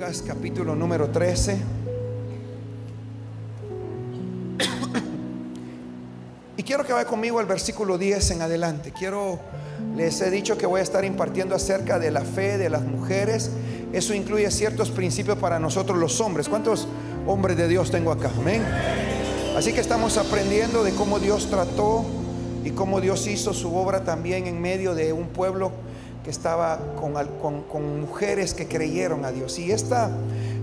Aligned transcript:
Capítulo 0.00 0.74
número 0.74 1.10
13. 1.10 1.58
Y 6.56 6.62
quiero 6.62 6.86
que 6.86 6.94
vaya 6.94 7.06
conmigo 7.06 7.38
al 7.38 7.44
versículo 7.44 7.98
10 7.98 8.30
en 8.30 8.40
adelante. 8.40 8.94
Quiero, 8.98 9.38
les 9.94 10.22
he 10.22 10.30
dicho 10.30 10.56
que 10.56 10.64
voy 10.64 10.80
a 10.80 10.82
estar 10.82 11.04
impartiendo 11.04 11.54
acerca 11.54 11.98
de 11.98 12.10
la 12.10 12.22
fe 12.22 12.56
de 12.56 12.70
las 12.70 12.80
mujeres. 12.82 13.50
Eso 13.92 14.14
incluye 14.14 14.50
ciertos 14.50 14.90
principios 14.90 15.36
para 15.36 15.58
nosotros 15.58 15.98
los 15.98 16.18
hombres. 16.22 16.48
¿Cuántos 16.48 16.88
hombres 17.26 17.58
de 17.58 17.68
Dios 17.68 17.90
tengo 17.90 18.10
acá? 18.10 18.30
Amén. 18.38 18.64
Así 19.54 19.74
que 19.74 19.80
estamos 19.80 20.16
aprendiendo 20.16 20.82
de 20.82 20.92
cómo 20.92 21.18
Dios 21.18 21.50
trató 21.50 22.06
y 22.64 22.70
cómo 22.70 23.02
Dios 23.02 23.26
hizo 23.26 23.52
su 23.52 23.76
obra 23.76 24.02
también 24.02 24.46
en 24.46 24.62
medio 24.62 24.94
de 24.94 25.12
un 25.12 25.26
pueblo 25.26 25.72
que 26.24 26.30
estaba 26.30 26.78
con, 26.98 28.00
mujeres 28.00 28.54
que 28.54 28.66
creyeron 28.66 29.24
a 29.24 29.30
Dios. 29.30 29.58
Y 29.58 29.72
esta, 29.72 30.10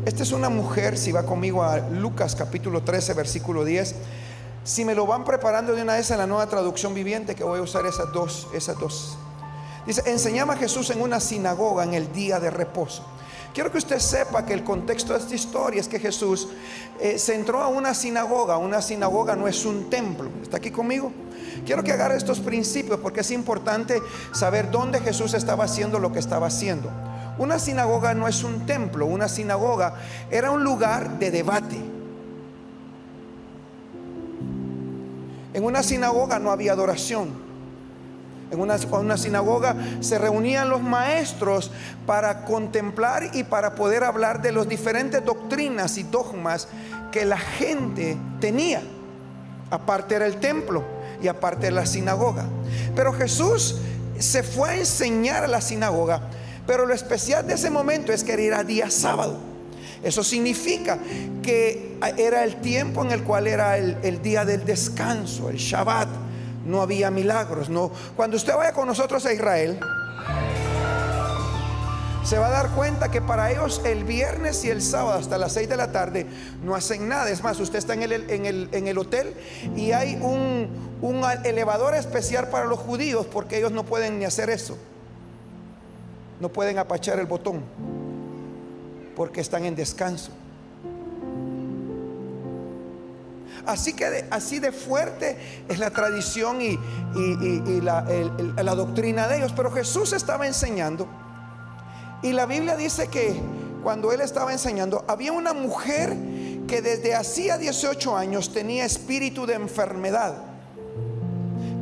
esta 0.05 0.23
es 0.23 0.31
una 0.31 0.49
mujer, 0.49 0.97
si 0.97 1.11
va 1.11 1.23
conmigo 1.23 1.63
a 1.63 1.79
Lucas 1.79 2.35
capítulo 2.35 2.83
13, 2.83 3.13
versículo 3.13 3.65
10, 3.65 3.95
si 4.63 4.85
me 4.85 4.93
lo 4.93 5.05
van 5.05 5.23
preparando 5.23 5.73
de 5.73 5.81
una 5.81 5.95
vez 5.95 6.11
en 6.11 6.17
la 6.17 6.27
nueva 6.27 6.47
traducción 6.47 6.93
viviente, 6.93 7.35
que 7.35 7.43
voy 7.43 7.59
a 7.59 7.63
usar 7.63 7.85
esas 7.85 8.11
dos, 8.11 8.47
esas 8.53 8.77
dos. 8.77 9.17
Dice, 9.85 10.03
enseñaba 10.05 10.53
a 10.53 10.57
Jesús 10.57 10.89
en 10.89 11.01
una 11.01 11.19
sinagoga 11.19 11.83
en 11.83 11.93
el 11.93 12.11
día 12.11 12.39
de 12.39 12.49
reposo. 12.49 13.03
Quiero 13.53 13.71
que 13.71 13.79
usted 13.79 13.97
sepa 13.97 14.45
que 14.45 14.53
el 14.53 14.63
contexto 14.63 15.13
de 15.13 15.19
esta 15.19 15.33
historia 15.33 15.81
es 15.81 15.87
que 15.87 15.99
Jesús 15.99 16.49
eh, 16.99 17.17
se 17.17 17.33
entró 17.33 17.63
a 17.63 17.67
una 17.67 17.93
sinagoga. 17.95 18.57
Una 18.57 18.81
sinagoga 18.81 19.35
no 19.35 19.47
es 19.47 19.65
un 19.65 19.89
templo. 19.89 20.29
¿Está 20.43 20.57
aquí 20.57 20.69
conmigo? 20.69 21.11
Quiero 21.65 21.83
que 21.83 21.91
agarre 21.91 22.17
estos 22.17 22.39
principios 22.39 22.99
porque 22.99 23.21
es 23.21 23.31
importante 23.31 24.01
saber 24.31 24.71
dónde 24.71 24.99
Jesús 24.99 25.33
estaba 25.33 25.65
haciendo 25.65 25.99
lo 25.99 26.11
que 26.11 26.19
estaba 26.19 26.47
haciendo. 26.47 26.89
Una 27.37 27.59
sinagoga 27.59 28.13
no 28.13 28.27
es 28.27 28.43
un 28.43 28.65
templo, 28.65 29.05
una 29.05 29.27
sinagoga 29.27 29.93
era 30.31 30.51
un 30.51 30.63
lugar 30.63 31.19
de 31.19 31.31
debate. 31.31 31.77
En 35.53 35.63
una 35.63 35.83
sinagoga 35.83 36.39
no 36.39 36.51
había 36.51 36.73
adoración. 36.73 37.47
En 38.49 38.59
una, 38.61 38.77
una, 38.91 39.17
sinagoga 39.17 39.75
se 39.99 40.17
reunían 40.17 40.69
los 40.69 40.81
maestros 40.81 41.69
para 42.05 42.45
contemplar 42.45 43.31
y 43.33 43.43
para 43.43 43.75
poder 43.75 44.05
hablar 44.05 44.41
de 44.41 44.53
las 44.53 44.69
diferentes 44.69 45.23
doctrinas 45.23 45.97
y 45.97 46.03
dogmas 46.03 46.69
que 47.11 47.25
la 47.25 47.37
gente 47.37 48.17
tenía. 48.39 48.81
Aparte 49.69 50.15
era 50.15 50.25
el 50.25 50.37
templo 50.37 50.96
y 51.21 51.27
aparte 51.27 51.71
la 51.71 51.85
sinagoga. 51.85 52.45
Pero 52.95 53.13
Jesús 53.13 53.77
se 54.19 54.43
fue 54.43 54.69
a 54.69 54.75
enseñar 54.77 55.43
a 55.43 55.47
la 55.47 55.61
sinagoga, 55.61 56.21
pero 56.65 56.85
lo 56.85 56.93
especial 56.93 57.47
de 57.47 57.53
ese 57.53 57.69
momento 57.69 58.11
es 58.11 58.23
que 58.23 58.33
era 58.45 58.63
día 58.63 58.89
sábado. 58.89 59.37
Eso 60.03 60.23
significa 60.23 60.99
que 61.41 61.97
era 62.17 62.43
el 62.43 62.57
tiempo 62.61 63.03
en 63.03 63.11
el 63.11 63.23
cual 63.23 63.47
era 63.47 63.77
el, 63.77 63.97
el 64.03 64.21
día 64.21 64.45
del 64.45 64.65
descanso, 64.65 65.49
el 65.49 65.57
Shabbat. 65.57 66.07
No 66.65 66.81
había 66.81 67.09
milagros. 67.09 67.69
No. 67.69 67.91
Cuando 68.15 68.35
usted 68.37 68.53
vaya 68.55 68.73
con 68.73 68.87
nosotros 68.87 69.25
a 69.25 69.33
Israel, 69.33 69.79
se 72.27 72.37
va 72.37 72.47
a 72.47 72.49
dar 72.49 72.71
cuenta 72.71 73.09
que 73.09 73.21
para 73.21 73.49
ellos 73.49 73.81
el 73.85 74.03
viernes 74.03 74.65
y 74.65 74.69
el 74.69 74.81
sábado 74.81 75.17
hasta 75.17 75.37
las 75.37 75.53
6 75.53 75.69
de 75.69 75.77
la 75.77 75.93
tarde 75.93 76.25
no 76.61 76.75
hacen 76.75 77.07
nada. 77.07 77.29
Es 77.29 77.41
más, 77.41 77.57
usted 77.57 77.79
está 77.79 77.93
en 77.93 78.03
el, 78.03 78.11
en 78.29 78.87
el, 78.87 78.97
hotel 78.97 79.33
y 79.77 79.93
hay 79.93 80.15
un, 80.21 80.67
un 81.01 81.23
elevador 81.43 81.93
especial 81.95 82.49
para 82.49 82.65
los 82.65 82.79
judíos 82.79 83.25
porque 83.25 83.57
ellos 83.57 83.71
no 83.71 83.83
pueden 83.83 84.19
ni 84.19 84.25
hacer 84.25 84.49
eso. 84.49 84.77
No 86.39 86.49
pueden 86.49 86.77
apachar 86.77 87.19
el 87.19 87.25
botón 87.25 87.61
porque 89.15 89.41
están 89.41 89.65
en 89.65 89.75
descanso. 89.75 90.31
Así 93.65 93.93
que 93.93 94.25
así 94.29 94.59
de 94.59 94.71
fuerte 94.71 95.37
es 95.67 95.77
la 95.79 95.89
tradición 95.89 96.61
y, 96.61 96.79
la, 97.81 98.05
la 98.55 98.75
doctrina 98.75 99.27
de 99.27 99.37
ellos. 99.37 99.53
Pero 99.55 99.71
Jesús 99.71 100.13
estaba 100.13 100.47
enseñando 100.47 101.07
y 102.21 102.33
la 102.33 102.45
Biblia 102.45 102.75
dice 102.75 103.07
que 103.07 103.35
cuando 103.83 104.11
él 104.11 104.21
estaba 104.21 104.51
enseñando, 104.51 105.05
había 105.07 105.31
una 105.31 105.53
mujer 105.53 106.15
que 106.67 106.81
desde 106.81 107.15
hacía 107.15 107.57
18 107.57 108.17
años 108.17 108.51
tenía 108.51 108.85
espíritu 108.85 109.45
de 109.45 109.53
enfermedad. 109.53 110.35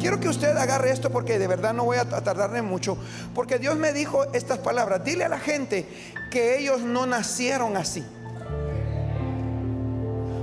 Quiero 0.05 0.19
que 0.19 0.29
usted 0.29 0.55
agarre 0.55 0.91
esto 0.91 1.09
porque 1.09 1.39
de 1.39 1.47
verdad 1.47 1.73
no 1.73 1.83
voy 1.83 1.97
a 1.97 2.05
tardarme 2.07 2.61
mucho, 2.61 2.95
porque 3.33 3.57
Dios 3.57 3.75
me 3.75 3.91
dijo 3.91 4.23
estas 4.33 4.59
palabras, 4.59 5.03
dile 5.03 5.23
a 5.23 5.29
la 5.29 5.39
gente 5.39 5.87
que 6.29 6.59
ellos 6.59 6.81
no 6.81 7.07
nacieron 7.07 7.75
así. 7.75 8.05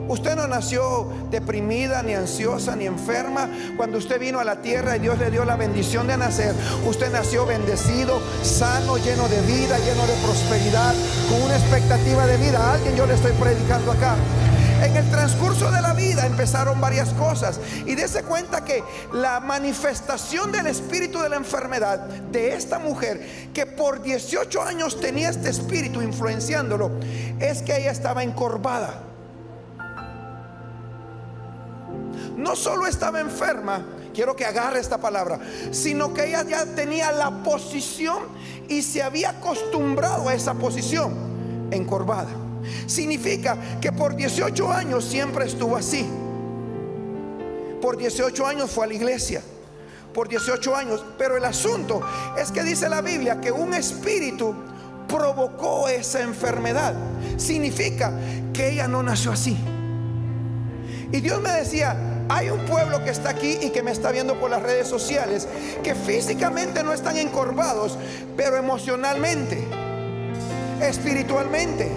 Usted 0.09 0.35
no 0.35 0.49
nació 0.49 1.13
deprimida, 1.31 2.03
ni 2.03 2.13
ansiosa, 2.13 2.75
ni 2.75 2.87
enferma. 2.87 3.49
Cuando 3.77 3.99
usted 3.99 4.19
vino 4.19 4.41
a 4.41 4.45
la 4.45 4.61
tierra 4.63 4.97
y 4.97 4.99
Dios 4.99 5.17
le 5.21 5.31
dio 5.31 5.45
la 5.45 5.55
bendición 5.55 6.09
de 6.09 6.17
nacer, 6.17 6.57
usted 6.85 7.13
nació 7.13 7.47
bendecido, 7.47 8.21
sano, 8.43 8.97
lleno 8.97 9.29
de 9.29 9.41
vida, 9.43 9.79
lleno 9.79 10.05
de 10.09 10.15
prosperidad, 10.25 10.93
con 11.31 11.41
una 11.41 11.57
expectativa 11.57 12.27
de 12.27 12.37
vida. 12.37 12.59
A 12.59 12.75
alguien 12.75 12.97
yo 12.97 13.07
le 13.07 13.15
estoy 13.15 13.31
predicando 13.35 13.93
acá. 13.93 14.17
En 14.83 14.97
el 14.97 15.09
transcurso 15.11 15.71
de 15.71 15.81
la 15.81 15.95
vida 15.95 16.27
empezaron 16.27 16.81
varias 16.81 17.13
cosas 17.15 17.61
y 17.87 17.95
dése 17.95 18.25
cuenta 18.25 18.65
que 18.65 18.83
la 19.13 19.39
manifestación 19.39 20.51
del 20.51 20.67
espíritu 20.67 21.21
de 21.21 21.29
la 21.29 21.37
enfermedad 21.37 22.01
de 22.01 22.55
esta 22.55 22.79
mujer, 22.79 23.51
que 23.55 23.65
por 23.65 24.03
18 24.03 24.63
años 24.63 25.01
tenía 25.01 25.31
este 25.31 25.51
espíritu 25.51 26.03
influenciándolo, 26.03 26.91
es 27.39 27.63
que 27.63 27.77
ella 27.77 27.93
estaba 27.93 28.23
encorvada. 28.23 29.13
no 32.43 32.57
solo 32.57 32.87
estaba 32.87 33.21
enferma, 33.21 33.85
quiero 34.13 34.35
que 34.35 34.45
agarre 34.45 34.81
esta 34.81 34.99
palabra, 34.99 35.39
sino 35.71 36.13
que 36.13 36.29
ella 36.29 36.45
ya 36.45 36.67
tenía 36.67 37.13
la 37.13 37.31
posición 37.43 38.25
y 38.69 38.83
se 38.83 39.03
había 39.03 39.31
acostumbrado 39.31 40.29
a 40.29 40.35
esa 40.35 40.55
posición 40.55 41.15
encorvada. 41.71 42.31
Significa 42.87 43.57
que 43.81 43.93
por 43.93 44.17
18 44.17 44.73
años 44.73 45.05
siempre 45.05 45.47
estuvo 45.47 45.77
así. 45.77 46.07
Por 47.81 47.97
18 47.97 48.47
años 48.47 48.71
fue 48.71 48.85
a 48.85 48.89
la 48.89 48.95
iglesia. 48.95 49.43
Por 50.15 50.29
18 50.29 50.77
años. 50.77 51.05
Pero 51.19 51.37
el 51.37 51.45
asunto 51.45 52.03
es 52.39 52.53
que 52.53 52.63
dice 52.63 52.89
la 52.89 53.01
Biblia 53.01 53.41
que 53.41 53.51
un 53.51 53.75
espíritu 53.75 54.55
provocó 55.09 55.89
esa 55.89 56.23
enfermedad. 56.23 56.95
Significa 57.37 58.13
que 58.53 58.71
ella 58.71 58.89
no 58.89 59.03
nació 59.03 59.33
así. 59.33 59.57
Y 61.13 61.21
Dios 61.21 61.43
me 61.43 61.53
decía, 61.53 62.25
hay 62.29 62.49
un 62.49 62.61
pueblo 62.61 63.05
que 63.05 63.11
está 63.11 63.31
aquí 63.31 63.59
y 63.61 63.71
que 63.71 63.83
me 63.83 63.91
está 63.91 64.11
viendo 64.11 64.41
por 64.41 64.51
las 64.51 64.63
redes 64.63 64.89
sociales, 64.89 65.47
que 65.83 65.95
físicamente 65.95 66.83
no 66.83 66.95
están 66.95 67.19
encorvados, 67.19 67.99
pero 68.37 68.57
emocionalmente, 68.57 69.63
espiritualmente, 70.81 71.91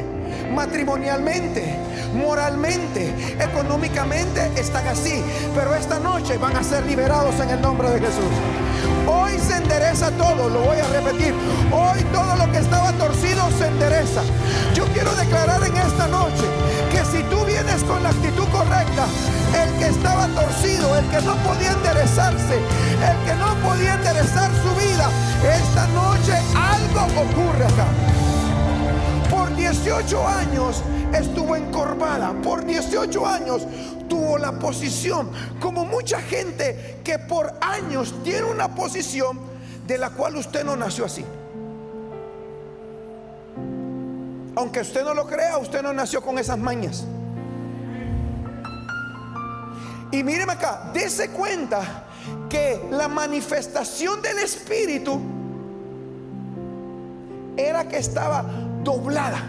matrimonialmente, 0.53 1.75
moralmente, 2.13 3.13
económicamente 3.39 4.51
están 4.55 4.87
así. 4.87 5.23
Pero 5.53 5.75
esta 5.75 5.99
noche 5.99 6.37
van 6.37 6.55
a 6.55 6.63
ser 6.63 6.85
liberados 6.85 7.39
en 7.39 7.49
el 7.49 7.61
nombre 7.61 7.89
de 7.89 7.99
Jesús. 7.99 8.33
Hoy 9.07 9.37
se 9.39 9.57
endereza 9.57 10.11
todo, 10.11 10.49
lo 10.49 10.61
voy 10.61 10.77
a 10.77 10.87
repetir. 10.87 11.33
Hoy 11.71 12.03
todo 12.11 12.35
lo 12.35 12.51
que 12.51 12.59
estaba 12.59 12.91
torcido 12.93 13.49
se 13.57 13.67
endereza. 13.67 14.21
Yo 14.73 14.85
quiero 14.93 15.13
declarar 15.15 15.63
en 15.63 15.75
esta 15.77 16.07
noche 16.07 16.45
que 16.91 17.03
si 17.05 17.23
tú 17.23 17.43
vienes 17.45 17.83
con 17.83 18.01
la 18.03 18.09
actitud 18.09 18.47
correcta, 18.51 19.05
el 19.63 19.71
que 19.79 19.87
estaba 19.87 20.27
torcido, 20.27 20.97
el 20.97 21.05
que 21.09 21.21
no 21.21 21.35
podía 21.37 21.71
enderezarse, 21.71 22.55
el 22.55 23.17
que 23.25 23.35
no 23.35 23.55
podía 23.67 23.93
enderezar 23.95 24.49
su 24.63 24.69
vida, 24.75 25.09
esta 25.43 25.87
noche 25.87 26.33
algo 26.55 27.21
ocurre 27.21 27.65
acá. 27.65 27.87
Por 29.65 29.73
18 29.73 30.27
años 30.27 30.83
estuvo 31.11 31.55
encorvada, 31.55 32.33
por 32.43 32.63
18 32.63 33.25
años 33.25 33.65
tuvo 34.07 34.37
la 34.37 34.51
posición, 34.59 35.31
como 35.59 35.85
mucha 35.85 36.21
gente 36.21 36.99
que 37.03 37.17
por 37.17 37.51
años 37.61 38.13
tiene 38.23 38.43
una 38.43 38.75
posición 38.75 39.39
de 39.87 39.97
la 39.97 40.11
cual 40.11 40.35
usted 40.35 40.63
no 40.63 40.75
nació 40.75 41.05
así. 41.05 41.25
Aunque 44.55 44.81
usted 44.81 45.03
no 45.03 45.15
lo 45.15 45.25
crea, 45.25 45.57
usted 45.57 45.81
no 45.81 45.93
nació 45.93 46.21
con 46.21 46.37
esas 46.37 46.59
mañas. 46.59 47.03
Y 50.11 50.21
míreme 50.21 50.53
acá, 50.53 50.91
dése 50.93 51.31
cuenta 51.31 52.03
que 52.49 52.87
la 52.91 53.07
manifestación 53.07 54.21
del 54.21 54.37
Espíritu 54.37 55.19
era 57.57 57.87
que 57.87 57.97
estaba 57.97 58.45
doblada. 58.85 59.43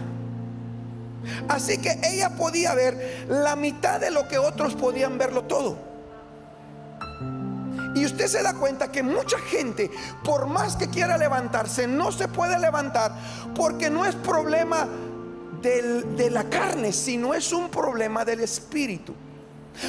Así 1.47 1.77
que 1.77 1.97
ella 2.03 2.31
podía 2.31 2.73
ver 2.73 3.25
la 3.29 3.55
mitad 3.55 4.01
de 4.01 4.11
lo 4.11 4.27
que 4.27 4.37
otros 4.37 4.75
podían 4.75 5.17
verlo 5.17 5.43
todo. 5.43 5.77
Y 7.95 8.05
usted 8.05 8.27
se 8.27 8.43
da 8.43 8.53
cuenta 8.53 8.91
que 8.91 9.01
mucha 9.01 9.39
gente, 9.39 9.89
por 10.23 10.47
más 10.47 10.75
que 10.75 10.89
quiera 10.89 11.17
levantarse, 11.17 11.87
no 11.87 12.11
se 12.11 12.27
puede 12.27 12.59
levantar 12.59 13.13
porque 13.55 13.89
no 13.89 14.05
es 14.05 14.15
problema 14.15 14.87
de 15.61 16.29
la 16.29 16.43
carne, 16.43 16.93
sino 16.93 17.33
es 17.33 17.51
un 17.51 17.69
problema 17.69 18.23
del 18.23 18.41
espíritu. 18.41 19.13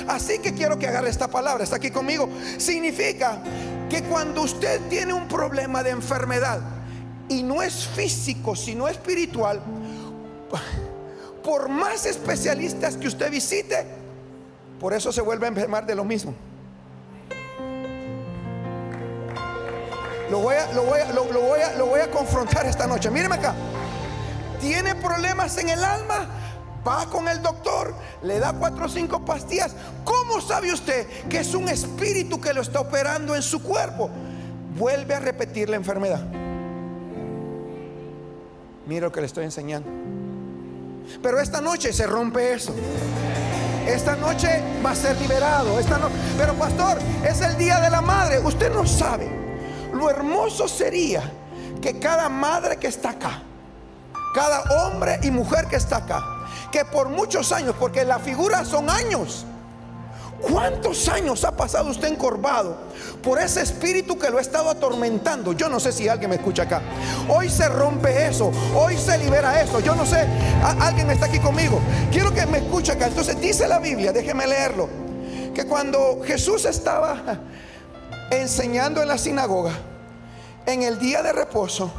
Así 0.06 0.38
que 0.38 0.54
quiero 0.54 0.78
que 0.78 0.86
agarre 0.86 1.08
esta 1.08 1.28
palabra, 1.28 1.64
está 1.64 1.76
aquí 1.76 1.90
conmigo. 1.90 2.28
Significa 2.56 3.42
que 3.88 4.02
cuando 4.04 4.42
usted 4.42 4.80
tiene 4.88 5.12
un 5.12 5.28
problema 5.28 5.82
de 5.82 5.90
enfermedad 5.90 6.60
y 7.28 7.42
no 7.42 7.62
es 7.62 7.86
físico, 7.86 8.56
sino 8.56 8.88
espiritual, 8.88 9.60
por 11.42 11.68
más 11.68 12.06
especialistas 12.06 12.96
que 12.96 13.08
usted 13.08 13.30
visite, 13.30 13.86
por 14.80 14.94
eso 14.94 15.12
se 15.12 15.20
vuelve 15.20 15.46
a 15.46 15.48
enfermar 15.48 15.86
de 15.86 15.94
lo 15.94 16.04
mismo. 16.04 16.34
Lo 20.30 20.40
voy 20.40 20.56
a, 20.56 20.72
lo 20.72 20.82
voy 20.84 21.00
a, 21.00 21.12
lo, 21.12 21.24
voy 21.24 21.60
a, 21.60 21.74
lo 21.76 21.86
voy 21.86 22.00
a 22.00 22.10
confrontar 22.10 22.66
esta 22.66 22.86
noche. 22.86 23.10
Míreme 23.10 23.36
acá. 23.36 23.54
Tiene 24.60 24.94
problemas 24.94 25.56
en 25.56 25.70
el 25.70 25.82
alma. 25.82 26.28
Va 26.86 27.06
con 27.06 27.28
el 27.28 27.42
doctor, 27.42 27.94
le 28.22 28.38
da 28.38 28.52
cuatro 28.52 28.86
o 28.86 28.88
cinco 28.88 29.24
pastillas. 29.24 29.74
¿Cómo 30.04 30.40
sabe 30.40 30.72
usted 30.72 31.06
que 31.28 31.40
es 31.40 31.54
un 31.54 31.68
espíritu 31.68 32.40
que 32.40 32.54
lo 32.54 32.62
está 32.62 32.80
operando 32.80 33.34
en 33.34 33.42
su 33.42 33.62
cuerpo? 33.62 34.10
Vuelve 34.76 35.14
a 35.14 35.18
repetir 35.18 35.68
la 35.68 35.76
enfermedad. 35.76 36.47
Mira 38.88 39.06
lo 39.06 39.12
que 39.12 39.20
le 39.20 39.26
estoy 39.26 39.44
enseñando. 39.44 39.88
Pero 41.22 41.38
esta 41.40 41.60
noche 41.60 41.92
se 41.92 42.06
rompe 42.06 42.54
eso. 42.54 42.74
Esta 43.86 44.16
noche 44.16 44.62
va 44.84 44.92
a 44.92 44.94
ser 44.96 45.20
liberado. 45.20 45.78
Esta 45.78 45.98
no... 45.98 46.08
Pero 46.38 46.54
pastor, 46.54 46.98
es 47.22 47.40
el 47.42 47.58
día 47.58 47.80
de 47.80 47.90
la 47.90 48.00
madre. 48.00 48.38
Usted 48.38 48.72
no 48.72 48.86
sabe. 48.86 49.30
Lo 49.92 50.08
hermoso 50.08 50.66
sería 50.66 51.22
que 51.82 51.98
cada 51.98 52.30
madre 52.30 52.78
que 52.78 52.86
está 52.86 53.10
acá, 53.10 53.42
cada 54.34 54.62
hombre 54.62 55.20
y 55.22 55.30
mujer 55.30 55.66
que 55.66 55.76
está 55.76 55.98
acá, 55.98 56.22
que 56.72 56.84
por 56.84 57.10
muchos 57.10 57.52
años, 57.52 57.74
porque 57.78 58.04
la 58.04 58.18
figura 58.18 58.64
son 58.64 58.90
años, 58.90 59.44
¿Cuántos 60.40 61.08
años 61.08 61.44
ha 61.44 61.56
pasado 61.56 61.90
usted 61.90 62.08
encorvado 62.08 62.76
por 63.22 63.40
ese 63.40 63.60
espíritu 63.60 64.16
que 64.16 64.30
lo 64.30 64.38
ha 64.38 64.40
estado 64.40 64.70
atormentando? 64.70 65.52
Yo 65.52 65.68
no 65.68 65.80
sé 65.80 65.90
si 65.90 66.08
alguien 66.08 66.30
me 66.30 66.36
escucha 66.36 66.62
acá. 66.62 66.80
Hoy 67.28 67.50
se 67.50 67.68
rompe 67.68 68.26
eso, 68.26 68.52
hoy 68.74 68.96
se 68.96 69.18
libera 69.18 69.60
eso. 69.60 69.80
Yo 69.80 69.96
no 69.96 70.06
sé, 70.06 70.26
alguien 70.80 71.10
está 71.10 71.26
aquí 71.26 71.40
conmigo. 71.40 71.80
Quiero 72.12 72.32
que 72.32 72.46
me 72.46 72.58
escuche 72.58 72.92
acá. 72.92 73.08
Entonces 73.08 73.40
dice 73.40 73.66
la 73.66 73.80
Biblia, 73.80 74.12
déjeme 74.12 74.46
leerlo, 74.46 74.88
que 75.54 75.66
cuando 75.66 76.20
Jesús 76.24 76.64
estaba 76.66 77.40
enseñando 78.30 79.02
en 79.02 79.08
la 79.08 79.18
sinagoga, 79.18 79.72
en 80.66 80.84
el 80.84 81.00
día 81.00 81.20
de 81.22 81.32
reposo, 81.32 81.90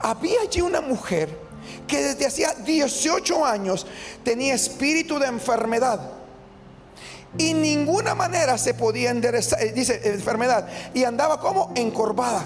había 0.00 0.42
allí 0.42 0.60
una 0.60 0.82
mujer 0.82 1.38
que 1.86 2.02
desde 2.02 2.26
hacía 2.26 2.52
18 2.52 3.46
años 3.46 3.86
tenía 4.24 4.54
espíritu 4.54 5.18
de 5.18 5.26
enfermedad 5.26 6.17
y 7.36 7.52
ninguna 7.52 8.14
manera 8.14 8.56
se 8.56 8.74
podía 8.74 9.10
enderezar, 9.10 9.62
eh, 9.62 9.72
dice 9.72 10.00
enfermedad, 10.04 10.66
y 10.94 11.04
andaba 11.04 11.40
como 11.40 11.72
encorvada. 11.74 12.44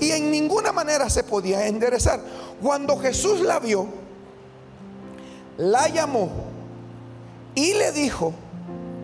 Y 0.00 0.10
en 0.10 0.30
ninguna 0.30 0.72
manera 0.72 1.08
se 1.08 1.22
podía 1.22 1.66
enderezar. 1.66 2.20
Cuando 2.60 2.98
Jesús 2.98 3.40
la 3.40 3.60
vio, 3.60 3.86
la 5.56 5.88
llamó 5.88 6.30
y 7.54 7.74
le 7.74 7.92
dijo, 7.92 8.34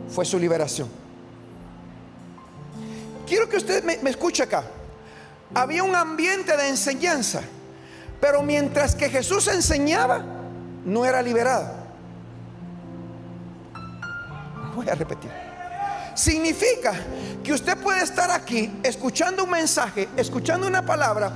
fue 0.08 0.24
su 0.24 0.38
liberación. 0.38 0.88
Quiero 3.26 3.48
que 3.48 3.58
usted 3.58 3.84
me, 3.84 4.10
escuche 4.10 4.42
acá. 4.42 4.64
Había 5.54 5.84
un 5.84 5.94
ambiente 5.94 6.56
de 6.56 6.68
enseñanza, 6.68 7.42
pero 8.20 8.42
mientras 8.42 8.96
que 8.96 9.08
Jesús 9.08 9.46
enseñaba, 9.46 10.24
no 10.84 11.04
era 11.04 11.22
liberada. 11.22 11.79
Voy 14.74 14.88
a 14.88 14.94
repetir. 14.94 15.30
Significa 16.14 16.92
que 17.42 17.52
usted 17.52 17.78
puede 17.78 18.02
estar 18.02 18.30
aquí 18.30 18.70
escuchando 18.82 19.44
un 19.44 19.50
mensaje, 19.50 20.08
escuchando 20.16 20.66
una 20.66 20.84
palabra, 20.84 21.32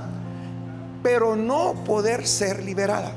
pero 1.01 1.35
no 1.35 1.73
poder 1.85 2.27
ser 2.27 2.63
liberada. 2.63 3.11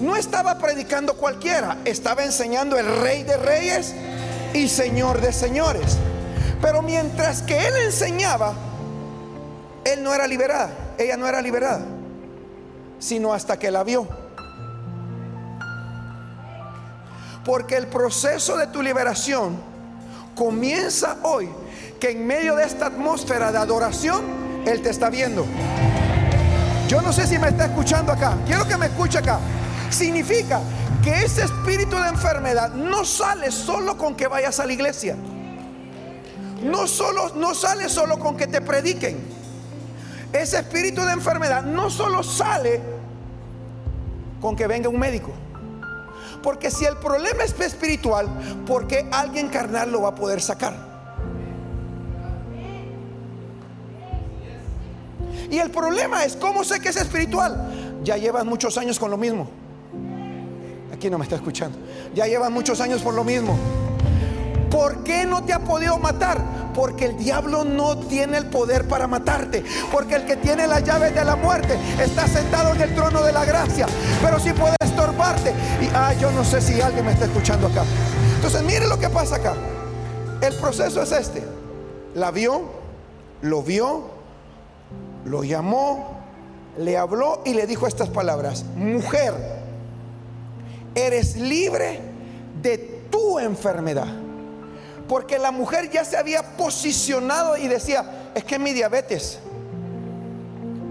No 0.00 0.16
estaba 0.16 0.58
predicando 0.58 1.14
cualquiera, 1.16 1.78
estaba 1.84 2.24
enseñando 2.24 2.76
el 2.76 3.00
rey 3.00 3.22
de 3.22 3.36
reyes 3.36 3.94
y 4.52 4.68
señor 4.68 5.20
de 5.20 5.32
señores. 5.32 5.98
Pero 6.60 6.82
mientras 6.82 7.42
que 7.42 7.66
él 7.66 7.74
enseñaba, 7.84 8.54
él 9.84 10.02
no 10.02 10.12
era 10.12 10.26
liberada, 10.26 10.70
ella 10.98 11.16
no 11.16 11.28
era 11.28 11.40
liberada, 11.40 11.84
sino 12.98 13.32
hasta 13.32 13.58
que 13.58 13.70
la 13.70 13.84
vio. 13.84 14.23
Porque 17.44 17.76
el 17.76 17.86
proceso 17.86 18.56
de 18.56 18.66
tu 18.68 18.82
liberación 18.82 19.56
comienza 20.34 21.18
hoy, 21.22 21.48
que 22.00 22.10
en 22.10 22.26
medio 22.26 22.56
de 22.56 22.64
esta 22.64 22.86
atmósfera 22.86 23.52
de 23.52 23.58
adoración, 23.58 24.24
Él 24.66 24.82
te 24.82 24.90
está 24.90 25.10
viendo. 25.10 25.46
Yo 26.88 27.00
no 27.02 27.12
sé 27.12 27.26
si 27.26 27.38
me 27.38 27.48
está 27.48 27.66
escuchando 27.66 28.12
acá. 28.12 28.36
Quiero 28.46 28.66
que 28.66 28.76
me 28.76 28.86
escuche 28.86 29.18
acá. 29.18 29.38
Significa 29.90 30.60
que 31.02 31.24
ese 31.24 31.42
espíritu 31.42 31.96
de 31.96 32.08
enfermedad 32.08 32.70
no 32.72 33.04
sale 33.04 33.50
solo 33.50 33.96
con 33.96 34.14
que 34.14 34.26
vayas 34.26 34.60
a 34.60 34.66
la 34.66 34.72
iglesia. 34.72 35.16
No, 36.62 36.86
solo, 36.86 37.34
no 37.34 37.54
sale 37.54 37.88
solo 37.88 38.18
con 38.18 38.36
que 38.36 38.46
te 38.46 38.60
prediquen. 38.60 39.18
Ese 40.32 40.58
espíritu 40.58 41.02
de 41.02 41.12
enfermedad 41.12 41.62
no 41.62 41.90
solo 41.90 42.22
sale 42.22 42.80
con 44.40 44.56
que 44.56 44.66
venga 44.66 44.88
un 44.88 44.98
médico. 44.98 45.32
Porque 46.44 46.70
si 46.70 46.84
el 46.84 46.98
problema 46.98 47.42
es 47.42 47.58
espiritual, 47.58 48.28
¿por 48.66 48.86
qué 48.86 49.08
alguien 49.10 49.48
carnal 49.48 49.90
lo 49.90 50.02
va 50.02 50.10
a 50.10 50.14
poder 50.14 50.42
sacar? 50.42 50.76
Y 55.50 55.56
el 55.56 55.70
problema 55.70 56.22
es, 56.24 56.36
¿cómo 56.36 56.62
sé 56.62 56.80
que 56.80 56.90
es 56.90 56.96
espiritual? 56.96 58.00
Ya 58.04 58.18
llevas 58.18 58.44
muchos 58.44 58.76
años 58.76 58.98
con 58.98 59.10
lo 59.10 59.16
mismo. 59.16 59.48
Aquí 60.92 61.08
no 61.08 61.16
me 61.16 61.24
está 61.24 61.36
escuchando. 61.36 61.78
Ya 62.14 62.26
llevas 62.26 62.50
muchos 62.50 62.78
años 62.82 63.00
por 63.00 63.14
lo 63.14 63.24
mismo. 63.24 63.56
¿Por 64.70 65.02
qué 65.02 65.24
no 65.24 65.44
te 65.44 65.54
ha 65.54 65.60
podido 65.60 65.98
matar? 65.98 66.42
Porque 66.74 67.06
el 67.06 67.16
diablo 67.16 67.64
no 67.64 67.96
tiene 67.98 68.38
el 68.38 68.46
poder 68.46 68.88
para 68.88 69.06
matarte. 69.06 69.64
Porque 69.92 70.16
el 70.16 70.26
que 70.26 70.36
tiene 70.36 70.66
las 70.66 70.82
llaves 70.84 71.14
de 71.14 71.24
la 71.24 71.36
muerte 71.36 71.78
está 72.00 72.26
sentado 72.26 72.74
en 72.74 72.80
el 72.82 72.94
trono 72.94 73.22
de 73.22 73.32
la 73.32 73.44
gracia. 73.44 73.86
Pero 74.22 74.38
si 74.38 74.52
puede 74.52 74.76
estorbarte. 74.82 75.50
Y 75.80 75.88
ah, 75.94 76.12
yo 76.20 76.30
no 76.32 76.44
sé 76.44 76.60
si 76.60 76.80
alguien 76.80 77.06
me 77.06 77.12
está 77.12 77.26
escuchando 77.26 77.68
acá. 77.68 77.84
Entonces, 78.36 78.62
mire 78.62 78.86
lo 78.86 78.98
que 78.98 79.08
pasa 79.08 79.36
acá. 79.36 79.54
El 80.40 80.54
proceso 80.56 81.02
es 81.02 81.12
este. 81.12 81.42
La 82.14 82.30
vio, 82.30 82.62
lo 83.42 83.62
vio, 83.62 84.04
lo 85.24 85.42
llamó, 85.44 86.18
le 86.78 86.96
habló 86.96 87.42
y 87.44 87.54
le 87.54 87.66
dijo 87.66 87.86
estas 87.86 88.08
palabras. 88.08 88.64
Mujer, 88.76 89.34
eres 90.94 91.36
libre 91.36 92.00
de 92.62 92.78
tu 93.10 93.38
enfermedad. 93.38 94.23
Porque 95.08 95.38
la 95.38 95.50
mujer 95.50 95.90
ya 95.90 96.04
se 96.04 96.16
había 96.16 96.56
posicionado 96.56 97.56
y 97.56 97.68
decía, 97.68 98.30
es 98.34 98.44
que 98.44 98.54
es 98.54 98.60
mi 98.60 98.72
diabetes, 98.72 99.38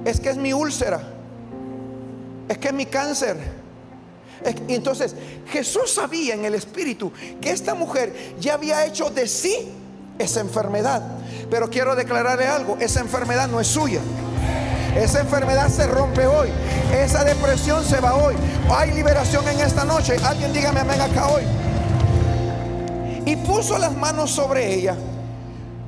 es 0.06 0.20
que 0.20 0.30
es 0.30 0.38
mi 0.38 0.54
úlcera, 0.54 1.02
es 2.48 2.58
que 2.58 2.68
es 2.68 2.74
mi 2.74 2.86
cáncer. 2.86 3.38
Entonces 4.68 5.16
Jesús 5.48 5.92
sabía 5.92 6.36
en 6.36 6.46
el 6.46 6.54
espíritu 6.54 7.12
que 7.42 7.52
esta 7.52 7.74
mujer 7.74 8.36
ya 8.40 8.56
había 8.56 8.86
hecho 8.86 9.10
de 9.10 9.28
sí 9.28 9.72
esa 10.20 10.42
enfermedad. 10.42 11.02
Pero 11.50 11.70
quiero 11.70 11.96
declararle 11.96 12.46
algo, 12.46 12.78
esa 12.80 13.00
enfermedad 13.00 13.48
no 13.48 13.60
es 13.60 13.68
suya. 13.68 14.02
Esa 14.96 15.22
enfermedad 15.22 15.70
se 15.70 15.88
rompe 15.88 16.28
hoy. 16.28 16.50
Esa 16.94 17.24
depresión 17.24 17.84
se 17.84 18.00
va 18.00 18.14
hoy. 18.14 18.36
Hay 18.70 18.92
liberación 18.92 19.48
en 19.48 19.60
esta 19.60 19.86
noche. 19.86 20.18
Alguien 20.24 20.54
dígame 20.54 20.82
amén 20.82 21.02
acá 21.02 21.30
hoy 21.30 21.44
y 23.26 23.36
puso 23.38 23.78
las 23.78 23.96
manos 23.96 24.32
sobre 24.32 24.74
ella 24.74 24.96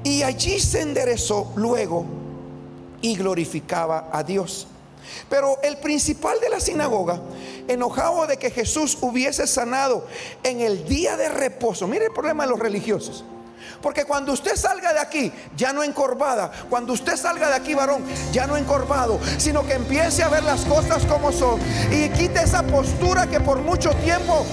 y 0.04 0.24
allí 0.24 0.60
se 0.60 0.82
enderezó 0.82 1.52
luego 1.56 2.06
y 3.02 3.16
glorificaba 3.16 4.10
a 4.12 4.24
Dios. 4.24 4.68
Pero 5.30 5.60
el 5.64 5.78
principal 5.78 6.40
de 6.40 6.50
la 6.50 6.60
sinagoga, 6.60 7.20
enojado 7.68 8.26
de 8.28 8.38
que 8.38 8.52
Jesús 8.52 8.98
hubiese 9.02 9.48
sanado 9.48 10.06
en 10.44 10.62
el 10.62 10.88
día 10.88 11.18
de 11.18 11.30
reposo, 11.30 11.88
mire 11.88 12.06
el 12.06 12.12
problema 12.12 12.44
de 12.44 12.52
los 12.52 12.60
religiosos. 12.60 13.24
Porque 13.82 14.06
cuando 14.06 14.34
usted 14.34 14.56
salga 14.56 14.94
de 14.94 15.00
aquí, 15.00 15.32
ya 15.56 15.74
no 15.74 15.84
encorvada, 15.84 16.52
cuando 16.70 16.94
usted 16.94 17.18
salga 17.18 17.50
de 17.50 17.56
aquí, 17.56 17.74
varón, 17.74 18.04
ya 18.32 18.48
no 18.48 18.58
encorvado, 18.58 19.20
sino 19.38 19.66
que 19.66 19.74
empiece 19.74 20.24
a 20.24 20.30
ver 20.30 20.44
las 20.44 20.66
cosas 20.66 21.06
como 21.06 21.32
son 21.32 21.60
y 21.92 22.10
quite 22.10 22.42
esa 22.42 22.64
postura 22.64 23.28
que 23.28 23.40
por 23.40 23.60
mucho 23.60 23.92
tiempo 23.98 24.46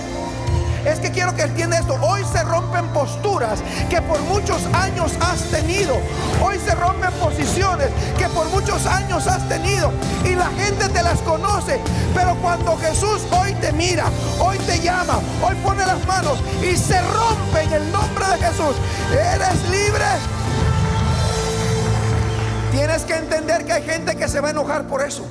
Es 0.85 0.99
que 0.99 1.11
quiero 1.13 1.35
que 1.35 1.43
entienda 1.43 1.79
esto. 1.79 1.95
Hoy 2.03 2.25
se 2.25 2.43
rompen 2.43 2.87
posturas 2.89 3.61
que 3.89 4.03
por 4.03 4.21
muchos 4.23 4.65
años 4.75 5.13
has 5.21 5.41
tenido. 5.45 5.95
Hoy 6.43 6.59
se 6.59 6.75
rompen 6.75 7.13
posiciones 7.13 7.89
que 8.19 8.29
por 8.29 8.47
muchos 8.49 8.87
años 8.87 9.27
has 9.29 9.49
tenido. 9.49 9.93
Y 10.25 10.35
la 10.35 10.47
gente 10.47 10.89
te 10.89 11.03
las 11.03 11.21
conoce. 11.21 11.79
Pero 12.15 12.35
cuando 12.43 12.77
Jesús 12.79 13.23
hoy 13.31 13.55
te 13.55 13.73
mira, 13.73 14.07
hoy 14.41 14.59
te 14.59 14.81
llama, 14.81 15.21
hoy 15.43 15.55
pone 15.63 15.87
las 15.87 16.05
manos 16.07 16.39
y 16.63 16.77
se 16.77 17.01
rompe 17.01 17.63
en 17.63 17.73
el 17.73 17.93
nombre 17.93 18.27
de 18.27 18.39
Jesús. 18.39 18.77
Eres 19.13 19.71
libre. 19.71 20.05
Tienes 22.73 23.05
que 23.05 23.15
entender 23.15 23.65
que 23.65 23.73
hay 23.73 23.83
gente 23.83 24.17
que 24.17 24.29
se 24.29 24.41
va 24.41 24.49
a 24.49 24.51
enojar 24.51 24.89
por 24.89 25.03
eso. 25.03 25.25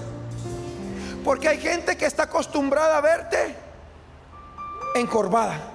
Porque 1.26 1.50
hay 1.50 1.60
gente 1.60 1.98
que 1.98 2.06
está 2.06 2.24
acostumbrada 2.24 2.98
a 2.98 3.02
verte 3.02 3.71
encorvada. 4.96 5.72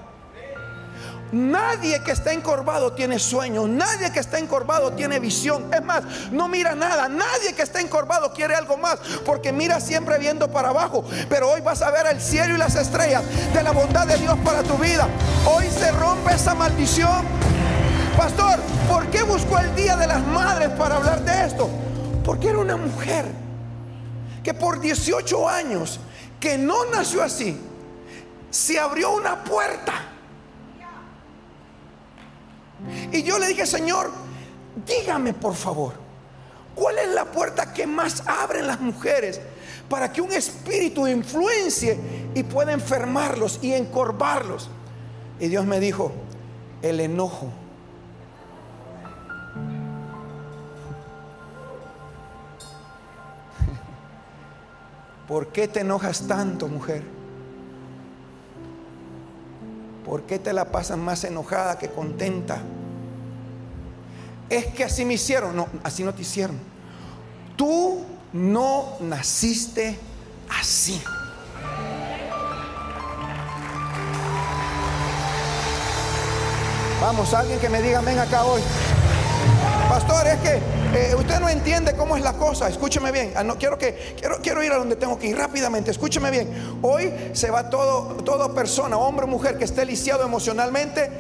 Nadie 1.33 2.03
que 2.05 2.13
está 2.13 2.33
encorvado 2.33 2.93
tiene 2.93 3.19
sueños, 3.19 3.69
nadie 3.69 4.13
que 4.13 4.21
está 4.21 4.39
encorvado 4.39 4.93
tiene 4.93 5.19
visión. 5.19 5.69
Es 5.75 5.83
más, 5.83 6.05
no 6.31 6.47
mira 6.49 6.75
nada, 6.77 7.09
nadie 7.09 7.53
que 7.55 7.63
está 7.63 7.81
encorvado 7.81 8.33
quiere 8.33 8.55
algo 8.55 8.77
más, 8.77 8.99
porque 9.25 9.53
mira 9.53 9.81
siempre 9.81 10.19
viendo 10.19 10.49
para 10.51 10.69
abajo. 10.69 11.05
Pero 11.29 11.51
hoy 11.51 11.61
vas 11.61 11.83
a 11.83 11.91
ver 11.91 12.07
el 12.07 12.21
cielo 12.21 12.55
y 12.55 12.59
las 12.59 12.77
estrellas 12.77 13.25
de 13.53 13.63
la 13.63 13.73
bondad 13.73 14.07
de 14.07 14.17
Dios 14.19 14.39
para 14.45 14.63
tu 14.63 14.75
vida. 14.79 15.09
Hoy 15.47 15.67
se 15.69 15.91
rompe 15.93 16.33
esa 16.33 16.55
maldición. 16.55 17.25
Pastor, 18.17 18.61
¿por 18.89 19.07
qué 19.09 19.23
buscó 19.23 19.59
el 19.59 19.75
Día 19.75 19.97
de 19.97 20.07
las 20.07 20.25
Madres 20.25 20.71
para 20.71 20.97
hablar 20.97 21.23
de 21.23 21.45
esto? 21.45 21.69
Porque 22.25 22.51
era 22.51 22.59
una 22.59 22.77
mujer 22.77 23.27
que 24.45 24.55
por 24.55 24.81
18 24.81 25.49
años, 25.49 25.99
que 26.39 26.57
no 26.57 26.85
nació 26.87 27.23
así, 27.23 27.61
se 28.57 28.81
abrió 28.81 29.15
una 29.15 29.45
puerta. 29.45 29.93
Y 33.13 33.23
yo 33.23 33.39
le 33.39 33.47
dije, 33.49 33.67
Señor, 33.67 34.11
dígame 34.87 35.35
por 35.35 35.55
favor, 35.55 35.93
¿cuál 36.75 36.97
es 36.99 37.11
la 37.11 37.27
puerta 37.27 37.75
que 37.75 37.87
más 37.87 38.23
abren 38.27 38.67
las 38.67 38.81
mujeres 38.81 39.43
para 39.91 40.11
que 40.11 40.23
un 40.23 40.33
espíritu 40.33 41.07
influencie 41.07 42.01
y 42.35 42.43
pueda 42.45 42.73
enfermarlos 42.73 43.59
y 43.61 43.75
encorvarlos? 43.75 44.71
Y 45.39 45.49
Dios 45.49 45.67
me 45.67 45.79
dijo, 45.79 46.13
el 46.81 47.01
enojo. 47.01 47.49
¿Por 55.29 55.49
qué 55.49 55.69
te 55.69 55.81
enojas 55.81 56.27
tanto, 56.27 56.69
mujer? 56.69 57.26
¿Por 60.07 60.23
qué 60.23 60.39
te 60.39 60.53
la 60.53 60.67
pasas 60.67 60.97
más 60.97 61.25
enojada 61.25 61.79
que 61.79 61.91
contenta? 61.91 62.61
Es 64.49 64.67
que 64.67 64.85
así 64.85 65.05
me 65.05 65.15
hicieron. 65.15 65.57
No, 65.57 65.67
así 65.83 66.05
no 66.05 66.15
te 66.15 66.23
hicieron. 66.23 66.57
Tú 67.57 68.05
no 68.33 68.99
naciste 69.01 69.99
así. 70.49 71.03
Vamos, 77.01 77.35
alguien 77.35 77.59
que 77.59 77.69
me 77.69 77.83
diga, 77.83 78.01
ven 78.01 78.21
acá 78.21 78.45
hoy. 78.45 78.63
Pastor, 79.89 80.27
es 80.29 80.39
que 80.39 80.61
eh, 80.95 81.15
usted 81.17 81.41
no 81.41 81.49
entiende 81.49 81.95
cómo 81.95 82.17
es 82.17 82.23
la 82.23 82.35
cosa. 82.35 82.69
Escúcheme 82.69 83.13
bien. 83.13 83.33
Ah, 83.37 83.43
no, 83.43 83.57
quiero, 83.57 83.79
que, 83.79 84.15
quiero, 84.19 84.41
quiero 84.43 84.63
ir 84.63 84.73
a 84.73 84.77
donde 84.77 84.97
tengo 84.97 85.19
que 85.19 85.29
ir 85.29 85.37
rápidamente. 85.37 85.91
Escúcheme 85.91 86.31
bien. 86.31 86.79
Hoy 86.83 87.13
se 87.33 87.51
va 87.51 87.71
todo, 87.71 88.17
toda 88.25 88.53
persona, 88.55 88.97
hombre 88.97 89.25
o 89.25 89.29
mujer 89.29 89.59
que 89.59 89.65
esté 89.65 89.85
lisiado 89.85 90.25
emocionalmente. 90.25 91.11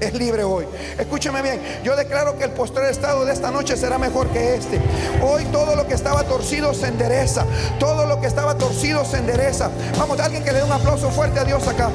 Es 0.00 0.14
libre 0.14 0.44
hoy. 0.44 0.64
Escúcheme 0.98 1.42
bien. 1.42 1.60
Yo 1.84 1.94
declaro 1.94 2.38
que 2.38 2.44
el 2.44 2.52
posterior 2.52 2.90
estado 2.90 3.26
de 3.26 3.34
esta 3.34 3.50
noche 3.50 3.76
será 3.76 3.98
mejor 3.98 4.28
que 4.28 4.54
este. 4.54 4.80
Hoy 5.22 5.44
todo 5.46 5.76
lo 5.76 5.86
que 5.86 5.92
estaba 5.92 6.24
torcido 6.24 6.72
se 6.72 6.86
endereza. 6.86 7.44
Todo 7.78 8.06
lo 8.06 8.18
que 8.18 8.26
estaba 8.26 8.56
torcido 8.56 9.04
se 9.04 9.18
endereza. 9.18 9.70
Vamos, 9.98 10.18
alguien 10.20 10.42
que 10.42 10.52
le 10.52 10.58
dé 10.58 10.64
un 10.64 10.72
aplauso 10.72 11.10
fuerte 11.10 11.40
a 11.40 11.44
Dios 11.44 11.68
acá. 11.68 11.90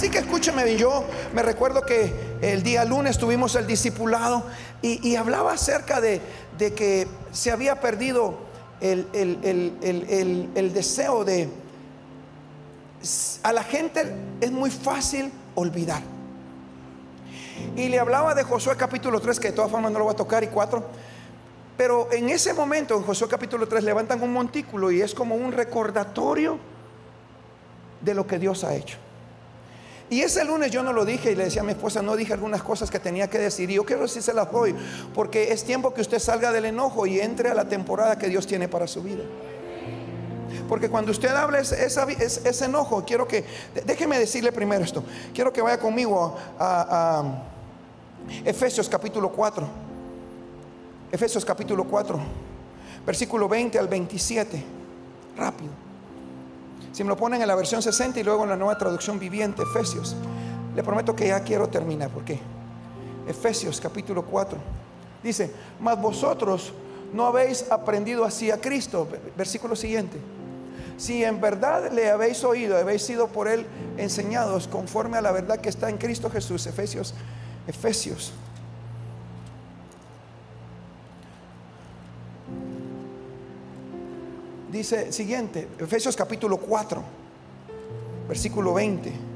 Así 0.00 0.08
que 0.08 0.20
escúcheme, 0.20 0.78
yo 0.78 1.04
me 1.34 1.42
recuerdo 1.42 1.82
que 1.82 2.10
el 2.40 2.62
día 2.62 2.86
lunes 2.86 3.18
tuvimos 3.18 3.54
el 3.54 3.66
discipulado 3.66 4.44
y, 4.80 5.14
hablaba 5.16 5.52
acerca 5.52 6.00
de, 6.00 6.22
que 6.58 7.06
se 7.32 7.50
había 7.50 7.82
perdido 7.82 8.38
el, 8.80 9.06
el 9.12 10.72
deseo 10.72 11.22
de... 11.26 11.50
A 13.42 13.52
la 13.52 13.62
gente 13.62 14.10
es 14.40 14.50
muy 14.50 14.70
fácil 14.70 15.30
olvidar. 15.54 16.00
Y 17.76 17.90
le 17.90 17.98
hablaba 17.98 18.34
de 18.34 18.42
Josué 18.42 18.76
capítulo 18.78 19.20
3, 19.20 19.38
que 19.38 19.48
de 19.48 19.54
todas 19.54 19.70
formas 19.70 19.92
no 19.92 19.98
lo 19.98 20.06
voy 20.06 20.14
a 20.14 20.16
tocar, 20.16 20.42
y 20.42 20.46
4. 20.46 20.82
Pero 21.76 22.08
en 22.10 22.30
ese 22.30 22.54
momento, 22.54 22.96
en 22.96 23.02
Josué 23.02 23.28
capítulo 23.28 23.68
3, 23.68 23.84
levantan 23.84 24.22
un 24.22 24.32
montículo 24.32 24.90
y 24.90 25.02
es 25.02 25.12
como 25.14 25.34
un 25.34 25.52
recordatorio 25.52 26.58
de 28.00 28.14
lo 28.14 28.26
que 28.26 28.38
Dios 28.38 28.64
ha 28.64 28.74
hecho. 28.74 28.96
Y 30.10 30.22
ese 30.22 30.44
lunes 30.44 30.72
yo 30.72 30.82
no 30.82 30.92
lo 30.92 31.04
dije 31.04 31.30
y 31.30 31.36
le 31.36 31.44
decía 31.44 31.62
a 31.62 31.64
mi 31.64 31.70
esposa, 31.70 32.02
no 32.02 32.16
dije 32.16 32.32
algunas 32.32 32.64
cosas 32.64 32.90
que 32.90 32.98
tenía 32.98 33.30
que 33.30 33.38
decir. 33.38 33.70
Y 33.70 33.74
yo 33.74 33.84
quiero 33.84 34.02
las 34.02 34.48
hoy, 34.52 34.74
porque 35.14 35.52
es 35.52 35.64
tiempo 35.64 35.94
que 35.94 36.00
usted 36.00 36.18
salga 36.18 36.50
del 36.50 36.64
enojo 36.64 37.06
y 37.06 37.20
entre 37.20 37.48
a 37.48 37.54
la 37.54 37.66
temporada 37.66 38.18
que 38.18 38.28
Dios 38.28 38.44
tiene 38.44 38.66
para 38.66 38.88
su 38.88 39.04
vida. 39.04 39.22
Porque 40.68 40.88
cuando 40.88 41.12
usted 41.12 41.28
habla 41.28 41.60
ese, 41.60 41.84
ese, 41.84 42.64
enojo, 42.64 43.04
quiero 43.04 43.26
que, 43.28 43.44
déjeme 43.86 44.18
decirle 44.18 44.50
primero 44.50 44.84
esto, 44.84 45.04
quiero 45.32 45.52
que 45.52 45.62
vaya 45.62 45.78
conmigo 45.78 46.36
a, 46.58 47.20
a 47.20 47.44
Efesios 48.44 48.88
capítulo 48.88 49.30
4. 49.30 49.68
Efesios 51.12 51.44
capítulo 51.44 51.84
4, 51.84 52.18
versículo 53.06 53.48
20 53.48 53.78
al 53.78 53.86
27. 53.86 54.64
Rápido. 55.36 55.89
Si 57.00 57.04
me 57.04 57.08
lo 57.08 57.16
ponen 57.16 57.40
en 57.40 57.48
la 57.48 57.54
versión 57.54 57.80
60 57.80 58.20
y 58.20 58.22
luego 58.22 58.42
en 58.42 58.50
la 58.50 58.56
nueva 58.56 58.76
traducción 58.76 59.18
viviente, 59.18 59.62
Efesios, 59.62 60.14
le 60.76 60.82
prometo 60.82 61.16
que 61.16 61.28
ya 61.28 61.40
quiero 61.40 61.66
terminar. 61.66 62.10
¿Por 62.10 62.26
qué? 62.26 62.38
Efesios 63.26 63.80
capítulo 63.80 64.22
4. 64.22 64.58
Dice, 65.22 65.50
mas 65.80 65.98
vosotros 65.98 66.74
no 67.14 67.24
habéis 67.24 67.72
aprendido 67.72 68.22
así 68.22 68.50
a 68.50 68.60
Cristo. 68.60 69.08
Versículo 69.34 69.76
siguiente. 69.76 70.18
Si 70.98 71.24
en 71.24 71.40
verdad 71.40 71.90
le 71.90 72.10
habéis 72.10 72.44
oído, 72.44 72.76
habéis 72.76 73.00
sido 73.00 73.28
por 73.28 73.48
él 73.48 73.64
enseñados 73.96 74.68
conforme 74.68 75.16
a 75.16 75.22
la 75.22 75.32
verdad 75.32 75.58
que 75.58 75.70
está 75.70 75.88
en 75.88 75.96
Cristo 75.96 76.28
Jesús. 76.28 76.66
Efesios, 76.66 77.14
Efesios 77.66 78.34
dice 84.70 85.12
siguiente, 85.12 85.68
Efesios 85.78 86.16
capítulo 86.16 86.56
4, 86.58 87.02
versículo 88.28 88.74
20. 88.74 89.29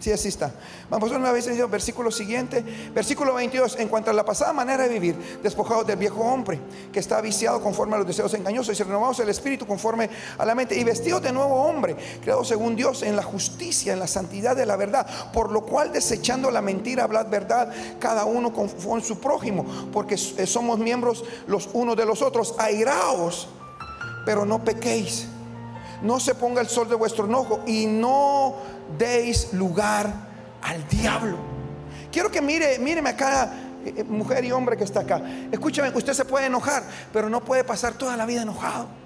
Sí, 0.00 0.10
así 0.10 0.28
está. 0.28 0.50
Vamos 0.88 1.12
a 1.12 1.16
una 1.16 1.30
vez 1.30 1.46
el 1.46 1.62
versículo 1.66 2.10
siguiente, 2.10 2.64
versículo 2.94 3.34
22. 3.34 3.78
En 3.78 3.88
cuanto 3.88 4.10
a 4.10 4.14
la 4.14 4.24
pasada 4.24 4.54
manera 4.54 4.84
de 4.84 4.88
vivir, 4.88 5.38
despojados 5.42 5.86
del 5.86 5.98
viejo 5.98 6.22
hombre 6.22 6.58
que 6.90 7.00
está 7.00 7.20
viciado 7.20 7.60
conforme 7.60 7.96
a 7.96 7.98
los 7.98 8.06
deseos 8.06 8.32
engañosos 8.32 8.80
y 8.80 8.82
renovados 8.82 9.20
el 9.20 9.28
espíritu 9.28 9.66
conforme 9.66 10.08
a 10.38 10.46
la 10.46 10.54
mente 10.54 10.74
y 10.74 10.84
vestidos 10.84 11.20
de 11.20 11.32
nuevo 11.32 11.54
hombre, 11.54 11.96
creado 12.22 12.46
según 12.46 12.76
Dios 12.76 13.02
en 13.02 13.14
la 13.14 13.22
justicia, 13.22 13.92
en 13.92 13.98
la 13.98 14.06
santidad 14.06 14.56
de 14.56 14.64
la 14.64 14.76
verdad. 14.76 15.06
Por 15.34 15.52
lo 15.52 15.66
cual, 15.66 15.92
desechando 15.92 16.50
la 16.50 16.62
mentira, 16.62 17.04
hablad 17.04 17.28
verdad 17.28 17.70
cada 17.98 18.24
uno 18.24 18.54
con 18.54 19.02
su 19.02 19.20
prójimo, 19.20 19.66
porque 19.92 20.16
somos 20.16 20.78
miembros 20.78 21.24
los 21.46 21.68
unos 21.74 21.94
de 21.94 22.06
los 22.06 22.22
otros. 22.22 22.54
Airaos, 22.56 23.48
pero 24.24 24.46
no 24.46 24.64
pequéis. 24.64 25.26
No 26.00 26.18
se 26.18 26.34
ponga 26.34 26.62
el 26.62 26.68
sol 26.68 26.88
de 26.88 26.94
vuestro 26.94 27.26
enojo 27.26 27.60
y 27.66 27.84
no 27.84 28.79
deis 28.98 29.52
lugar 29.52 30.12
al 30.62 30.86
diablo. 30.88 31.36
Quiero 32.12 32.30
que 32.30 32.40
mire, 32.40 32.78
míreme 32.78 33.10
acá, 33.10 33.52
eh, 33.84 33.94
eh, 33.98 34.04
mujer 34.04 34.44
y 34.44 34.52
hombre 34.52 34.76
que 34.76 34.84
está 34.84 35.00
acá. 35.00 35.22
Escúcheme, 35.50 35.90
usted 35.90 36.12
se 36.12 36.24
puede 36.24 36.46
enojar, 36.46 36.82
pero 37.12 37.28
no 37.28 37.40
puede 37.40 37.64
pasar 37.64 37.94
toda 37.94 38.16
la 38.16 38.26
vida 38.26 38.42
enojado. 38.42 38.99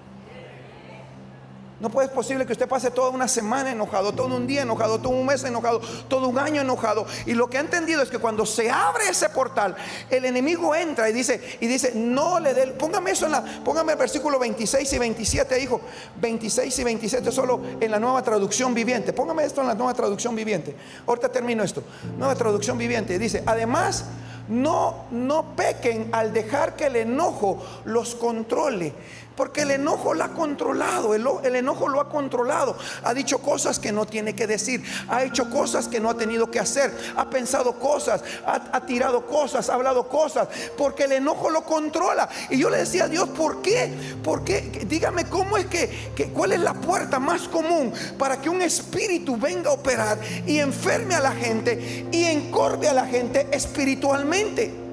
No 1.80 1.90
puede 1.90 2.06
ser 2.06 2.14
posible 2.14 2.46
que 2.46 2.52
usted 2.52 2.68
pase 2.68 2.90
toda 2.90 3.10
una 3.10 3.26
semana 3.26 3.72
enojado, 3.72 4.12
todo 4.12 4.36
un 4.36 4.46
día 4.46 4.62
enojado, 4.62 5.00
todo 5.00 5.12
un 5.12 5.26
mes 5.26 5.42
enojado, 5.42 5.80
todo 6.08 6.28
un 6.28 6.38
año 6.38 6.62
enojado. 6.62 7.04
Y 7.26 7.34
lo 7.34 7.50
que 7.50 7.58
ha 7.58 7.60
entendido 7.60 8.00
es 8.00 8.10
que 8.10 8.18
cuando 8.18 8.46
se 8.46 8.70
abre 8.70 9.08
ese 9.10 9.28
portal, 9.28 9.74
el 10.08 10.24
enemigo 10.24 10.74
entra 10.74 11.10
y 11.10 11.12
dice, 11.12 11.58
y 11.60 11.66
dice, 11.66 11.92
no 11.94 12.38
le 12.38 12.54
dé, 12.54 12.66
póngame 12.68 13.10
eso 13.10 13.26
en 13.26 13.32
la, 13.32 13.42
póngame 13.64 13.92
el 13.92 13.98
versículo 13.98 14.38
26 14.38 14.92
y 14.92 14.98
27, 14.98 15.60
hijo, 15.60 15.80
26 16.20 16.78
y 16.78 16.84
27 16.84 17.32
solo 17.32 17.60
en 17.80 17.90
la 17.90 17.98
nueva 17.98 18.22
traducción 18.22 18.72
viviente. 18.72 19.12
Póngame 19.12 19.44
esto 19.44 19.60
en 19.60 19.66
la 19.66 19.74
nueva 19.74 19.94
traducción 19.94 20.36
viviente. 20.36 20.76
Ahorita 21.06 21.28
termino 21.28 21.64
esto. 21.64 21.82
Nueva 22.16 22.36
traducción 22.36 22.78
viviente. 22.78 23.18
Dice, 23.18 23.42
además, 23.46 24.04
no, 24.48 25.06
no 25.10 25.56
pequen 25.56 26.10
al 26.12 26.32
dejar 26.32 26.76
que 26.76 26.86
el 26.86 26.96
enojo 26.96 27.62
los 27.84 28.14
controle. 28.14 28.92
Porque 29.36 29.62
el 29.62 29.72
enojo 29.72 30.14
lo 30.14 30.24
ha 30.24 30.28
controlado, 30.28 31.14
el, 31.14 31.56
enojo 31.56 31.88
lo 31.88 32.00
ha 32.00 32.08
controlado. 32.08 32.76
Ha 33.02 33.12
dicho 33.14 33.38
cosas 33.38 33.78
que 33.78 33.90
no 33.90 34.06
tiene 34.06 34.34
que 34.34 34.46
decir, 34.46 34.84
ha 35.08 35.24
hecho 35.24 35.50
cosas 35.50 35.88
que 35.88 35.98
no 36.00 36.10
ha 36.10 36.16
tenido 36.16 36.50
que 36.50 36.60
hacer, 36.60 36.96
ha 37.16 37.28
pensado 37.28 37.78
cosas, 37.78 38.22
ha, 38.46 38.80
tirado 38.86 39.26
cosas, 39.26 39.68
ha 39.68 39.74
hablado 39.74 40.08
cosas, 40.08 40.48
porque 40.76 41.04
el 41.04 41.12
enojo 41.12 41.50
lo 41.50 41.64
controla. 41.64 42.28
Y 42.50 42.58
yo 42.58 42.70
le 42.70 42.78
decía 42.78 43.04
a 43.04 43.08
Dios, 43.08 43.28
¿por 43.30 43.60
qué? 43.60 43.92
¿Por 44.22 44.44
qué? 44.44 44.84
Dígame 44.86 45.28
cómo 45.28 45.56
es 45.56 45.66
que, 45.66 46.12
que 46.14 46.28
cuál 46.28 46.52
es 46.52 46.60
la 46.60 46.74
puerta 46.74 47.18
más 47.18 47.48
común 47.48 47.92
para 48.18 48.40
que 48.40 48.48
un 48.48 48.62
espíritu 48.62 49.36
venga 49.36 49.70
a 49.70 49.74
operar 49.74 50.18
y 50.46 50.58
enferme 50.58 51.14
a 51.14 51.20
la 51.20 51.32
gente 51.32 52.06
y 52.12 52.24
encorve 52.24 52.88
a 52.88 52.94
la 52.94 53.06
gente 53.06 53.48
espiritualmente. 53.50 54.83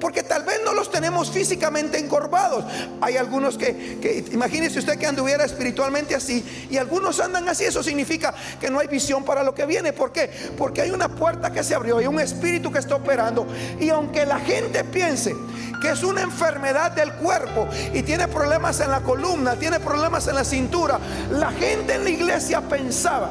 Porque 0.00 0.22
tal 0.22 0.44
vez 0.44 0.60
no 0.64 0.72
los 0.72 0.90
tenemos 0.90 1.30
físicamente 1.30 1.98
encorvados. 1.98 2.64
Hay 3.00 3.16
algunos 3.16 3.56
que, 3.56 4.24
imagínese 4.32 4.78
usted 4.78 4.98
que 4.98 5.06
anduviera 5.06 5.44
espiritualmente 5.44 6.14
así. 6.14 6.44
Y 6.70 6.76
algunos 6.76 7.20
andan 7.20 7.48
así. 7.48 7.64
Eso 7.64 7.82
significa 7.82 8.34
que 8.60 8.70
no 8.70 8.78
hay 8.80 8.88
visión 8.88 9.24
para 9.24 9.42
lo 9.42 9.54
que 9.54 9.66
viene. 9.66 9.92
¿Por 9.92 10.12
qué? 10.12 10.30
Porque 10.56 10.82
hay 10.82 10.90
una 10.90 11.08
puerta 11.08 11.52
que 11.52 11.62
se 11.62 11.74
abrió. 11.74 11.98
Hay 11.98 12.06
un 12.06 12.20
espíritu 12.20 12.70
que 12.72 12.78
está 12.78 12.96
operando. 12.96 13.46
Y 13.80 13.90
aunque 13.90 14.26
la 14.26 14.38
gente 14.40 14.84
piense 14.84 15.34
que 15.80 15.90
es 15.90 16.02
una 16.02 16.22
enfermedad 16.22 16.92
del 16.92 17.12
cuerpo 17.14 17.68
y 17.92 18.02
tiene 18.02 18.26
problemas 18.28 18.80
en 18.80 18.90
la 18.90 19.00
columna, 19.00 19.56
tiene 19.56 19.80
problemas 19.80 20.26
en 20.28 20.34
la 20.34 20.44
cintura, 20.44 20.98
la 21.30 21.50
gente 21.52 21.94
en 21.94 22.04
la 22.04 22.10
iglesia 22.10 22.62
pensaba 22.62 23.30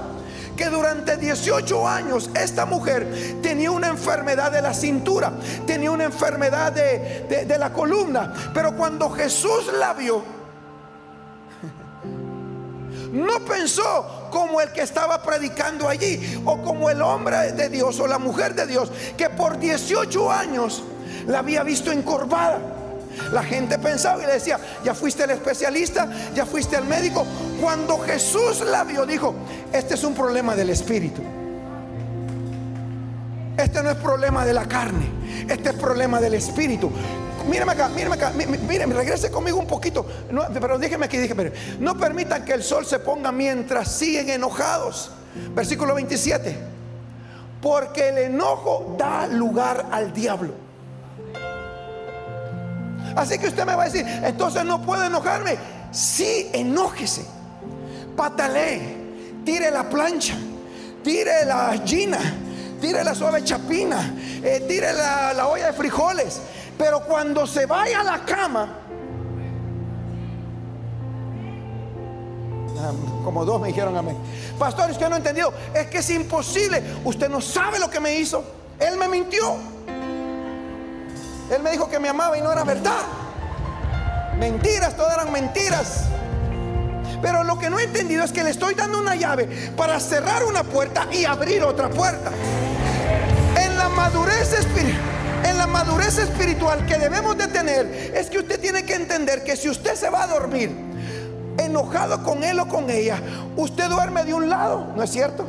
que 0.56 0.70
durante 0.70 1.18
18 1.18 1.88
años 1.88 2.30
esta 2.36 2.66
mujer 2.66 3.40
tenía 3.42 3.72
una 3.72 3.88
enfermedad 3.88 4.52
de 4.52 4.62
la 4.62 4.74
cintura, 4.74 5.34
tenía 5.66 5.92
una 5.92 6.06
enfermedad 6.06 6.72
de, 6.72 7.46
de, 7.46 7.58
la 7.58 7.74
columna. 7.74 8.34
Pero 8.54 8.76
cuando 8.76 9.10
Jesús 9.10 9.72
la 9.78 9.94
vio, 9.94 10.22
no 13.12 13.40
pensó 13.46 14.30
como 14.32 14.62
el 14.62 14.72
que 14.72 14.82
estaba 14.82 15.22
predicando 15.22 15.88
allí 15.88 16.42
o 16.46 16.62
como 16.62 16.90
el 16.90 17.02
hombre 17.02 17.52
de 17.54 17.70
Dios 17.70 18.00
o 18.00 18.08
la 18.08 18.18
mujer 18.18 18.56
de 18.56 18.68
Dios 18.68 18.92
que 19.18 19.30
por 19.30 19.60
18 19.60 20.32
años 20.32 20.84
la 21.28 21.40
había 21.40 21.64
visto 21.64 21.92
encorvada. 21.92 22.83
La 23.32 23.44
gente 23.44 23.78
pensaba 23.80 24.22
y 24.24 24.26
le 24.26 24.34
decía, 24.34 24.60
ya 24.84 24.94
fuiste 24.94 25.24
el 25.24 25.32
especialista, 25.32 26.10
ya 26.34 26.46
fuiste 26.46 26.76
el 26.76 26.86
médico. 26.86 27.26
Cuando 27.62 28.00
Jesús 28.00 28.62
la 28.62 28.84
vio, 28.84 29.06
dijo, 29.06 29.36
este 29.72 29.96
es 29.96 30.04
un 30.04 30.14
problema 30.14 30.56
del 30.56 30.70
espíritu. 30.70 31.22
Este 33.58 33.84
no 33.84 33.92
es 33.92 33.98
problema 33.98 34.46
de 34.46 34.54
la 34.54 34.66
carne, 34.66 35.06
este 35.48 35.70
es 35.70 35.76
problema 35.76 36.20
del 36.20 36.34
espíritu. 36.34 36.92
Mírame 37.50 37.74
acá, 37.74 37.90
mírame 37.90 38.16
acá, 38.16 38.32
mírame, 38.32 38.96
regrese 38.96 39.30
conmigo 39.30 39.60
un 39.60 39.68
poquito. 39.68 40.06
Pero 40.54 40.78
déjeme 40.78 41.06
aquí. 41.06 41.18
No 41.80 41.98
permitan 41.98 42.46
que 42.46 42.54
el 42.54 42.64
sol 42.64 42.86
se 42.86 43.00
ponga 43.00 43.32
mientras 43.32 43.92
siguen 43.92 44.30
enojados. 44.30 45.12
Versículo 45.54 45.94
27. 45.96 46.56
Porque 47.62 48.10
el 48.10 48.18
enojo 48.18 48.96
da 48.98 49.28
lugar 49.28 49.88
al 49.92 50.14
diablo. 50.14 50.63
Así 53.16 53.38
que 53.38 53.48
usted 53.48 53.66
me 53.66 53.76
va 53.76 53.84
a 53.84 53.86
decir, 53.86 54.06
entonces 54.24 54.66
no 54.66 54.82
puedo 54.82 55.04
enojarme. 55.04 55.58
Sí, 55.92 56.50
enójese. 56.54 57.26
Patalee, 58.16 59.42
tire 59.44 59.72
la 59.72 59.90
plancha, 59.90 60.36
tire 61.04 61.46
la 61.46 61.76
gina, 61.86 62.20
tire 62.80 63.04
la 63.04 63.16
suave 63.16 63.44
chapina, 63.44 64.14
eh, 64.44 64.66
tire 64.68 64.94
la, 64.94 65.34
la 65.34 65.48
olla 65.48 65.68
de 65.68 65.74
frijoles. 65.74 66.42
Pero 66.78 67.02
cuando 67.02 67.46
se 67.48 67.66
vaya 67.66 68.02
a 68.02 68.04
la 68.04 68.26
cama, 68.26 68.80
como 73.24 73.46
dos 73.46 73.62
me 73.62 73.70
dijeron 73.70 73.96
a 73.96 74.02
mí, 74.02 74.12
pastor, 74.60 74.92
es 74.92 74.98
que 74.98 75.08
no 75.08 75.16
he 75.16 75.18
entendido, 75.18 75.54
es 75.74 75.88
que 75.88 76.00
es 76.00 76.10
imposible, 76.10 76.84
usted 77.06 77.30
no 77.30 77.42
sabe 77.42 77.80
lo 77.80 77.90
que 77.90 78.00
me 78.00 78.16
hizo, 78.16 78.44
él 78.80 78.98
me 78.98 79.08
mintió. 79.08 79.73
Él 81.50 81.62
me 81.62 81.72
dijo 81.72 81.90
que 81.90 82.00
me 82.00 82.10
amaba 82.10 82.38
y 82.38 82.42
no 82.42 82.52
era 82.52 82.64
verdad. 82.64 83.02
Mentiras, 84.38 84.96
todas 84.96 85.14
eran 85.14 85.32
mentiras. 85.32 86.06
Pero 87.22 87.44
lo 87.44 87.58
que 87.58 87.70
no 87.70 87.80
he 87.80 87.84
entendido 87.84 88.24
es 88.24 88.32
que 88.32 88.44
le 88.44 88.50
estoy 88.50 88.74
dando 88.74 89.00
una 89.00 89.16
llave 89.16 89.48
para 89.78 90.00
cerrar 90.00 90.44
una 90.44 90.64
puerta 90.64 91.08
y 91.12 91.26
abrir 91.26 91.64
otra 91.64 91.90
puerta. 91.90 92.32
En 93.58 93.78
la 93.78 93.90
madurez 93.90 94.54
espiritual. 94.54 95.04
Que 96.88 96.98
debemos 96.98 97.38
de 97.38 97.48
tener 97.48 98.12
es 98.16 98.30
que 98.30 98.40
usted 98.40 98.60
tiene 98.60 98.84
que 98.84 98.96
entender 98.96 99.44
que 99.44 99.56
si 99.56 99.70
usted 99.70 99.96
se 99.96 100.10
va 100.10 100.24
a 100.24 100.28
dormir 100.28 100.72
enojado 101.58 102.24
con 102.24 102.44
él 102.44 102.60
o 102.60 102.68
con 102.68 102.90
ella, 102.90 103.20
usted 103.56 103.90
duerme 103.90 104.24
de 104.24 104.34
un 104.34 104.50
lado, 104.50 104.88
¿no 104.96 105.04
es 105.04 105.12
cierto? 105.12 105.46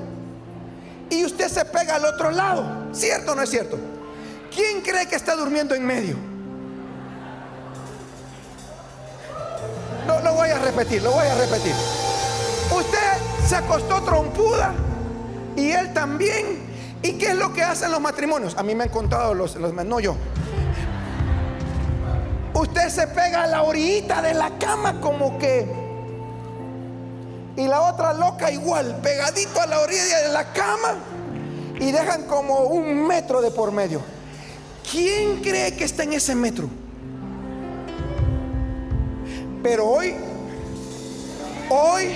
Y 1.10 1.24
usted 1.24 1.48
se 1.48 1.64
pega 1.64 1.96
al 1.96 2.04
otro 2.04 2.30
lado, 2.30 2.64
¿cierto 2.92 3.32
o 3.32 3.34
no 3.34 3.42
es 3.42 3.50
cierto? 3.50 3.78
¿Quién 4.54 4.82
cree 4.82 5.06
que 5.08 5.16
está 5.16 5.34
durmiendo 5.34 5.74
en 5.74 5.84
medio? 5.84 6.16
No, 10.06 10.20
lo 10.20 10.34
voy 10.34 10.50
a 10.50 10.58
repetir, 10.58 11.02
lo 11.02 11.12
voy 11.12 11.26
a 11.26 11.34
repetir. 11.34 11.74
Usted 12.70 13.46
se 13.46 13.56
acostó 13.56 14.02
trompuda 14.02 14.72
y 15.56 15.70
él 15.70 15.92
también. 15.92 16.72
¿Y 17.02 17.18
qué 17.18 17.28
es 17.28 17.34
lo 17.34 17.52
que 17.52 17.62
hacen 17.62 17.90
los 17.90 18.00
matrimonios? 18.00 18.56
A 18.56 18.62
mí 18.62 18.74
me 18.74 18.84
han 18.84 18.90
contado 18.90 19.34
los, 19.34 19.56
los 19.56 19.74
no 19.74 20.00
yo. 20.00 20.16
Usted 22.54 22.88
se 22.88 23.06
pega 23.08 23.42
a 23.42 23.46
la 23.46 23.62
orillita 23.62 24.22
de 24.22 24.32
la 24.32 24.58
cama 24.58 25.00
como 25.00 25.38
que 25.38 25.84
y 27.56 27.68
la 27.68 27.82
otra 27.82 28.12
loca 28.14 28.50
igual, 28.50 28.96
pegadito 29.02 29.60
a 29.60 29.66
la 29.66 29.80
orilla 29.80 30.20
de 30.22 30.28
la 30.28 30.52
cama 30.52 30.94
y 31.78 31.92
dejan 31.92 32.24
como 32.24 32.60
un 32.64 33.06
metro 33.06 33.40
de 33.40 33.50
por 33.50 33.70
medio. 33.70 34.00
¿Quién 34.90 35.40
cree 35.42 35.74
que 35.74 35.84
está 35.84 36.02
en 36.02 36.12
ese 36.12 36.34
metro? 36.34 36.68
Pero 39.62 39.86
hoy, 39.86 40.14
hoy, 41.70 42.10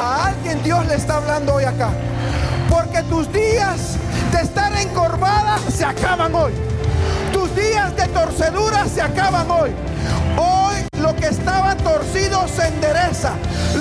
a 0.00 0.26
alguien 0.26 0.62
Dios 0.62 0.86
le 0.86 0.96
está 0.96 1.18
hablando 1.18 1.54
hoy 1.54 1.64
acá. 1.64 1.90
Porque 2.68 3.02
tus 3.04 3.32
días 3.32 3.96
de 4.32 4.40
estar 4.40 4.72
encorvada 4.76 5.58
se 5.70 5.84
acaban 5.84 6.34
hoy. 6.34 6.52
Tus 7.32 7.54
días 7.54 7.96
de 7.96 8.08
torcedura 8.08 8.86
se 8.88 9.00
acaban 9.00 9.50
hoy. 9.50 9.70
Hoy 10.36 10.61
que 11.16 11.26
estaba 11.26 11.76
torcido 11.76 12.46
se 12.48 12.66
endereza. 12.68 13.32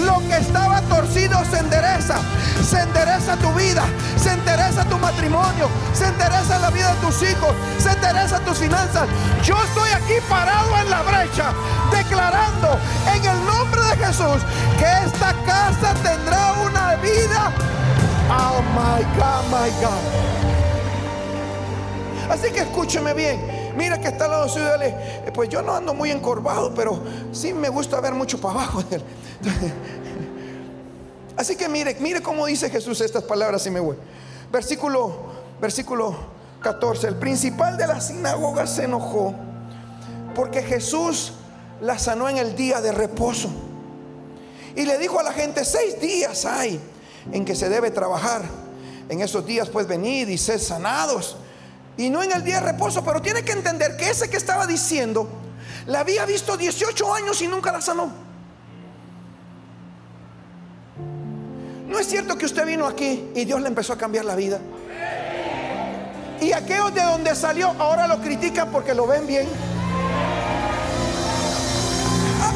Lo 0.05 0.19
que 0.27 0.37
estaba 0.37 0.81
torcido 0.81 1.43
se 1.45 1.59
endereza. 1.59 2.15
Se 2.63 2.79
endereza 2.79 3.37
tu 3.37 3.51
vida. 3.53 3.83
Se 4.17 4.31
endereza 4.31 4.85
tu 4.85 4.97
matrimonio. 4.97 5.69
Se 5.93 6.07
endereza 6.07 6.59
la 6.59 6.69
vida 6.69 6.93
de 6.93 7.01
tus 7.01 7.21
hijos. 7.21 7.53
Se 7.77 7.91
endereza 7.91 8.39
tus 8.39 8.57
finanzas. 8.57 9.07
Yo 9.43 9.55
estoy 9.63 9.89
aquí 9.91 10.13
parado 10.29 10.77
en 10.77 10.89
la 10.89 11.01
brecha. 11.01 11.53
Declarando 11.91 12.79
en 13.13 13.25
el 13.25 13.45
nombre 13.45 13.81
de 13.81 13.97
Jesús 14.05 14.41
que 14.77 14.85
esta 15.05 15.33
casa 15.45 15.93
tendrá 16.03 16.53
una 16.53 16.95
vida. 16.95 17.51
Oh 18.29 18.61
my 18.73 19.03
God, 19.17 19.43
my 19.49 19.69
God. 19.81 20.31
Así 22.31 22.51
que 22.51 22.61
escúcheme 22.61 23.13
bien. 23.13 23.60
Mira 23.75 23.99
que 23.99 24.07
está 24.07 24.25
al 24.25 24.31
lado 24.31 24.49
suyo, 24.49 24.81
eh, 24.81 25.31
pues 25.33 25.49
yo 25.49 25.61
no 25.61 25.75
ando 25.75 25.93
muy 25.93 26.11
encorvado, 26.11 26.73
pero 26.73 27.01
sí 27.31 27.53
me 27.53 27.69
gusta 27.69 27.99
ver 28.01 28.13
mucho 28.13 28.39
para 28.39 28.55
abajo. 28.55 28.83
Así 31.37 31.55
que 31.55 31.69
mire, 31.69 31.95
mire 31.99 32.21
cómo 32.21 32.45
dice 32.45 32.69
Jesús 32.69 33.01
estas 33.01 33.23
palabras 33.23 33.65
y 33.65 33.71
me 33.71 33.79
voy. 33.79 33.97
Versículo, 34.51 35.15
versículo 35.59 36.15
14. 36.61 37.07
El 37.07 37.15
principal 37.15 37.77
de 37.77 37.87
la 37.87 38.01
sinagoga 38.01 38.67
se 38.67 38.83
enojó 38.83 39.33
porque 40.35 40.61
Jesús 40.61 41.33
la 41.81 41.97
sanó 41.97 42.29
en 42.29 42.37
el 42.37 42.55
día 42.55 42.81
de 42.81 42.91
reposo. 42.91 43.49
Y 44.75 44.85
le 44.85 44.97
dijo 44.97 45.19
a 45.19 45.23
la 45.23 45.33
gente, 45.33 45.65
seis 45.65 45.99
días 45.99 46.45
hay 46.45 46.79
en 47.31 47.45
que 47.45 47.55
se 47.55 47.69
debe 47.69 47.91
trabajar. 47.91 48.43
En 49.09 49.21
esos 49.21 49.45
días 49.45 49.69
pues 49.69 49.87
venid 49.87 50.27
y 50.27 50.37
sed 50.37 50.59
sanados 50.59 51.37
y 51.97 52.09
no 52.09 52.23
en 52.23 52.31
el 52.31 52.43
día 52.43 52.61
de 52.61 52.71
reposo, 52.71 53.03
pero 53.03 53.21
tiene 53.21 53.43
que 53.43 53.51
entender 53.51 53.97
que 53.97 54.09
ese 54.09 54.29
que 54.29 54.37
estaba 54.37 54.65
diciendo 54.65 55.29
la 55.87 56.01
había 56.01 56.25
visto 56.25 56.57
18 56.57 57.13
años 57.13 57.41
y 57.41 57.47
nunca 57.47 57.71
la 57.71 57.81
sanó. 57.81 58.11
No 61.87 61.99
es 61.99 62.07
cierto 62.07 62.37
que 62.37 62.45
usted 62.45 62.65
vino 62.65 62.87
aquí 62.87 63.29
y 63.35 63.45
Dios 63.45 63.61
le 63.61 63.67
empezó 63.67 63.93
a 63.93 63.97
cambiar 63.97 64.25
la 64.25 64.35
vida. 64.35 64.59
Y 66.39 66.53
aquellos 66.53 66.93
de 66.93 67.03
donde 67.03 67.35
salió 67.35 67.69
ahora 67.77 68.07
lo 68.07 68.19
critican 68.21 68.71
porque 68.71 68.93
lo 68.93 69.05
ven 69.05 69.27
bien. 69.27 69.47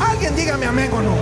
Alguien 0.09 0.35
dígame 0.35 0.65
amén 0.65 0.89
o 0.93 1.01
no. 1.01 1.15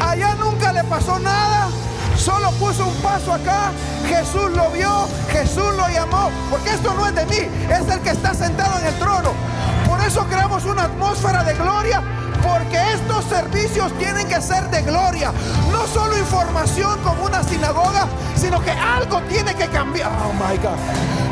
Allá 0.00 0.34
nunca 0.34 0.72
le 0.72 0.84
pasó 0.84 1.18
nada 1.18 1.68
Solo 2.16 2.50
puso 2.52 2.86
un 2.86 2.94
paso 2.96 3.32
acá, 3.32 3.70
Jesús 4.06 4.50
lo 4.52 4.70
vio, 4.70 5.06
Jesús 5.30 5.74
lo 5.76 5.88
llamó, 5.88 6.30
porque 6.50 6.70
esto 6.70 6.94
no 6.94 7.06
es 7.06 7.14
de 7.14 7.26
mí, 7.26 7.48
es 7.68 7.88
el 7.88 8.00
que 8.00 8.10
está 8.10 8.32
sentado 8.34 8.78
en 8.80 8.86
el 8.86 8.94
trono. 8.98 9.32
Por 9.86 10.00
eso 10.00 10.24
creamos 10.26 10.64
una 10.64 10.84
atmósfera 10.84 11.44
de 11.44 11.54
gloria, 11.54 12.02
porque 12.44 12.78
estos 12.92 13.24
servicios 13.24 13.90
tienen 13.98 14.28
que 14.28 14.40
ser 14.40 14.68
de 14.70 14.82
gloria. 14.82 15.32
No 15.72 15.86
solo 15.86 16.16
información 16.18 17.00
como 17.02 17.24
una 17.24 17.42
sinagoga, 17.42 18.06
sino 18.36 18.60
que 18.62 18.70
algo 18.70 19.20
tiene 19.22 19.54
que 19.54 19.66
cambiar. 19.68 20.10
Oh 20.22 20.32
my 20.34 20.56
God. 20.58 20.78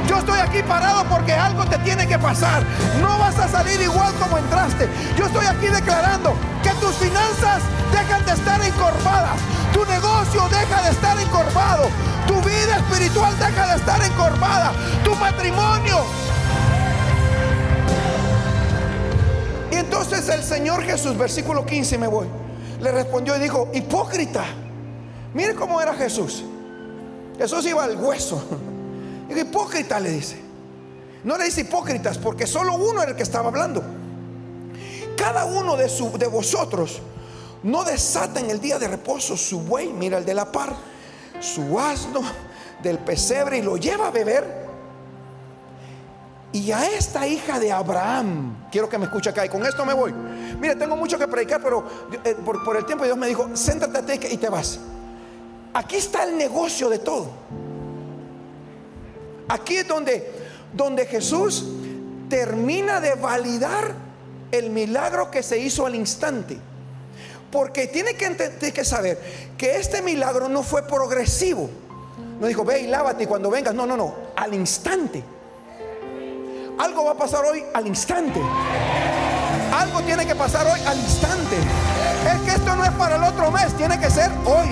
Yo 0.08 0.18
estoy 0.18 0.40
aquí 0.40 0.62
parado 0.62 1.04
porque 1.04 1.32
algo 1.32 1.64
te 1.66 1.78
tiene 1.78 2.06
que 2.08 2.18
pasar. 2.18 2.64
No 3.00 3.18
vas 3.18 3.38
a 3.38 3.48
salir 3.48 3.80
igual 3.80 4.12
como 4.14 4.38
entraste. 4.38 4.88
Yo 5.16 5.26
estoy 5.26 5.46
aquí 5.46 5.66
declarando 5.66 6.34
que 6.62 6.70
tus 6.80 6.94
finanzas 6.96 7.62
dejan 7.92 8.24
de 8.24 8.32
estar 8.32 8.60
encorvadas. 8.62 9.38
Tu 9.72 9.84
negocio 9.84 10.48
deja 10.48 10.82
de 10.82 10.90
estar 10.90 11.18
encorvado. 11.20 11.88
Tu 12.26 12.34
vida 12.42 12.76
espiritual 12.78 13.38
deja 13.38 13.66
de 13.66 13.76
estar 13.76 14.02
encorvada. 14.02 14.72
Tu 15.04 15.14
matrimonio. 15.16 16.04
Entonces 19.92 20.26
el 20.30 20.42
Señor 20.42 20.82
Jesús, 20.84 21.18
versículo 21.18 21.66
15, 21.66 21.98
me 21.98 22.06
voy, 22.06 22.26
le 22.80 22.92
respondió 22.92 23.36
y 23.36 23.40
dijo, 23.40 23.68
hipócrita. 23.74 24.42
Mire 25.34 25.54
cómo 25.54 25.82
era 25.82 25.92
Jesús. 25.92 26.44
Jesús 27.36 27.66
iba 27.66 27.84
al 27.84 27.96
hueso. 27.96 28.42
Y 29.28 29.38
hipócrita 29.38 30.00
le 30.00 30.10
dice. 30.10 30.40
No 31.24 31.38
le 31.38 31.44
dice 31.44 31.62
hipócritas 31.62 32.18
porque 32.18 32.46
solo 32.46 32.74
uno 32.74 33.02
era 33.02 33.12
el 33.12 33.16
que 33.16 33.22
estaba 33.22 33.48
hablando. 33.48 33.82
Cada 35.16 35.44
uno 35.44 35.76
de, 35.76 35.88
su, 35.88 36.18
de 36.18 36.26
vosotros 36.26 37.00
no 37.62 37.84
desata 37.84 38.40
en 38.40 38.50
el 38.50 38.60
día 38.60 38.78
de 38.78 38.88
reposo 38.88 39.36
su 39.36 39.60
buey, 39.60 39.92
mira 39.92 40.18
el 40.18 40.24
de 40.24 40.34
la 40.34 40.50
par, 40.50 40.74
su 41.40 41.78
asno 41.78 42.22
del 42.82 42.98
pesebre 42.98 43.58
y 43.58 43.62
lo 43.62 43.76
lleva 43.76 44.08
a 44.08 44.10
beber. 44.10 44.71
Y 46.52 46.70
a 46.70 46.84
esta 46.84 47.26
hija 47.26 47.58
de 47.58 47.72
Abraham, 47.72 48.68
quiero 48.70 48.86
que 48.86 48.98
me 48.98 49.06
escuche 49.06 49.30
acá 49.30 49.46
y 49.46 49.48
con 49.48 49.64
esto 49.64 49.86
me 49.86 49.94
voy. 49.94 50.12
Mire, 50.60 50.76
tengo 50.76 50.96
mucho 50.96 51.18
que 51.18 51.26
predicar, 51.26 51.62
pero 51.62 51.86
eh, 52.24 52.36
por, 52.44 52.76
el 52.76 52.84
tiempo 52.84 53.04
Dios 53.04 53.16
me 53.16 53.26
dijo, 53.26 53.48
siéntate 53.54 54.28
y 54.30 54.36
te 54.36 54.50
vas. 54.50 54.78
Aquí 55.72 55.96
está 55.96 56.24
el 56.24 56.36
negocio 56.36 56.90
de 56.90 56.98
todo. 56.98 57.30
Aquí 59.48 59.76
es 59.76 59.88
donde, 59.88 60.30
donde 60.74 61.06
Jesús 61.06 61.64
termina 62.28 63.00
de 63.00 63.14
validar 63.14 63.94
el 64.50 64.68
milagro 64.68 65.30
que 65.30 65.42
se 65.42 65.58
hizo 65.58 65.86
al 65.86 65.94
instante. 65.94 66.58
Porque 67.50 67.86
tiene 67.86 68.14
que, 68.14 68.28
tiene 68.30 68.74
que 68.74 68.84
saber 68.84 69.18
que 69.56 69.76
este 69.76 70.02
milagro 70.02 70.48
no 70.48 70.62
fue 70.62 70.86
progresivo. 70.86 71.70
No 72.38 72.46
dijo, 72.46 72.62
ve 72.64 72.80
y 72.80 72.86
lávate 72.88 73.24
y 73.24 73.26
cuando 73.26 73.50
vengas. 73.50 73.74
No, 73.74 73.86
no, 73.86 73.96
no. 73.96 74.14
Al 74.36 74.52
instante. 74.52 75.22
Algo 76.82 77.04
va 77.04 77.12
a 77.12 77.14
pasar 77.14 77.44
hoy 77.44 77.62
al 77.74 77.86
instante. 77.86 78.40
Algo 79.72 80.00
tiene 80.00 80.26
que 80.26 80.34
pasar 80.34 80.66
hoy 80.66 80.80
al 80.84 80.98
instante. 80.98 81.56
Es 82.26 82.40
que 82.40 82.56
esto 82.56 82.74
no 82.74 82.84
es 82.84 82.90
para 82.90 83.14
el 83.14 83.22
otro 83.22 83.52
mes, 83.52 83.72
tiene 83.76 84.00
que 84.00 84.10
ser 84.10 84.32
hoy. 84.44 84.68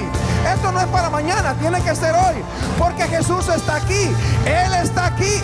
Esto 0.52 0.72
no 0.72 0.80
es 0.80 0.88
para 0.88 1.08
mañana, 1.08 1.54
tiene 1.60 1.80
que 1.82 1.94
ser 1.94 2.12
hoy. 2.16 2.42
Porque 2.76 3.04
Jesús 3.04 3.48
está 3.48 3.76
aquí. 3.76 4.10
Él 4.44 4.74
está 4.82 5.06
aquí. 5.06 5.40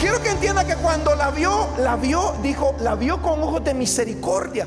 Quiero 0.00 0.22
que 0.22 0.30
entienda 0.30 0.64
que 0.64 0.76
cuando 0.76 1.14
la 1.14 1.30
vio, 1.30 1.68
la 1.76 1.96
vio, 1.96 2.32
dijo, 2.42 2.74
la 2.80 2.94
vio 2.94 3.20
con 3.20 3.42
ojos 3.42 3.62
de 3.64 3.74
misericordia. 3.74 4.66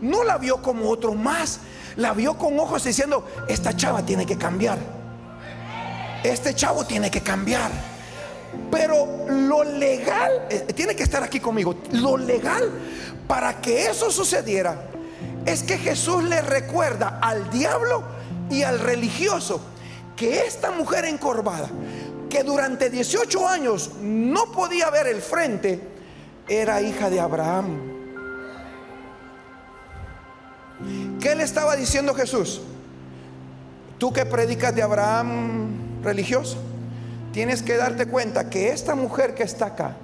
No 0.00 0.22
la 0.22 0.38
vio 0.38 0.62
como 0.62 0.88
otro 0.88 1.14
más. 1.14 1.58
La 1.96 2.12
vio 2.12 2.38
con 2.38 2.56
ojos 2.60 2.84
diciendo, 2.84 3.26
esta 3.48 3.74
chava 3.74 4.02
tiene 4.02 4.26
que 4.26 4.38
cambiar. 4.38 4.78
Este 6.22 6.54
chavo 6.54 6.84
tiene 6.84 7.10
que 7.10 7.20
cambiar. 7.20 7.95
Pero 8.70 9.26
lo 9.28 9.64
legal, 9.64 10.46
eh, 10.50 10.66
tiene 10.74 10.94
que 10.94 11.02
estar 11.02 11.22
aquí 11.22 11.40
conmigo, 11.40 11.76
lo 11.92 12.16
legal 12.16 12.70
para 13.26 13.60
que 13.60 13.86
eso 13.86 14.10
sucediera 14.10 14.90
es 15.44 15.62
que 15.62 15.78
Jesús 15.78 16.24
le 16.24 16.42
recuerda 16.42 17.18
al 17.22 17.50
diablo 17.50 18.02
y 18.50 18.62
al 18.62 18.80
religioso 18.80 19.60
que 20.16 20.46
esta 20.46 20.70
mujer 20.70 21.04
encorvada, 21.04 21.68
que 22.28 22.42
durante 22.42 22.90
18 22.90 23.46
años 23.46 23.92
no 24.00 24.50
podía 24.50 24.90
ver 24.90 25.06
el 25.06 25.20
frente, 25.20 25.80
era 26.48 26.80
hija 26.80 27.10
de 27.10 27.20
Abraham. 27.20 27.96
¿Qué 31.20 31.34
le 31.34 31.44
estaba 31.44 31.76
diciendo 31.76 32.14
Jesús? 32.14 32.60
Tú 33.98 34.12
que 34.12 34.26
predicas 34.26 34.74
de 34.74 34.82
Abraham 34.82 36.02
religioso, 36.02 36.58
tienes 37.36 37.60
que 37.60 37.76
darte 37.76 38.06
cuenta 38.06 38.48
que 38.48 38.70
esta 38.70 38.94
mujer 38.94 39.34
que 39.34 39.42
está 39.42 39.66
acá 39.66 39.94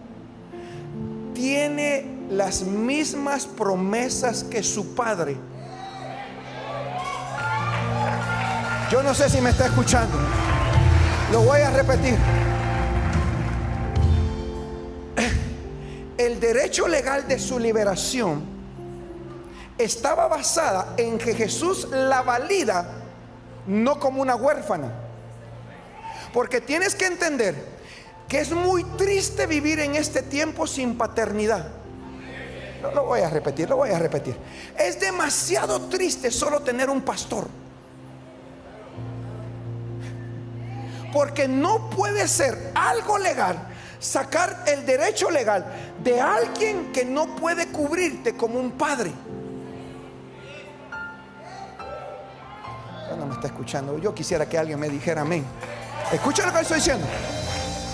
tiene 1.33 2.27
las 2.29 2.61
mismas 2.61 3.47
promesas 3.47 4.45
que 4.45 4.63
su 4.63 4.95
padre. 4.95 5.39
Yo 8.91 9.03
no 9.03 9.15
sé 9.15 9.31
si 9.31 9.41
me 9.41 9.49
está 9.49 9.65
escuchando. 9.65 10.15
Lo 11.33 11.41
voy 11.41 11.63
a 11.63 11.71
repetir. 11.71 12.19
El 16.19 16.39
derecho 16.39 16.87
legal 16.87 17.27
de 17.27 17.39
su 17.39 17.59
liberación 17.59 18.43
estaba 19.79 20.29
basada 20.29 20.93
en 20.99 21.17
que 21.17 21.33
Jesús 21.33 21.89
la 21.91 22.21
valida 22.21 22.91
no 23.67 23.99
como 23.99 24.21
una 24.21 24.37
huérfana. 24.37 25.02
Porque 26.33 26.61
tienes 26.61 26.95
que 26.95 27.07
entender 27.07 27.55
que 28.29 28.41
es 28.41 28.51
muy 28.53 28.85
triste 28.97 29.47
vivir 29.47 29.81
en 29.81 29.95
este 29.95 30.23
tiempo 30.23 30.67
sin 30.67 30.97
paternidad. 30.97 31.69
Lo, 32.95 33.05
voy 33.05 33.21
a 33.21 33.31
repetir, 33.31 33.69
lo 33.69 33.77
voy 33.77 33.91
a 33.91 33.99
repetir. 33.99 34.37
Es 34.79 34.99
demasiado 34.99 35.83
triste 35.83 36.31
solo 36.31 36.61
tener 36.61 36.91
un 36.91 37.03
pastor. 37.03 37.47
Porque 41.13 41.47
no 41.47 41.91
puede 41.91 42.27
ser 42.27 42.73
algo 42.75 43.19
legal 43.19 43.69
sacar 44.01 44.65
el 44.67 44.85
derecho 44.85 45.31
legal 45.31 45.65
de 46.03 46.21
alguien 46.21 46.93
que 46.93 47.05
no 47.05 47.37
puede 47.37 47.69
cubrirte 47.69 48.37
como 48.37 48.59
un 48.59 48.73
padre. 48.73 49.13
no 53.17 53.27
me 53.27 53.35
está 53.35 53.47
escuchando. 53.49 53.99
Yo 53.99 54.15
quisiera 54.15 54.49
que 54.49 54.59
alguien 54.59 54.81
me 54.81 54.89
dijera 54.89 55.21
amén. 55.21 55.45
Escucha 56.11 56.47
lo 56.47 56.53
que 56.53 56.61
estoy 56.61 56.77
diciendo. 56.79 57.07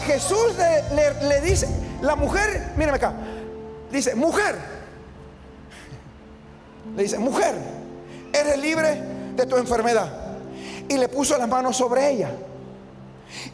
Jesús 0.07 0.55
le, 1.23 1.41
dice, 1.43 1.69
la 2.01 2.17
mujer, 2.17 2.73
mírame 2.77 2.97
acá, 2.97 3.13
dice, 3.93 4.15
mujer, 4.15 4.57
le 6.97 7.03
dice, 7.03 7.19
mujer, 7.19 7.55
eres 8.33 8.59
libre 8.59 9.03
de 9.37 9.47
tu 9.47 9.57
enfermedad. 9.57 10.11
Y 10.89 10.97
le 10.97 11.09
puso 11.09 11.37
las 11.37 11.49
manos 11.49 11.77
sobre 11.77 12.11
ella. 12.11 12.31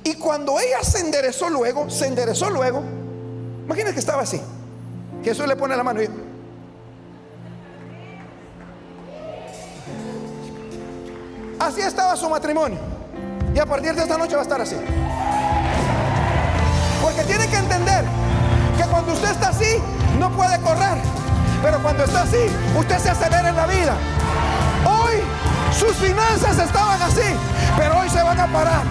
Y 0.05 0.15
cuando 0.15 0.61
ella 0.61 0.83
se 0.85 1.01
enderezó 1.01 1.51
luego, 1.51 1.91
se 1.91 2.07
enderezó 2.07 2.49
luego, 2.51 2.83
imagínate 3.65 3.95
que 3.95 4.01
estaba 4.01 4.23
así. 4.23 4.41
Jesús 5.25 5.49
le 5.49 5.57
pone 5.57 5.77
la 5.77 5.83
mano 5.83 6.03
y 6.03 6.09
así 11.59 11.81
estaba 11.81 12.15
su 12.15 12.29
matrimonio. 12.31 12.94
Y 13.55 13.59
a 13.61 13.67
partir 13.67 13.95
de 13.95 14.03
esta 14.03 14.19
noche 14.19 14.35
va 14.35 14.41
a 14.41 14.43
estar 14.43 14.61
así. 14.61 14.77
Porque 17.01 17.23
tiene 17.23 17.47
que 17.47 17.57
entender 17.57 18.05
que 18.77 18.83
cuando 18.85 19.13
usted 19.13 19.31
está 19.31 19.51
así, 19.51 19.79
no 20.19 20.29
puede 20.31 20.61
correr. 20.61 20.99
Pero 21.63 21.79
cuando 21.81 22.03
está 22.03 22.23
así, 22.23 22.51
usted 22.77 22.99
se 22.99 23.11
acelera 23.11 23.49
en 23.49 23.57
la 23.57 23.67
vida. 23.67 23.97
Hoy 24.85 25.15
sus 25.73 25.93
finanzas 25.93 26.59
estaban 26.59 27.01
así, 27.01 27.23
pero 27.77 27.99
hoy 27.99 28.09
se 28.09 28.23
van 28.23 28.41
a 28.41 28.47
parar. 28.49 28.83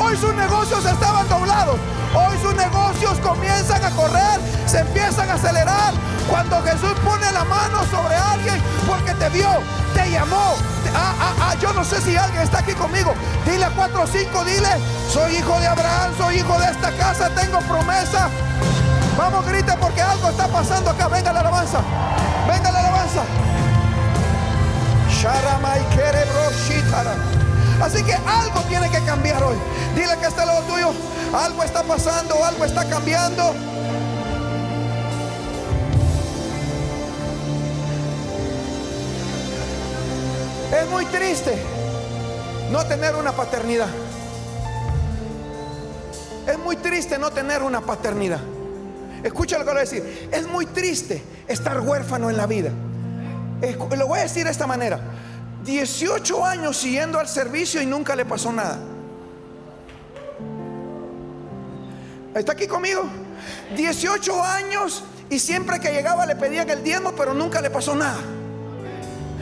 Hoy 0.00 0.16
sus 0.16 0.34
negocios 0.34 0.84
estaban 0.86 1.28
doblados. 1.28 1.76
Hoy 2.14 2.38
sus 2.40 2.54
negocios 2.54 3.18
comienzan 3.18 3.84
a 3.84 3.90
correr, 3.90 4.40
se 4.66 4.80
empiezan 4.80 5.30
a 5.30 5.34
acelerar. 5.34 5.92
Cuando 6.28 6.62
Jesús 6.62 6.92
pone 7.04 7.30
la 7.32 7.44
mano 7.44 7.78
sobre 7.90 8.14
alguien 8.16 8.62
porque 8.86 9.14
te 9.14 9.28
vio, 9.30 9.48
te 9.94 10.10
llamó. 10.10 10.54
Ah, 10.94 11.14
ah, 11.20 11.32
ah, 11.40 11.54
yo 11.60 11.72
no 11.72 11.84
sé 11.84 12.00
si 12.00 12.16
alguien 12.16 12.42
está 12.42 12.60
aquí 12.60 12.72
conmigo. 12.72 13.14
Dile 13.44 13.64
a 13.64 13.70
4 13.70 14.02
o 14.02 14.06
5, 14.06 14.44
dile, 14.44 14.68
soy 15.12 15.36
hijo 15.36 15.58
de 15.60 15.66
Abraham, 15.66 16.12
soy 16.16 16.36
hijo 16.36 16.58
de 16.58 16.70
esta 16.70 16.90
casa, 16.92 17.30
tengo 17.30 17.58
promesa. 17.60 18.28
Vamos, 19.16 19.44
grite 19.46 19.72
porque 19.80 20.00
algo 20.00 20.28
está 20.28 20.46
pasando 20.46 20.90
acá. 20.90 21.08
Venga 21.08 21.32
la 21.32 21.40
alabanza. 21.40 21.80
Venga 22.46 22.70
la 22.70 22.78
alabanza. 22.80 23.22
Así 27.80 28.02
que 28.02 28.14
algo 28.14 28.60
tiene 28.68 28.90
que 28.90 29.00
cambiar 29.04 29.42
hoy. 29.42 29.56
Dile 29.94 30.16
que 30.20 30.26
está 30.26 30.44
lo 30.44 30.60
tuyo. 30.62 30.90
Algo 31.32 31.62
está 31.62 31.82
pasando, 31.82 32.44
algo 32.44 32.64
está 32.64 32.88
cambiando. 32.88 33.54
Es 40.72 40.90
muy 40.90 41.04
triste 41.06 41.56
no 42.70 42.84
tener 42.86 43.14
una 43.14 43.32
paternidad. 43.32 43.88
Es 46.46 46.58
muy 46.58 46.76
triste 46.76 47.18
no 47.18 47.30
tener 47.30 47.62
una 47.62 47.80
paternidad. 47.80 48.40
Escucha 49.22 49.58
lo 49.58 49.64
que 49.64 49.70
voy 49.70 49.78
a 49.78 49.82
decir. 49.82 50.28
Es 50.32 50.46
muy 50.46 50.66
triste 50.66 51.22
estar 51.46 51.80
huérfano 51.80 52.30
en 52.30 52.36
la 52.36 52.46
vida. 52.46 52.70
Lo 53.96 54.06
voy 54.06 54.20
a 54.20 54.22
decir 54.22 54.44
de 54.44 54.50
esta 54.50 54.66
manera. 54.66 55.00
18 55.64 56.44
años 56.44 56.76
siguiendo 56.76 57.18
al 57.18 57.28
servicio 57.28 57.82
y 57.82 57.86
nunca 57.86 58.14
le 58.16 58.24
pasó 58.24 58.52
nada. 58.52 58.78
¿Está 62.34 62.52
aquí 62.52 62.66
conmigo? 62.66 63.02
18 63.76 64.42
años 64.44 65.02
y 65.30 65.38
siempre 65.38 65.80
que 65.80 65.92
llegaba 65.92 66.24
le 66.26 66.36
pedían 66.36 66.68
el 66.70 66.82
diezmo, 66.82 67.12
pero 67.12 67.34
nunca 67.34 67.60
le 67.60 67.70
pasó 67.70 67.94
nada. 67.94 68.20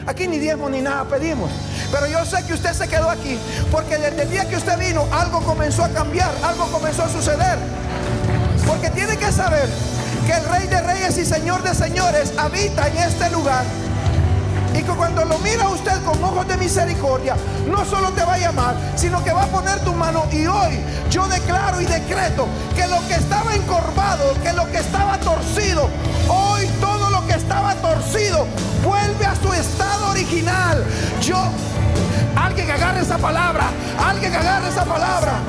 Aquí 0.05 0.27
ni 0.27 0.39
diezmo 0.39 0.69
ni 0.69 0.81
nada 0.81 1.03
pedimos. 1.05 1.51
Pero 1.91 2.07
yo 2.07 2.25
sé 2.25 2.45
que 2.45 2.53
usted 2.53 2.73
se 2.73 2.87
quedó 2.87 3.09
aquí 3.09 3.37
porque 3.71 3.97
desde 3.97 4.23
el 4.23 4.31
día 4.31 4.47
que 4.47 4.55
usted 4.55 4.77
vino 4.79 5.05
algo 5.11 5.41
comenzó 5.41 5.83
a 5.83 5.89
cambiar, 5.89 6.31
algo 6.43 6.65
comenzó 6.71 7.03
a 7.03 7.09
suceder. 7.09 7.57
Porque 8.65 8.89
tiene 8.89 9.17
que 9.17 9.31
saber 9.31 9.67
que 10.25 10.33
el 10.33 10.45
Rey 10.45 10.67
de 10.67 10.81
Reyes 10.81 11.17
y 11.17 11.25
Señor 11.25 11.61
de 11.63 11.75
Señores 11.75 12.33
habita 12.37 12.87
en 12.87 12.97
este 12.97 13.29
lugar. 13.29 13.63
Y 14.77 14.83
que 14.83 14.91
cuando 14.91 15.25
lo 15.25 15.39
mira 15.39 15.67
usted 15.69 16.03
con 16.03 16.23
ojos 16.23 16.47
de 16.47 16.55
misericordia, 16.57 17.35
no 17.67 17.83
solo 17.83 18.11
te 18.11 18.23
va 18.23 18.35
a 18.35 18.37
llamar, 18.37 18.75
sino 18.95 19.23
que 19.23 19.31
va 19.31 19.43
a 19.43 19.47
poner 19.47 19.79
tu 19.79 19.93
mano. 19.93 20.25
Y 20.31 20.45
hoy 20.45 20.79
yo 21.09 21.27
declaro 21.27 21.81
y 21.81 21.85
decreto 21.85 22.47
que 22.75 22.85
lo 22.85 22.99
que 23.07 23.15
estaba 23.15 23.55
encorvado, 23.55 24.33
que 24.43 24.53
lo 24.53 24.69
que 24.71 24.77
estaba 24.77 25.17
torcido, 25.17 25.89
hoy 26.27 26.67
todo 26.79 27.09
lo 27.09 27.25
que 27.25 27.33
estaba 27.33 27.73
torcido 27.75 28.45
vuelve 28.83 29.25
a 29.25 29.35
su 29.35 29.51
estado 29.51 30.09
original. 30.11 30.83
Yo, 31.21 31.37
alguien 32.35 32.69
agarre 32.69 33.01
esa 33.01 33.17
palabra, 33.17 33.69
alguien 34.05 34.35
agarre 34.35 34.69
esa 34.69 34.85
palabra. 34.85 35.39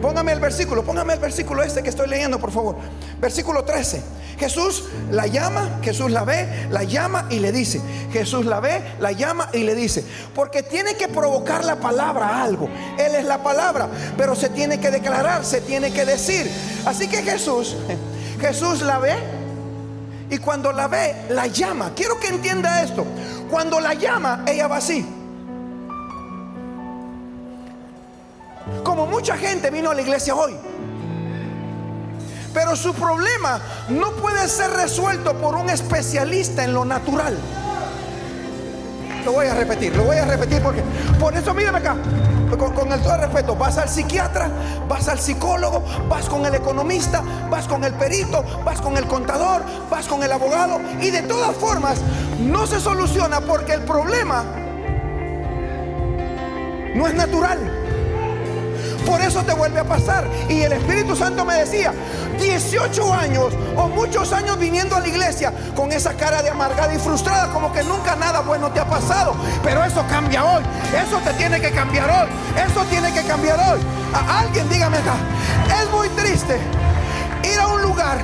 Póngame 0.00 0.32
el 0.32 0.40
versículo, 0.40 0.82
póngame 0.82 1.14
el 1.14 1.18
versículo 1.20 1.62
este 1.62 1.82
que 1.82 1.90
estoy 1.90 2.08
leyendo, 2.08 2.38
por 2.38 2.50
favor. 2.50 2.76
Versículo 3.20 3.64
13. 3.64 4.02
Jesús 4.38 4.84
la 5.10 5.26
llama, 5.26 5.80
Jesús 5.82 6.10
la 6.10 6.24
ve, 6.24 6.68
la 6.70 6.82
llama 6.82 7.26
y 7.28 7.40
le 7.40 7.52
dice. 7.52 7.80
Jesús 8.10 8.46
la 8.46 8.60
ve, 8.60 8.82
la 8.98 9.12
llama 9.12 9.50
y 9.52 9.58
le 9.58 9.74
dice. 9.74 10.02
Porque 10.34 10.62
tiene 10.62 10.94
que 10.94 11.08
provocar 11.08 11.64
la 11.64 11.76
palabra 11.76 12.42
algo. 12.42 12.70
Él 12.98 13.14
es 13.14 13.26
la 13.26 13.42
palabra, 13.42 13.88
pero 14.16 14.34
se 14.34 14.48
tiene 14.48 14.80
que 14.80 14.90
declarar, 14.90 15.44
se 15.44 15.60
tiene 15.60 15.92
que 15.92 16.06
decir. 16.06 16.50
Así 16.86 17.06
que 17.06 17.22
Jesús, 17.22 17.76
Jesús 18.40 18.80
la 18.80 18.98
ve 18.98 19.14
y 20.30 20.38
cuando 20.38 20.72
la 20.72 20.88
ve, 20.88 21.14
la 21.28 21.46
llama. 21.46 21.92
Quiero 21.94 22.18
que 22.18 22.28
entienda 22.28 22.82
esto. 22.82 23.04
Cuando 23.50 23.78
la 23.80 23.92
llama, 23.92 24.44
ella 24.46 24.68
va 24.68 24.78
así. 24.78 25.04
Como 28.84 29.06
mucha 29.06 29.36
gente 29.36 29.70
vino 29.70 29.90
a 29.90 29.94
la 29.94 30.02
iglesia 30.02 30.34
hoy. 30.34 30.56
Pero 32.52 32.74
su 32.74 32.92
problema 32.94 33.60
no 33.88 34.12
puede 34.12 34.48
ser 34.48 34.70
resuelto 34.72 35.34
por 35.34 35.54
un 35.54 35.70
especialista 35.70 36.64
en 36.64 36.74
lo 36.74 36.84
natural. 36.84 37.38
Lo 39.24 39.32
voy 39.32 39.46
a 39.46 39.54
repetir, 39.54 39.94
lo 39.94 40.04
voy 40.04 40.16
a 40.16 40.24
repetir 40.24 40.62
porque 40.62 40.82
por 41.18 41.34
eso 41.34 41.54
mírame 41.54 41.78
acá. 41.78 41.96
Con, 42.58 42.92
el 42.92 43.00
todo 43.00 43.16
respeto, 43.16 43.54
vas 43.54 43.78
al 43.78 43.88
psiquiatra, 43.88 44.50
vas 44.88 45.06
al 45.08 45.20
psicólogo, 45.20 45.84
vas 46.08 46.28
con 46.28 46.44
el 46.44 46.54
economista, 46.56 47.22
vas 47.48 47.68
con 47.68 47.84
el 47.84 47.94
perito, 47.94 48.44
vas 48.64 48.80
con 48.80 48.96
el 48.96 49.06
contador, 49.06 49.62
vas 49.88 50.08
con 50.08 50.22
el 50.24 50.32
abogado 50.32 50.80
y 51.00 51.10
de 51.10 51.22
todas 51.22 51.54
formas 51.56 52.00
no 52.40 52.66
se 52.66 52.80
soluciona 52.80 53.40
porque 53.40 53.74
el 53.74 53.82
problema 53.82 54.44
no 56.94 57.06
es 57.06 57.14
natural. 57.14 57.79
Por 59.06 59.20
eso 59.20 59.42
te 59.42 59.52
vuelve 59.52 59.80
a 59.80 59.84
pasar. 59.84 60.28
Y 60.48 60.62
el 60.62 60.72
Espíritu 60.72 61.16
Santo 61.16 61.44
me 61.44 61.54
decía, 61.54 61.92
18 62.38 63.12
años 63.12 63.52
o 63.76 63.88
muchos 63.88 64.32
años 64.32 64.58
viniendo 64.58 64.96
a 64.96 65.00
la 65.00 65.08
iglesia 65.08 65.52
con 65.74 65.92
esa 65.92 66.14
cara 66.14 66.42
de 66.42 66.50
amargada 66.50 66.92
y 66.94 66.98
frustrada, 66.98 67.52
como 67.52 67.72
que 67.72 67.82
nunca 67.82 68.16
nada 68.16 68.40
bueno 68.40 68.70
te 68.70 68.80
ha 68.80 68.86
pasado. 68.86 69.34
Pero 69.62 69.84
eso 69.84 70.04
cambia 70.08 70.44
hoy. 70.44 70.62
Eso 70.94 71.18
te 71.18 71.32
tiene 71.34 71.60
que 71.60 71.70
cambiar 71.70 72.10
hoy. 72.10 72.28
Eso 72.70 72.84
tiene 72.86 73.12
que 73.12 73.22
cambiar 73.22 73.58
hoy. 73.58 73.80
A 74.12 74.40
alguien 74.40 74.68
dígame 74.68 74.98
acá, 74.98 75.14
es 75.80 75.90
muy 75.90 76.08
triste 76.10 76.58
ir 77.44 77.60
a 77.60 77.68
un 77.68 77.82
lugar 77.82 78.18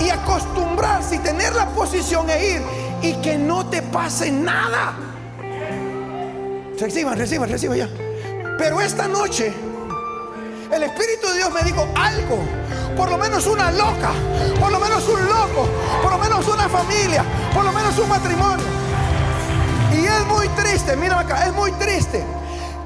y 0.00 0.10
acostumbrarse 0.10 1.16
y 1.16 1.18
tener 1.18 1.54
la 1.54 1.66
posición 1.66 2.28
e 2.30 2.46
ir 2.46 2.62
y 3.02 3.14
que 3.14 3.36
no 3.36 3.66
te 3.66 3.82
pase 3.82 4.30
nada. 4.30 4.94
Reciban, 6.78 7.16
reciban, 7.16 7.48
reciban 7.48 7.78
ya. 7.78 7.88
Pero 8.58 8.80
esta 8.80 9.08
noche 9.08 9.52
el 10.76 10.82
Espíritu 10.82 11.28
de 11.28 11.34
Dios 11.36 11.52
me 11.52 11.62
dijo 11.62 11.88
algo. 11.96 12.38
Por 12.96 13.10
lo 13.10 13.18
menos 13.18 13.46
una 13.46 13.70
loca, 13.72 14.10
por 14.60 14.70
lo 14.70 14.78
menos 14.78 15.08
un 15.08 15.26
loco, 15.26 15.68
por 16.02 16.12
lo 16.12 16.18
menos 16.18 16.46
una 16.46 16.68
familia, 16.68 17.24
por 17.52 17.64
lo 17.64 17.72
menos 17.72 17.98
un 17.98 18.08
matrimonio. 18.08 18.64
Y 19.92 20.04
es 20.04 20.26
muy 20.26 20.48
triste, 20.50 20.96
mira 20.96 21.20
acá, 21.20 21.46
es 21.46 21.52
muy 21.52 21.72
triste 21.72 22.24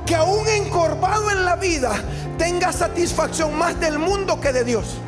que 0.07 0.14
aún 0.14 0.46
encorvado 0.48 1.31
en 1.31 1.44
la 1.44 1.57
vida 1.57 1.92
tenga 2.38 2.72
satisfacción 2.72 3.57
más 3.57 3.79
del 3.79 3.98
mundo 3.98 4.40
que 4.40 4.53
de 4.53 4.64
Dios. 4.64 4.98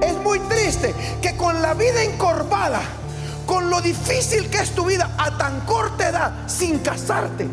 Es 0.00 0.16
muy 0.18 0.38
triste 0.40 0.94
que 1.20 1.36
con 1.36 1.60
la 1.60 1.74
vida 1.74 2.02
encorvada, 2.02 2.80
con 3.46 3.68
lo 3.70 3.80
difícil 3.80 4.48
que 4.48 4.58
es 4.58 4.70
tu 4.74 4.84
vida 4.84 5.14
a 5.18 5.36
tan 5.36 5.60
corta 5.60 6.08
edad, 6.08 6.32
sin 6.46 6.78
casarte, 6.78 7.48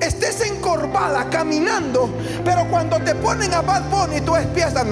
estés 0.00 0.40
encorvada 0.42 1.28
caminando, 1.30 2.08
pero 2.44 2.66
cuando 2.68 2.98
te 3.00 3.14
ponen 3.14 3.52
a 3.54 3.60
Bad 3.60 3.84
Bunny 3.90 4.20
tú 4.20 4.36
empiezas 4.36 4.84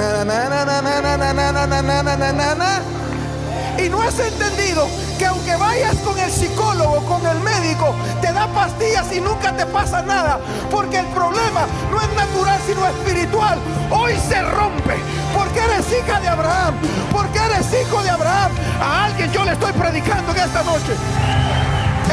y 3.78 3.88
no 3.88 4.02
has 4.02 4.18
entendido 4.18 4.88
que 5.18 5.26
aunque 5.26 5.54
vayas 5.56 5.96
con 5.96 6.18
el 6.18 6.30
psicólogo, 6.30 7.00
con 7.06 7.26
el 7.26 7.38
médico, 7.40 7.94
te 8.20 8.32
da 8.32 8.46
pastillas 8.48 9.12
y 9.12 9.20
nunca 9.20 9.54
te 9.56 9.66
pasa 9.66 10.02
nada, 10.02 10.40
porque 10.70 10.98
el 10.98 11.06
problema 11.06 11.66
no 11.90 12.00
es 12.00 12.08
natural 12.14 12.60
sino 12.66 12.86
espiritual. 12.86 13.58
Hoy 13.90 14.14
se 14.28 14.42
rompe, 14.42 14.96
porque 15.34 15.60
eres 15.60 15.86
hija 15.92 16.20
de 16.20 16.28
Abraham, 16.28 16.74
porque 17.12 17.38
eres 17.38 17.66
hijo 17.80 18.02
de 18.02 18.10
Abraham. 18.10 18.52
A 18.80 19.04
alguien 19.06 19.30
yo 19.32 19.44
le 19.44 19.52
estoy 19.52 19.72
predicando 19.72 20.32
en 20.32 20.38
esta 20.38 20.62
noche. 20.62 20.92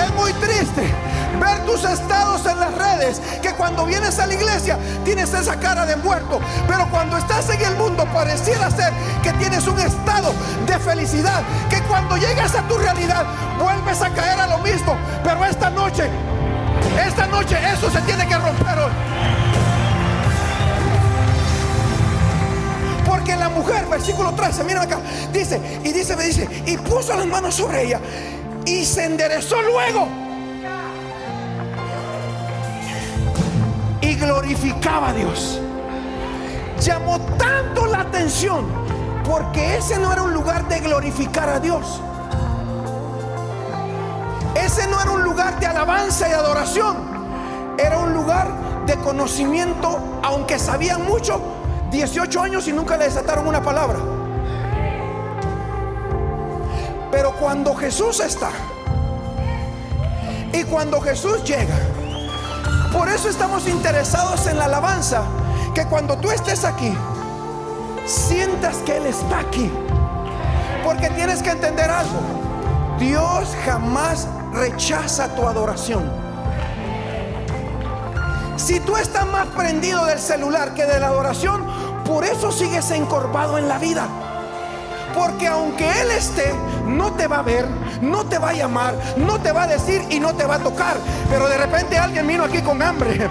Es 0.03 0.13
muy 0.15 0.33
triste 0.33 1.12
ver 1.39 1.65
tus 1.65 1.83
estados 1.83 2.45
en 2.45 2.59
las 2.59 2.73
redes, 2.75 3.21
que 3.41 3.53
cuando 3.53 3.85
vienes 3.85 4.19
a 4.19 4.27
la 4.27 4.33
iglesia 4.33 4.77
tienes 5.03 5.33
esa 5.33 5.55
cara 5.59 5.85
de 5.85 5.95
muerto, 5.95 6.39
pero 6.67 6.89
cuando 6.89 7.17
estás 7.17 7.49
en 7.49 7.61
el 7.61 7.75
mundo 7.75 8.05
pareciera 8.13 8.69
ser 8.71 8.91
que 9.21 9.31
tienes 9.33 9.67
un 9.67 9.79
estado 9.79 10.33
de 10.65 10.79
felicidad, 10.79 11.41
que 11.69 11.81
cuando 11.83 12.17
llegas 12.17 12.55
a 12.55 12.67
tu 12.67 12.77
realidad 12.77 13.25
vuelves 13.59 14.01
a 14.01 14.09
caer 14.09 14.39
a 14.39 14.47
lo 14.47 14.59
mismo, 14.59 14.97
pero 15.23 15.43
esta 15.45 15.69
noche, 15.69 16.09
esta 17.05 17.27
noche 17.27 17.57
eso 17.73 17.89
se 17.89 18.01
tiene 18.01 18.27
que 18.27 18.37
romper 18.37 18.79
hoy. 18.79 18.91
Porque 23.05 23.35
la 23.35 23.49
mujer, 23.49 23.85
versículo 23.85 24.33
13, 24.33 24.63
mira 24.63 24.83
acá, 24.83 24.99
dice, 25.31 25.59
y 25.83 25.91
dice, 25.91 26.15
me 26.15 26.25
dice, 26.25 26.47
y 26.65 26.77
puso 26.77 27.15
las 27.15 27.25
manos 27.25 27.55
sobre 27.55 27.83
ella 27.83 27.99
y 28.65 28.85
se 28.85 29.05
enderezó 29.05 29.61
luego. 29.61 30.22
Glorificaba 34.23 35.09
a 35.09 35.13
Dios. 35.13 35.59
Llamó 36.79 37.19
tanto 37.37 37.85
la 37.85 38.01
atención 38.01 38.65
porque 39.25 39.77
ese 39.77 39.99
no 39.99 40.11
era 40.11 40.23
un 40.23 40.33
lugar 40.33 40.67
de 40.67 40.79
glorificar 40.79 41.49
a 41.49 41.59
Dios. 41.59 42.01
Ese 44.55 44.87
no 44.87 45.01
era 45.01 45.11
un 45.11 45.23
lugar 45.23 45.59
de 45.59 45.65
alabanza 45.65 46.29
y 46.29 46.31
adoración. 46.31 46.95
Era 47.77 47.99
un 47.99 48.13
lugar 48.13 48.85
de 48.85 48.95
conocimiento, 48.97 49.99
aunque 50.21 50.57
sabían 50.57 51.05
mucho, 51.05 51.41
18 51.91 52.41
años 52.41 52.67
y 52.67 52.73
nunca 52.73 52.97
le 52.97 53.05
desataron 53.05 53.47
una 53.47 53.61
palabra. 53.61 53.99
Pero 57.11 57.33
cuando 57.33 57.75
Jesús 57.75 58.19
está 58.19 58.51
y 60.51 60.63
cuando 60.63 60.99
Jesús 61.01 61.43
llega, 61.43 61.75
por 62.93 63.09
eso 63.09 63.27
estamos 63.27 63.67
interesados 63.67 64.45
en 64.47 64.57
la 64.57 64.65
alabanza. 64.65 65.23
Que 65.73 65.85
cuando 65.87 66.15
tú 66.17 66.29
estés 66.29 66.63
aquí, 66.63 66.95
sientas 68.05 68.77
que 68.85 68.97
Él 68.97 69.07
está 69.07 69.39
aquí. 69.39 69.71
Porque 70.83 71.09
tienes 71.09 71.41
que 71.41 71.49
entender 71.49 71.89
algo. 71.89 72.21
Dios 72.99 73.49
jamás 73.65 74.27
rechaza 74.53 75.35
tu 75.35 75.47
adoración. 75.47 76.03
Si 78.55 78.79
tú 78.79 78.95
estás 78.95 79.25
más 79.25 79.47
prendido 79.47 80.05
del 80.05 80.19
celular 80.19 80.75
que 80.75 80.85
de 80.85 80.99
la 80.99 81.07
adoración, 81.07 81.65
por 82.05 82.23
eso 82.23 82.51
sigues 82.51 82.91
encorvado 82.91 83.57
en 83.57 83.67
la 83.67 83.79
vida. 83.79 84.07
Porque 85.13 85.47
aunque 85.47 85.89
Él 86.01 86.11
esté, 86.11 86.53
no 86.87 87.13
te 87.13 87.27
va 87.27 87.39
a 87.39 87.41
ver, 87.41 87.67
no 88.01 88.25
te 88.25 88.37
va 88.37 88.49
a 88.49 88.53
llamar, 88.53 88.95
no 89.17 89.39
te 89.39 89.51
va 89.51 89.63
a 89.63 89.67
decir 89.67 90.01
y 90.09 90.19
no 90.19 90.33
te 90.33 90.45
va 90.45 90.55
a 90.55 90.59
tocar. 90.59 90.97
Pero 91.29 91.47
de 91.47 91.57
repente 91.57 91.97
alguien 91.97 92.27
vino 92.27 92.43
aquí 92.43 92.61
con 92.61 92.81
hambre. 92.81 93.29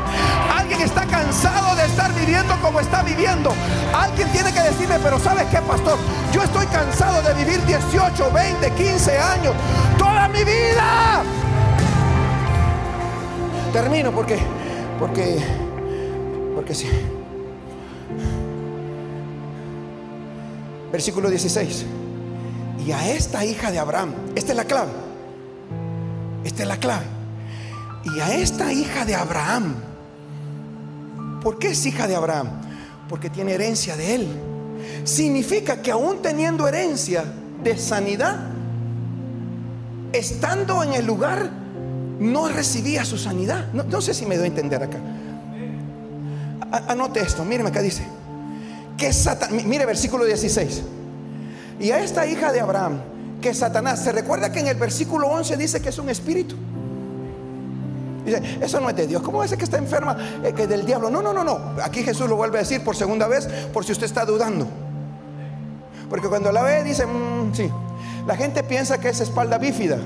Alguien 0.56 0.80
está 0.80 1.04
cansado 1.06 1.74
de 1.76 1.84
estar 1.84 2.12
viviendo 2.14 2.54
como 2.60 2.80
está 2.80 3.02
viviendo. 3.02 3.52
Alguien 3.94 4.28
tiene 4.32 4.52
que 4.52 4.60
decirme, 4.60 4.96
pero 5.02 5.18
¿sabes 5.18 5.44
qué, 5.50 5.58
pastor? 5.58 5.98
Yo 6.32 6.42
estoy 6.42 6.66
cansado 6.66 7.20
de 7.22 7.34
vivir 7.34 7.64
18, 7.64 8.30
20, 8.32 8.70
15 8.70 9.18
años, 9.18 9.54
toda 9.98 10.28
mi 10.28 10.44
vida. 10.44 11.22
Termino 13.72 14.12
porque, 14.12 14.38
porque, 14.98 15.42
porque 16.54 16.74
sí. 16.74 17.21
Versículo 20.92 21.30
16. 21.30 21.86
Y 22.86 22.92
a 22.92 23.10
esta 23.10 23.44
hija 23.44 23.70
de 23.70 23.78
Abraham, 23.78 24.12
esta 24.34 24.52
es 24.52 24.56
la 24.56 24.64
clave. 24.66 24.90
Esta 26.44 26.62
es 26.62 26.68
la 26.68 26.76
clave. 26.76 27.06
Y 28.04 28.20
a 28.20 28.34
esta 28.34 28.72
hija 28.72 29.06
de 29.06 29.14
Abraham, 29.14 29.74
¿por 31.42 31.58
qué 31.58 31.68
es 31.70 31.86
hija 31.86 32.06
de 32.06 32.14
Abraham? 32.14 32.48
Porque 33.08 33.30
tiene 33.30 33.54
herencia 33.54 33.96
de 33.96 34.16
él. 34.16 34.28
Significa 35.04 35.80
que 35.80 35.92
aún 35.92 36.20
teniendo 36.20 36.68
herencia 36.68 37.24
de 37.62 37.78
sanidad, 37.78 38.36
estando 40.12 40.82
en 40.82 40.92
el 40.92 41.06
lugar, 41.06 41.48
no 42.18 42.48
recibía 42.48 43.04
su 43.04 43.16
sanidad. 43.16 43.72
No, 43.72 44.00
sé 44.02 44.12
si 44.12 44.26
me 44.26 44.36
doy 44.36 44.44
a 44.44 44.48
entender 44.48 44.82
acá. 44.82 44.98
Anote 46.88 47.20
esto, 47.20 47.44
míreme 47.44 47.70
acá 47.70 47.80
dice 47.80 48.02
mire 49.64 49.86
versículo 49.86 50.24
16. 50.24 50.82
Y 51.80 51.90
a 51.90 51.98
esta 51.98 52.26
hija 52.26 52.52
de 52.52 52.60
Abraham, 52.60 53.00
que 53.40 53.52
Satanás, 53.54 54.00
se 54.02 54.12
recuerda 54.12 54.52
que 54.52 54.60
en 54.60 54.68
el 54.68 54.76
versículo 54.76 55.28
11 55.28 55.56
dice 55.56 55.80
que 55.80 55.88
es 55.88 55.98
un 55.98 56.08
espíritu. 56.08 56.56
Dice, 58.24 58.40
eso 58.60 58.80
no 58.80 58.88
es 58.88 58.96
de 58.96 59.06
Dios. 59.06 59.20
¿Cómo 59.22 59.42
es 59.42 59.54
que 59.56 59.64
está 59.64 59.78
enferma? 59.78 60.16
Eh, 60.44 60.52
que 60.54 60.66
del 60.66 60.86
diablo. 60.86 61.10
No, 61.10 61.20
no, 61.20 61.32
no, 61.32 61.42
no. 61.42 61.58
Aquí 61.82 62.04
Jesús 62.04 62.28
lo 62.28 62.36
vuelve 62.36 62.58
a 62.58 62.62
decir 62.62 62.84
por 62.84 62.94
segunda 62.94 63.26
vez, 63.26 63.48
por 63.72 63.84
si 63.84 63.92
usted 63.92 64.06
está 64.06 64.24
dudando. 64.24 64.68
Porque 66.08 66.28
cuando 66.28 66.52
la 66.52 66.62
ve, 66.62 66.84
dice, 66.84 67.04
mm, 67.04 67.54
sí. 67.54 67.68
La 68.26 68.36
gente 68.36 68.62
piensa 68.62 69.00
que 69.00 69.08
es 69.08 69.20
espalda 69.20 69.58
bífida, 69.58 69.98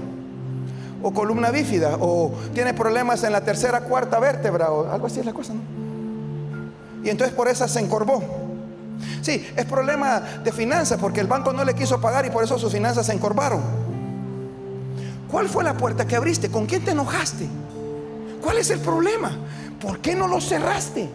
o 1.03 1.13
columna 1.13 1.51
bífida, 1.51 1.99
o 2.01 2.33
tiene 2.55 2.73
problemas 2.73 3.23
en 3.25 3.33
la 3.33 3.43
tercera, 3.43 3.83
cuarta 3.83 4.19
vértebra, 4.19 4.71
o 4.71 4.91
algo 4.91 5.07
así 5.07 5.21
es 5.21 5.27
la 5.27 5.35
cosa. 5.35 5.53
Y 7.05 7.11
entonces 7.11 7.37
por 7.37 7.49
esa 7.49 7.69
se 7.69 7.81
encorvó. 7.81 8.46
Sí, 9.23 9.47
es 9.57 9.65
problema 9.65 10.21
de 10.21 10.53
finanzas 10.53 10.99
porque 11.01 11.21
el 11.21 11.27
banco 11.27 11.53
no 11.53 11.65
le 11.65 11.75
quiso 11.75 12.01
pagar 12.01 12.27
y 12.27 12.31
por 12.31 12.45
eso 12.45 12.59
sus 12.59 12.73
finanzas 12.73 13.07
se 13.07 13.13
encorvaron. 13.13 13.61
¿Cuál 15.31 15.49
fue 15.49 15.65
la 15.65 15.77
puerta 15.77 16.07
que 16.07 16.17
abriste? 16.17 16.51
¿Con 16.51 16.67
quién 16.67 16.85
te 16.85 16.93
enojaste? 16.93 17.47
¿Cuál 18.43 18.59
es 18.59 18.71
el 18.71 18.81
problema? 18.81 19.37
¿Por 19.81 19.99
qué 19.99 20.15
no 20.15 20.29
lo 20.29 20.41
cerraste? 20.41 21.09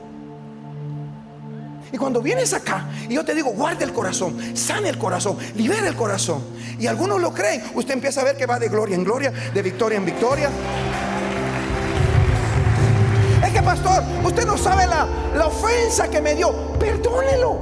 Y 1.94 1.98
cuando 1.98 2.22
vienes 2.22 2.54
acá 2.54 2.86
y 3.10 3.16
yo 3.16 3.26
te 3.26 3.36
digo, 3.36 3.52
guarde 3.52 3.84
el 3.84 3.92
corazón, 3.92 4.38
sane 4.56 4.90
el 4.90 4.98
corazón, 4.98 5.38
libera 5.56 5.88
el 5.88 5.96
corazón. 5.96 6.42
Y 6.80 6.88
algunos 6.88 7.22
lo 7.22 7.34
creen, 7.34 7.64
usted 7.76 7.94
empieza 7.94 8.22
a 8.22 8.24
ver 8.24 8.38
que 8.38 8.46
va 8.46 8.60
de 8.60 8.70
gloria 8.70 8.96
en 8.96 9.04
gloria, 9.04 9.32
de 9.54 9.62
victoria 9.62 9.98
en 9.98 10.06
victoria. 10.06 10.50
Que 13.54 13.62
pastor, 13.62 14.04
usted 14.24 14.46
no 14.46 14.58
sabe 14.58 14.88
la, 14.88 15.08
la 15.36 15.48
ofensa 15.48 16.10
que 16.10 16.22
me 16.22 16.36
dio. 16.36 16.54
Perdónelo. 16.80 17.58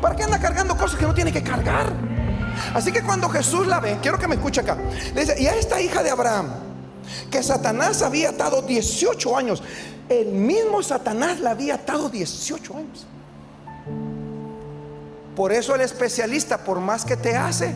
¿Para 0.00 0.16
qué 0.16 0.24
anda 0.24 0.38
cargando 0.38 0.76
cosas 0.76 0.98
que 0.98 1.06
no 1.06 1.14
tiene 1.14 1.32
que 1.32 1.42
cargar? 1.42 1.92
Así 2.74 2.92
que 2.92 3.02
cuando 3.02 3.28
Jesús 3.28 3.66
la 3.66 3.80
ve, 3.80 3.98
quiero 4.00 4.18
que 4.18 4.26
me 4.26 4.36
escuche 4.36 4.60
acá. 4.60 4.76
Dice, 5.14 5.36
y 5.38 5.46
a 5.46 5.54
esta 5.54 5.80
hija 5.80 6.02
de 6.02 6.10
Abraham, 6.10 6.50
que 7.30 7.42
Satanás 7.42 8.02
había 8.02 8.30
atado 8.30 8.62
18 8.62 9.36
años, 9.36 9.62
el 10.08 10.28
mismo 10.28 10.82
Satanás 10.82 11.40
la 11.40 11.50
había 11.50 11.74
atado 11.74 12.08
18 12.08 12.76
años. 12.76 13.06
Por 15.34 15.52
eso 15.52 15.74
el 15.74 15.82
especialista, 15.82 16.64
por 16.64 16.80
más 16.80 17.04
que 17.04 17.16
te 17.16 17.36
hace, 17.36 17.74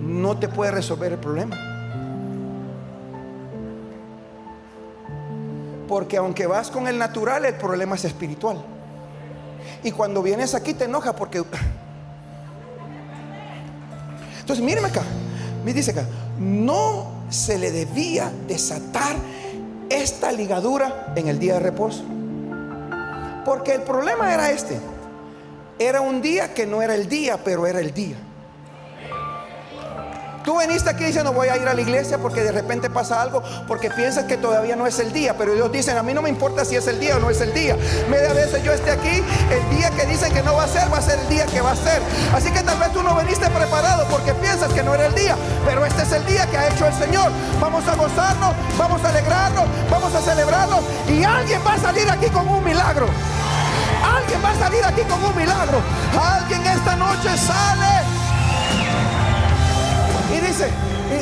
no 0.00 0.38
te 0.38 0.48
puede 0.48 0.72
resolver 0.72 1.12
el 1.12 1.18
problema. 1.18 1.75
Porque 5.88 6.16
aunque 6.16 6.46
vas 6.46 6.70
con 6.70 6.88
el 6.88 6.98
natural, 6.98 7.44
el 7.44 7.54
problema 7.54 7.94
es 7.94 8.04
espiritual. 8.04 8.62
Y 9.82 9.92
cuando 9.92 10.22
vienes 10.22 10.54
aquí 10.54 10.74
te 10.74 10.84
enoja 10.84 11.14
porque... 11.14 11.44
Entonces, 14.40 14.64
míreme 14.64 14.88
acá. 14.88 15.02
Me 15.64 15.72
dice 15.72 15.90
acá, 15.90 16.06
no 16.38 17.10
se 17.28 17.58
le 17.58 17.72
debía 17.72 18.30
desatar 18.46 19.16
esta 19.88 20.32
ligadura 20.32 21.12
en 21.16 21.28
el 21.28 21.38
día 21.38 21.54
de 21.54 21.60
reposo. 21.60 22.04
Porque 23.44 23.74
el 23.74 23.82
problema 23.82 24.32
era 24.32 24.50
este. 24.50 24.78
Era 25.78 26.00
un 26.00 26.22
día 26.22 26.54
que 26.54 26.66
no 26.66 26.82
era 26.82 26.94
el 26.94 27.08
día, 27.08 27.42
pero 27.42 27.66
era 27.66 27.80
el 27.80 27.92
día. 27.92 28.16
Tú 30.46 30.56
veniste 30.58 30.88
aquí 30.88 31.02
diciendo 31.02 31.32
voy 31.32 31.48
a 31.48 31.56
ir 31.56 31.66
a 31.66 31.74
la 31.74 31.80
iglesia 31.80 32.18
porque 32.18 32.44
de 32.44 32.52
repente 32.52 32.88
pasa 32.88 33.20
algo, 33.20 33.42
porque 33.66 33.90
piensas 33.90 34.26
que 34.26 34.36
todavía 34.36 34.76
no 34.76 34.86
es 34.86 35.00
el 35.00 35.12
día, 35.12 35.34
pero 35.36 35.54
Dios 35.54 35.72
dice, 35.72 35.90
a 35.90 36.04
mí 36.04 36.14
no 36.14 36.22
me 36.22 36.28
importa 36.28 36.64
si 36.64 36.76
es 36.76 36.86
el 36.86 37.00
día 37.00 37.16
o 37.16 37.18
no 37.18 37.30
es 37.30 37.40
el 37.40 37.52
día. 37.52 37.76
Media 38.08 38.32
veces 38.32 38.62
yo 38.62 38.72
esté 38.72 38.92
aquí, 38.92 39.24
el 39.50 39.76
día 39.76 39.90
que 39.90 40.06
dicen 40.06 40.32
que 40.32 40.44
no 40.44 40.54
va 40.54 40.62
a 40.62 40.68
ser, 40.68 40.84
va 40.92 40.98
a 40.98 41.02
ser 41.02 41.18
el 41.18 41.28
día 41.28 41.46
que 41.46 41.60
va 41.60 41.72
a 41.72 41.74
ser. 41.74 42.00
Así 42.32 42.52
que 42.52 42.62
tal 42.62 42.78
vez 42.78 42.92
tú 42.92 43.02
no 43.02 43.16
veniste 43.16 43.50
preparado 43.50 44.06
porque 44.08 44.34
piensas 44.34 44.72
que 44.72 44.84
no 44.84 44.94
era 44.94 45.06
el 45.06 45.14
día, 45.16 45.34
pero 45.66 45.84
este 45.84 46.02
es 46.02 46.12
el 46.12 46.24
día 46.26 46.46
que 46.46 46.56
ha 46.56 46.68
hecho 46.68 46.86
el 46.86 46.94
Señor. 46.94 47.32
Vamos 47.60 47.84
a 47.88 47.96
gozarnos, 47.96 48.54
vamos 48.78 49.02
a 49.02 49.08
alegrarnos, 49.08 49.64
vamos 49.90 50.14
a 50.14 50.20
celebrarnos 50.20 50.84
y 51.08 51.24
alguien 51.24 51.60
va 51.66 51.72
a 51.72 51.78
salir 51.80 52.08
aquí 52.08 52.26
con 52.26 52.46
un 52.46 52.62
milagro. 52.62 53.08
Alguien 54.00 54.40
va 54.44 54.52
a 54.52 54.58
salir 54.60 54.84
aquí 54.84 55.02
con 55.10 55.24
un 55.24 55.36
milagro. 55.36 55.80
Alguien 56.16 56.64
esta 56.68 56.94
noche 56.94 57.36
sale 57.36 58.15
y 60.36 60.40
dice, 60.40 60.68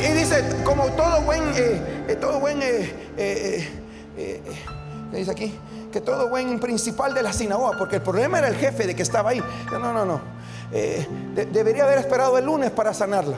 y, 0.08 0.12
dice, 0.12 0.44
como 0.64 0.86
todo 0.92 1.20
buen, 1.22 1.42
eh, 1.54 2.04
eh, 2.08 2.16
todo 2.20 2.40
buen, 2.40 2.60
eh, 2.62 3.70
dice 5.12 5.30
aquí? 5.30 5.54
Que 5.92 6.00
todo 6.00 6.28
buen 6.28 6.58
principal 6.58 7.14
de 7.14 7.22
la 7.22 7.32
sinagoga, 7.32 7.78
porque 7.78 7.96
el 7.96 8.02
problema 8.02 8.38
era 8.38 8.48
el 8.48 8.56
jefe 8.56 8.86
de 8.86 8.96
que 8.96 9.02
estaba 9.02 9.30
ahí. 9.30 9.42
No, 9.70 9.92
no, 9.92 10.04
no. 10.04 10.20
debería 11.52 11.84
haber 11.84 11.98
esperado 11.98 12.36
el 12.38 12.44
lunes 12.44 12.70
para 12.72 12.92
sanarla. 12.92 13.36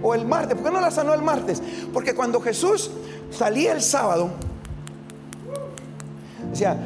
O 0.00 0.14
el 0.14 0.24
martes. 0.24 0.54
¿Por 0.54 0.64
qué 0.64 0.70
no 0.70 0.80
la 0.80 0.92
sanó 0.92 1.12
el 1.12 1.22
martes? 1.22 1.60
Porque 1.92 2.14
cuando 2.14 2.40
Jesús 2.40 2.92
salía 3.36 3.72
el 3.72 3.82
sábado, 3.82 4.30
decía, 6.50 6.76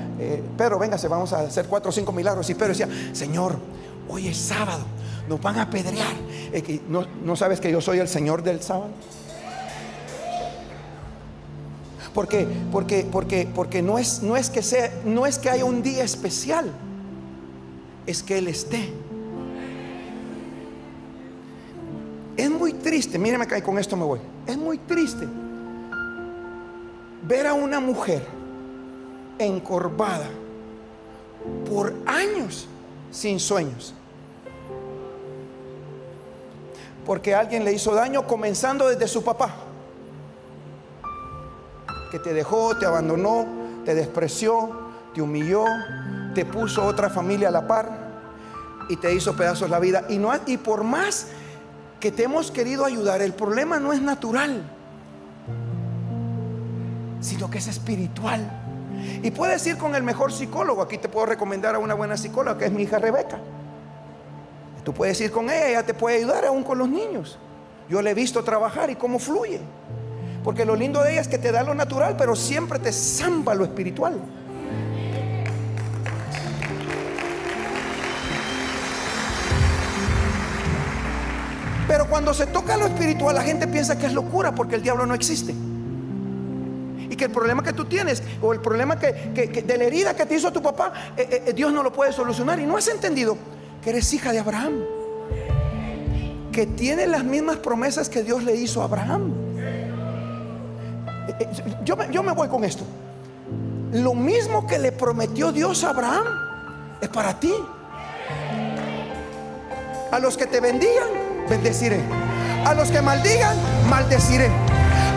Pero 0.56 0.78
véngase, 0.78 1.08
vamos 1.08 1.34
a 1.34 1.40
hacer 1.40 1.66
cuatro 1.66 1.90
o 1.90 1.92
cinco 1.92 2.12
milagros. 2.12 2.48
Y 2.48 2.54
Pedro 2.54 2.68
decía, 2.68 2.88
Señor, 3.12 3.56
hoy 4.08 4.28
es 4.28 4.38
sábado 4.38 4.86
nos 5.28 5.40
van 5.40 5.58
a 5.58 5.62
apedrear. 5.62 6.14
¿No, 6.88 7.06
¿No 7.24 7.36
sabes 7.36 7.60
que 7.60 7.70
yo 7.70 7.80
soy 7.80 7.98
el 7.98 8.08
Señor 8.08 8.42
del 8.42 8.62
sábado? 8.62 8.90
Porque, 12.14 12.46
porque, 12.70 13.06
porque, 13.10 13.48
porque 13.54 13.82
no 13.82 13.98
es, 13.98 14.22
no 14.22 14.36
es 14.36 14.50
que 14.50 14.62
sea, 14.62 14.92
no 15.04 15.26
es 15.26 15.38
que 15.38 15.48
haya 15.48 15.64
un 15.64 15.82
día 15.82 16.04
especial, 16.04 16.70
es 18.06 18.22
que 18.22 18.38
Él 18.38 18.48
esté. 18.48 18.92
Es 22.36 22.50
muy 22.50 22.74
triste, 22.74 23.18
míreme 23.18 23.44
acá 23.44 23.56
y 23.56 23.62
con 23.62 23.78
esto 23.78 23.96
me 23.96 24.04
voy. 24.04 24.20
Es 24.46 24.58
muy 24.58 24.78
triste 24.78 25.26
ver 27.26 27.46
a 27.46 27.54
una 27.54 27.80
mujer 27.80 28.26
encorvada 29.38 30.28
por 31.68 31.94
años 32.06 32.66
sin 33.10 33.40
sueños 33.40 33.94
porque 37.04 37.34
alguien 37.34 37.64
le 37.64 37.72
hizo 37.72 37.94
daño 37.94 38.26
comenzando 38.26 38.88
desde 38.88 39.08
su 39.08 39.24
papá, 39.24 39.50
que 42.10 42.18
te 42.18 42.32
dejó, 42.32 42.76
te 42.76 42.86
abandonó, 42.86 43.46
te 43.84 43.94
despreció, 43.94 44.70
te 45.14 45.22
humilló, 45.22 45.64
te 46.34 46.44
puso 46.44 46.84
otra 46.84 47.10
familia 47.10 47.48
a 47.48 47.50
la 47.50 47.66
par 47.66 47.90
y 48.88 48.96
te 48.96 49.12
hizo 49.14 49.34
pedazos 49.36 49.70
la 49.70 49.78
vida. 49.78 50.04
Y, 50.08 50.18
no, 50.18 50.30
y 50.46 50.56
por 50.58 50.84
más 50.84 51.28
que 52.00 52.12
te 52.12 52.24
hemos 52.24 52.50
querido 52.50 52.84
ayudar, 52.84 53.22
el 53.22 53.32
problema 53.32 53.78
no 53.78 53.92
es 53.92 54.02
natural, 54.02 54.62
sino 57.20 57.50
que 57.50 57.58
es 57.58 57.68
espiritual. 57.68 58.58
Y 59.22 59.30
puedes 59.30 59.66
ir 59.66 59.78
con 59.78 59.94
el 59.94 60.02
mejor 60.02 60.32
psicólogo. 60.32 60.82
Aquí 60.82 60.98
te 60.98 61.08
puedo 61.08 61.26
recomendar 61.26 61.74
a 61.74 61.78
una 61.78 61.94
buena 61.94 62.16
psicóloga, 62.16 62.58
que 62.58 62.66
es 62.66 62.72
mi 62.72 62.82
hija 62.82 62.98
Rebeca. 62.98 63.38
Tú 64.84 64.92
puedes 64.92 65.20
ir 65.20 65.30
con 65.30 65.50
ella, 65.50 65.68
ella 65.68 65.86
te 65.86 65.94
puede 65.94 66.18
ayudar 66.18 66.44
aún 66.44 66.64
con 66.64 66.78
los 66.78 66.88
niños. 66.88 67.38
Yo 67.88 68.02
le 68.02 68.10
he 68.10 68.14
visto 68.14 68.42
trabajar 68.42 68.90
y 68.90 68.96
cómo 68.96 69.18
fluye. 69.18 69.60
Porque 70.42 70.64
lo 70.64 70.74
lindo 70.74 71.02
de 71.02 71.12
ella 71.12 71.20
es 71.20 71.28
que 71.28 71.38
te 71.38 71.52
da 71.52 71.62
lo 71.62 71.74
natural, 71.74 72.16
pero 72.16 72.34
siempre 72.34 72.78
te 72.78 72.92
zamba 72.92 73.54
lo 73.54 73.64
espiritual. 73.64 74.20
cuando 82.12 82.34
se 82.34 82.46
toca 82.46 82.76
lo 82.76 82.84
espiritual, 82.84 83.34
la 83.34 83.42
gente 83.42 83.66
piensa 83.66 83.96
que 83.96 84.04
es 84.04 84.12
locura 84.12 84.54
porque 84.54 84.74
el 84.74 84.82
diablo 84.82 85.06
no 85.06 85.14
existe. 85.14 85.54
Y 87.08 87.16
que 87.16 87.24
el 87.24 87.30
problema 87.30 87.62
que 87.62 87.72
tú 87.72 87.86
tienes, 87.86 88.22
o 88.42 88.52
el 88.52 88.60
problema 88.60 88.98
que, 88.98 89.64
de 89.66 89.78
la 89.78 89.84
herida 89.84 90.14
que 90.14 90.26
te 90.26 90.34
hizo 90.34 90.52
tu 90.52 90.60
papá, 90.60 90.92
eh, 91.16 91.44
eh, 91.46 91.52
Dios 91.54 91.72
no 91.72 91.82
lo 91.82 91.90
puede 91.90 92.12
solucionar. 92.12 92.60
Y 92.60 92.66
no 92.66 92.76
has 92.76 92.86
entendido 92.88 93.38
que 93.82 93.90
eres 93.90 94.12
hija 94.12 94.32
de 94.32 94.38
Abraham. 94.38 94.84
Que 96.52 96.66
tiene 96.66 97.06
las 97.06 97.24
mismas 97.24 97.56
promesas 97.56 98.08
que 98.08 98.22
Dios 98.22 98.44
le 98.44 98.54
hizo 98.54 98.82
a 98.82 98.84
Abraham. 98.84 99.32
Eh, 101.28 101.48
yo 101.84 101.96
yo 102.10 102.22
me 102.22 102.32
voy 102.32 102.48
con 102.48 102.64
esto. 102.64 102.84
Lo 103.92 104.14
mismo 104.14 104.66
que 104.66 104.78
le 104.78 104.92
prometió 104.92 105.52
Dios 105.52 105.84
a 105.84 105.90
Abraham 105.90 106.24
es 107.00 107.08
para 107.08 107.38
ti. 107.38 107.52
A 110.10 110.18
los 110.18 110.36
que 110.36 110.46
te 110.46 110.60
bendigan, 110.60 111.08
bendeciré. 111.48 112.00
A 112.64 112.74
los 112.74 112.90
que 112.90 113.02
maldigan, 113.02 113.56
maldeciré. 113.88 114.50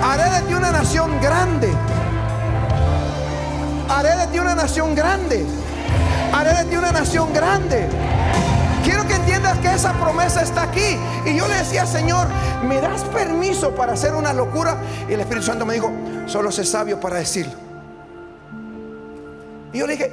Haré 0.04 0.30
de 0.30 0.48
ti 0.48 0.54
una 0.54 0.72
nación 0.72 1.20
grande. 1.22 1.70
Haré 3.90 4.16
de 4.16 4.28
ti 4.28 4.40
una 4.40 4.56
nación 4.56 4.96
grande. 4.96 5.46
Haré 6.34 6.54
de 6.54 6.66
ti 6.66 6.76
una 6.76 6.92
nación 6.92 7.34
grande. 7.34 7.88
Entiendas 9.46 9.58
que 9.60 9.76
esa 9.76 9.94
promesa 9.94 10.42
está 10.42 10.64
aquí. 10.64 10.98
Y 11.26 11.38
yo 11.38 11.48
le 11.48 11.56
decía, 11.56 11.86
Señor, 11.86 12.28
¿me 12.68 12.82
das 12.82 13.04
permiso 13.04 13.76
para 13.76 13.94
hacer 13.94 14.16
una 14.16 14.34
locura? 14.34 14.78
Y 15.08 15.14
el 15.14 15.20
Espíritu 15.20 15.46
Santo 15.46 15.66
me 15.66 15.76
dijo, 15.76 15.92
solo 16.26 16.52
sé 16.52 16.66
sabio 16.66 17.00
para 17.00 17.18
decirlo. 17.18 17.54
Y 19.72 19.80
yo 19.80 19.86
le 19.86 19.94
dije, 19.94 20.12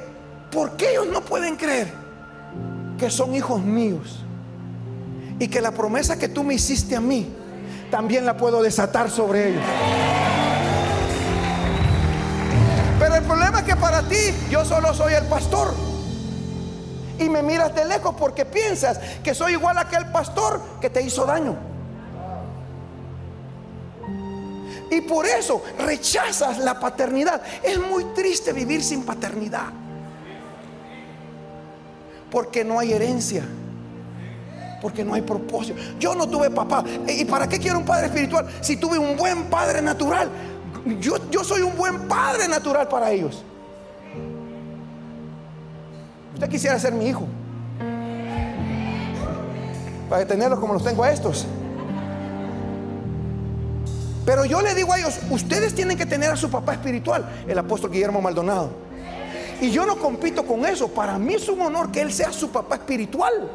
¿por 0.51 0.71
qué 0.71 0.91
ellos 0.91 1.07
no 1.07 1.21
pueden 1.21 1.55
creer 1.55 1.91
que 2.99 3.09
son 3.09 3.33
hijos 3.33 3.61
míos? 3.61 4.23
Y 5.39 5.47
que 5.47 5.61
la 5.61 5.71
promesa 5.71 6.19
que 6.19 6.27
tú 6.27 6.43
me 6.43 6.53
hiciste 6.53 6.95
a 6.95 7.01
mí, 7.01 7.33
también 7.89 8.25
la 8.25 8.37
puedo 8.37 8.61
desatar 8.61 9.09
sobre 9.09 9.49
ellos. 9.49 9.63
Pero 12.99 13.15
el 13.15 13.23
problema 13.23 13.59
es 13.59 13.65
que 13.65 13.75
para 13.75 14.03
ti 14.03 14.17
yo 14.51 14.63
solo 14.63 14.93
soy 14.93 15.13
el 15.13 15.25
pastor. 15.25 15.92
Y 17.19 17.29
me 17.29 17.43
miras 17.43 17.73
de 17.75 17.85
lejos 17.85 18.15
porque 18.17 18.45
piensas 18.45 18.99
que 19.23 19.33
soy 19.35 19.53
igual 19.53 19.77
a 19.77 19.81
aquel 19.81 20.07
pastor 20.07 20.61
que 20.81 20.89
te 20.89 21.01
hizo 21.01 21.25
daño. 21.25 21.55
Y 24.89 25.01
por 25.01 25.25
eso 25.25 25.63
rechazas 25.79 26.59
la 26.59 26.79
paternidad. 26.79 27.41
Es 27.63 27.79
muy 27.79 28.03
triste 28.15 28.53
vivir 28.53 28.83
sin 28.83 29.03
paternidad. 29.03 29.71
Porque 32.29 32.63
no 32.63 32.79
hay 32.79 32.93
herencia. 32.93 33.43
Porque 34.81 35.03
no 35.03 35.13
hay 35.13 35.21
propósito. 35.21 35.79
Yo 35.99 36.13
no 36.13 36.27
tuve 36.27 36.49
papá. 36.49 36.83
¿Y 37.07 37.25
para 37.25 37.47
qué 37.47 37.57
quiero 37.59 37.79
un 37.79 37.85
padre 37.85 38.07
espiritual 38.07 38.47
si 38.61 38.77
tuve 38.77 38.97
un 38.97 39.15
buen 39.15 39.45
padre 39.45 39.81
natural? 39.81 40.29
Yo, 40.99 41.17
yo 41.31 41.43
soy 41.43 41.61
un 41.61 41.75
buen 41.75 42.07
padre 42.07 42.47
natural 42.47 42.87
para 42.87 43.11
ellos. 43.11 43.43
Usted 46.33 46.49
quisiera 46.49 46.79
ser 46.79 46.93
mi 46.93 47.07
hijo. 47.07 47.27
Para 50.09 50.25
tenerlos 50.27 50.59
como 50.59 50.73
los 50.73 50.83
tengo 50.83 51.03
a 51.03 51.11
estos. 51.11 51.45
Pero 54.25 54.45
yo 54.45 54.61
le 54.61 54.73
digo 54.73 54.93
a 54.93 54.99
ellos, 54.99 55.19
ustedes 55.29 55.75
tienen 55.75 55.97
que 55.97 56.05
tener 56.05 56.31
a 56.31 56.37
su 56.37 56.49
papá 56.49 56.73
espiritual, 56.73 57.25
el 57.47 57.57
apóstol 57.57 57.91
Guillermo 57.91 58.21
Maldonado. 58.21 58.69
Y 59.59 59.71
yo 59.71 59.85
no 59.85 59.97
compito 59.97 60.45
con 60.45 60.65
eso. 60.65 60.87
Para 60.89 61.17
mí 61.17 61.35
es 61.35 61.47
un 61.49 61.61
honor 61.61 61.91
que 61.91 62.01
él 62.01 62.11
sea 62.11 62.31
su 62.31 62.49
papá 62.49 62.75
espiritual. 62.75 63.49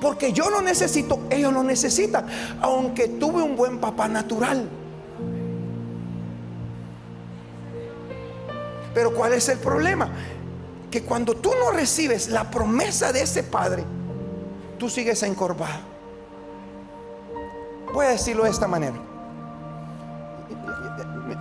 Porque 0.00 0.32
yo 0.32 0.50
lo 0.50 0.60
necesito, 0.62 1.20
ellos 1.30 1.52
lo 1.52 1.62
necesitan. 1.62 2.26
Aunque 2.60 3.08
tuve 3.08 3.42
un 3.42 3.56
buen 3.56 3.78
papá 3.78 4.08
natural. 4.08 4.68
Pero 8.94 9.14
¿cuál 9.14 9.32
es 9.32 9.48
el 9.48 9.58
problema? 9.58 10.08
Que 10.92 11.02
cuando 11.02 11.34
tú 11.34 11.50
no 11.58 11.72
recibes 11.72 12.28
la 12.28 12.50
promesa 12.50 13.12
de 13.12 13.22
ese 13.22 13.42
padre, 13.42 13.82
tú 14.78 14.88
sigues 14.90 15.22
encorvado. 15.22 15.80
Voy 17.92 18.06
a 18.06 18.10
decirlo 18.10 18.44
de 18.44 18.50
esta 18.50 18.68
manera. 18.68 18.94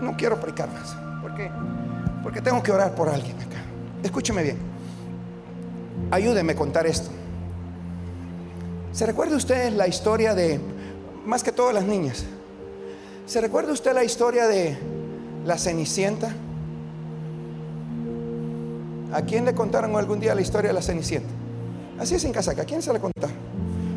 No 0.02 0.16
quiero 0.18 0.40
predicar 0.40 0.72
más. 0.72 0.96
Porque, 1.22 1.52
porque 2.24 2.42
tengo 2.42 2.64
que 2.64 2.72
orar 2.72 2.96
por 2.96 3.10
alguien 3.10 3.36
acá. 3.42 3.62
Escúcheme 4.02 4.42
bien. 4.42 4.58
Ayúdeme 6.12 6.54
a 6.54 6.56
contar 6.56 6.88
esto. 6.88 7.12
¿Se 8.92 9.06
recuerda 9.06 9.36
usted 9.36 9.72
la 9.74 9.88
historia 9.88 10.34
de, 10.34 10.60
más 11.26 11.44
que 11.44 11.52
todas 11.52 11.74
las 11.74 11.84
niñas, 11.84 12.24
¿se 13.26 13.40
recuerda 13.40 13.72
usted 13.72 13.94
la 13.94 14.04
historia 14.04 14.48
de 14.48 14.78
la 15.46 15.58
Cenicienta? 15.58 16.34
¿A 19.14 19.24
quién 19.24 19.44
le 19.44 19.54
contaron 19.54 19.96
algún 19.98 20.20
día 20.20 20.34
la 20.34 20.42
historia 20.42 20.70
de 20.70 20.74
la 20.74 20.82
Cenicienta? 20.82 21.30
Así 22.00 22.16
es 22.16 22.24
en 22.24 22.32
casa, 22.32 22.52
¿a 22.52 22.66
quién 22.66 22.82
se 22.82 22.94
la 22.94 23.00
contaron? 23.00 23.36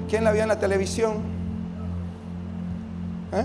¿Quién 0.09 0.25
la 0.25 0.33
vio 0.33 0.43
en 0.43 0.49
la 0.49 0.59
televisión? 0.59 1.23
¿Eh? 3.33 3.45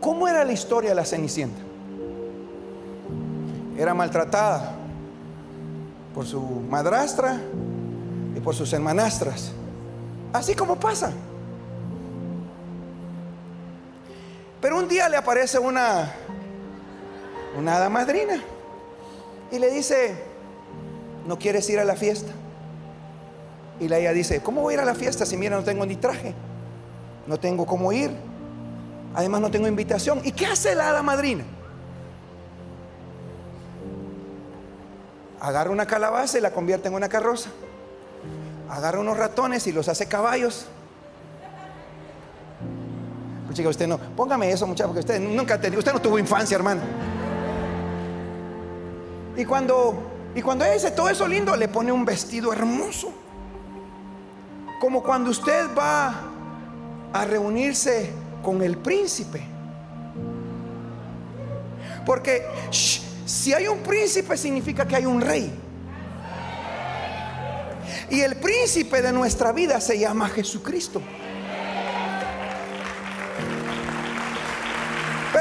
¿Cómo 0.00 0.28
era 0.28 0.44
la 0.44 0.52
historia 0.52 0.90
de 0.90 0.96
la 0.96 1.04
Cenicienta? 1.04 1.60
Era 3.78 3.94
maltratada 3.94 4.72
por 6.14 6.26
su 6.26 6.42
madrastra 6.42 7.40
y 8.36 8.40
por 8.40 8.54
sus 8.54 8.70
hermanastras. 8.74 9.52
Así 10.32 10.54
como 10.54 10.76
pasa. 10.76 11.12
Pero 14.60 14.76
un 14.78 14.86
día 14.88 15.08
le 15.08 15.16
aparece 15.16 15.58
una, 15.58 16.12
una 17.56 17.76
hada 17.76 17.88
madrina 17.88 18.42
y 19.50 19.58
le 19.58 19.70
dice, 19.70 20.14
¿no 21.26 21.38
quieres 21.38 21.68
ir 21.70 21.78
a 21.78 21.84
la 21.84 21.96
fiesta? 21.96 22.32
Y 23.80 23.88
la 23.88 23.98
ella 23.98 24.12
dice, 24.12 24.40
¿cómo 24.40 24.62
voy 24.62 24.72
a 24.72 24.76
ir 24.76 24.80
a 24.80 24.84
la 24.84 24.94
fiesta 24.94 25.24
si 25.24 25.36
mira 25.36 25.56
no 25.56 25.64
tengo 25.64 25.86
ni 25.86 25.96
traje? 25.96 26.34
no 27.30 27.38
tengo 27.38 27.64
cómo 27.64 27.92
ir, 27.92 28.10
además 29.14 29.40
no 29.40 29.50
tengo 29.50 29.68
invitación. 29.68 30.20
¿Y 30.24 30.32
qué 30.32 30.46
hace 30.46 30.74
la 30.74 30.90
hada 30.90 31.02
madrina? 31.02 31.44
Agarra 35.40 35.70
una 35.70 35.86
calabaza 35.86 36.38
y 36.38 36.40
la 36.40 36.50
convierte 36.50 36.88
en 36.88 36.94
una 36.94 37.08
carroza. 37.08 37.50
Agarra 38.68 38.98
unos 39.00 39.16
ratones 39.16 39.66
y 39.68 39.72
los 39.72 39.88
hace 39.88 40.06
caballos. 40.06 40.66
Chica, 43.52 43.68
usted 43.68 43.88
no, 43.88 43.98
póngame 43.98 44.50
eso, 44.52 44.64
muchacho, 44.66 44.88
porque 44.88 45.00
usted 45.00 45.20
nunca 45.20 45.56
usted 45.56 45.92
no 45.92 46.00
tuvo 46.00 46.18
infancia, 46.18 46.56
hermano. 46.56 46.82
Y 49.36 49.44
cuando, 49.44 50.30
y 50.34 50.42
cuando 50.42 50.64
ella 50.64 50.74
dice 50.74 50.90
todo 50.90 51.08
eso 51.08 51.26
lindo, 51.26 51.56
le 51.56 51.68
pone 51.68 51.92
un 51.92 52.04
vestido 52.04 52.52
hermoso. 52.52 53.12
Como 54.80 55.02
cuando 55.02 55.30
usted 55.30 55.68
va 55.76 56.14
a 57.12 57.24
reunirse 57.24 58.10
con 58.42 58.62
el 58.62 58.78
príncipe. 58.78 59.42
Porque 62.06 62.46
si 62.70 63.52
hay 63.52 63.68
un 63.68 63.78
príncipe 63.78 64.36
significa 64.36 64.86
que 64.86 64.96
hay 64.96 65.06
un 65.06 65.20
rey. 65.20 65.52
Y 68.10 68.20
el 68.20 68.36
príncipe 68.36 69.02
de 69.02 69.12
nuestra 69.12 69.52
vida 69.52 69.80
se 69.80 69.98
llama 69.98 70.28
Jesucristo. 70.28 71.00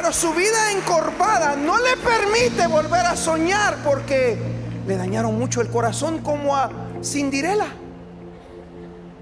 Pero 0.09 0.21
su 0.21 0.33
vida 0.33 0.71
encorvada 0.71 1.55
no 1.55 1.77
le 1.77 1.95
permite 1.97 2.65
volver 2.65 3.05
a 3.05 3.15
soñar 3.15 3.77
porque 3.83 4.39
le 4.87 4.97
dañaron 4.97 5.37
mucho 5.37 5.61
el 5.61 5.69
corazón 5.69 6.23
como 6.23 6.55
a 6.55 6.71
Cinderela. 7.03 7.67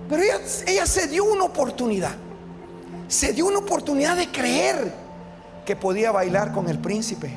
Pero 0.08 0.24
ella, 0.24 0.40
ella 0.66 0.86
se 0.86 1.08
dio 1.08 1.26
una 1.26 1.44
oportunidad 1.44 2.16
se 3.10 3.34
dio 3.34 3.48
una 3.48 3.60
oportunidad 3.60 4.16
de 4.16 4.32
creer 4.32 4.94
que 5.66 5.76
podía 5.76 6.14
bailar 6.14 6.54
con 6.54 6.70
el 6.70 6.80
príncipe 6.80 7.32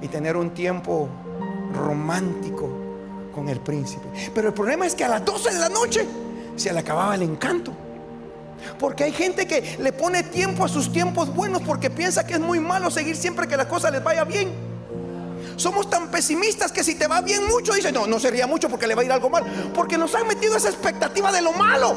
y 0.00 0.08
tener 0.08 0.38
un 0.38 0.54
tiempo 0.54 1.10
romántico 1.74 2.70
con 3.34 3.50
el 3.50 3.60
príncipe. 3.60 4.08
Pero 4.34 4.48
el 4.48 4.54
problema 4.54 4.86
es 4.86 4.94
que 4.94 5.04
a 5.04 5.08
las 5.08 5.24
12 5.26 5.52
de 5.52 5.58
la 5.58 5.68
noche 5.68 6.06
se 6.56 6.72
le 6.72 6.78
acababa 6.78 7.14
el 7.14 7.22
encanto. 7.22 7.89
Porque 8.78 9.04
hay 9.04 9.12
gente 9.12 9.46
que 9.46 9.76
le 9.78 9.92
pone 9.92 10.22
tiempo 10.22 10.64
a 10.64 10.68
sus 10.68 10.92
tiempos 10.92 11.34
buenos 11.34 11.62
porque 11.62 11.90
piensa 11.90 12.26
que 12.26 12.34
es 12.34 12.40
muy 12.40 12.60
malo 12.60 12.90
seguir 12.90 13.16
siempre 13.16 13.46
que 13.46 13.56
las 13.56 13.66
cosas 13.66 13.92
les 13.92 14.02
vaya 14.02 14.24
bien. 14.24 14.70
Somos 15.56 15.90
tan 15.90 16.10
pesimistas 16.10 16.72
que 16.72 16.82
si 16.82 16.94
te 16.94 17.06
va 17.06 17.20
bien 17.20 17.46
mucho, 17.46 17.74
dicen, 17.74 17.92
no, 17.92 18.06
no 18.06 18.18
sería 18.18 18.46
mucho 18.46 18.70
porque 18.70 18.86
le 18.86 18.94
va 18.94 19.02
a 19.02 19.04
ir 19.04 19.12
algo 19.12 19.28
mal. 19.28 19.44
Porque 19.74 19.98
nos 19.98 20.14
han 20.14 20.26
metido 20.26 20.56
esa 20.56 20.70
expectativa 20.70 21.30
de 21.32 21.42
lo 21.42 21.52
malo. 21.52 21.94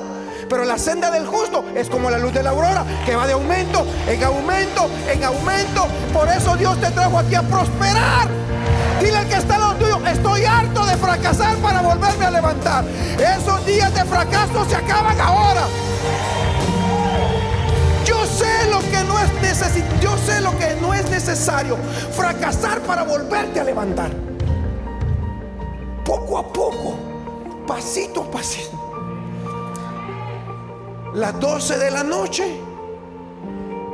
Pero 0.49 0.65
la 0.65 0.77
senda 0.77 1.09
del 1.09 1.25
justo 1.25 1.63
es 1.75 1.89
como 1.89 2.09
la 2.09 2.17
luz 2.17 2.33
de 2.33 2.43
la 2.43 2.49
aurora, 2.49 2.85
que 3.05 3.15
va 3.15 3.25
de 3.25 3.33
aumento 3.33 3.85
en 4.07 4.23
aumento, 4.23 4.89
en 5.09 5.23
aumento. 5.23 5.87
Por 6.11 6.27
eso 6.27 6.57
Dios 6.57 6.79
te 6.81 6.91
trajo 6.91 7.17
aquí 7.17 7.35
a 7.35 7.41
prosperar. 7.43 8.27
Dile 9.01 9.17
al 9.17 9.27
que 9.27 9.35
está 9.35 9.55
al 9.55 9.61
lado 9.61 9.75
tuyo, 9.75 10.05
estoy 10.07 10.45
harto 10.45 10.85
de 10.85 10.97
fracasar 10.97 11.55
para 11.57 11.81
volverme 11.81 12.25
a 12.25 12.31
levantar. 12.31 12.85
Esos 13.17 13.65
días 13.65 13.93
de 13.93 14.03
fracaso 14.05 14.65
se 14.69 14.75
acaban 14.75 15.19
ahora. 15.19 15.67
Yo 20.01 20.17
sé 20.17 20.41
lo 20.41 20.51
que 20.57 20.75
no 20.81 20.93
es 20.93 21.09
necesario, 21.09 21.77
fracasar 22.11 22.81
para 22.81 23.03
volverte 23.03 23.59
a 23.59 23.63
levantar. 23.63 24.11
Poco 26.03 26.37
a 26.37 26.51
poco, 26.51 26.95
pasito 27.65 28.23
a 28.23 28.31
pasito. 28.31 28.79
Las 31.13 31.39
12 31.39 31.77
de 31.77 31.91
la 31.91 32.03
noche, 32.03 32.59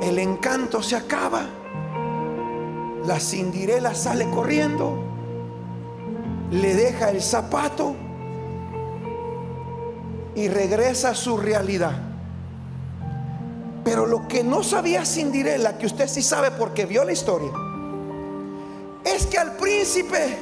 el 0.01 0.17
encanto 0.17 0.81
se 0.81 0.95
acaba. 0.95 1.43
La 3.05 3.19
cindirela 3.19 3.93
sale 3.93 4.29
corriendo, 4.29 4.97
le 6.49 6.73
deja 6.73 7.11
el 7.11 7.21
zapato 7.21 7.95
y 10.35 10.47
regresa 10.47 11.09
a 11.11 11.15
su 11.15 11.37
realidad. 11.37 12.08
Pero 13.83 14.05
lo 14.05 14.27
que 14.27 14.43
no 14.43 14.63
sabía 14.63 15.05
Cinderella, 15.05 15.77
que 15.77 15.85
usted 15.85 16.07
sí 16.07 16.21
sabe 16.21 16.51
porque 16.51 16.85
vio 16.85 17.03
la 17.03 17.11
historia, 17.11 17.51
es 19.03 19.25
que 19.25 19.37
al 19.37 19.53
príncipe 19.53 20.37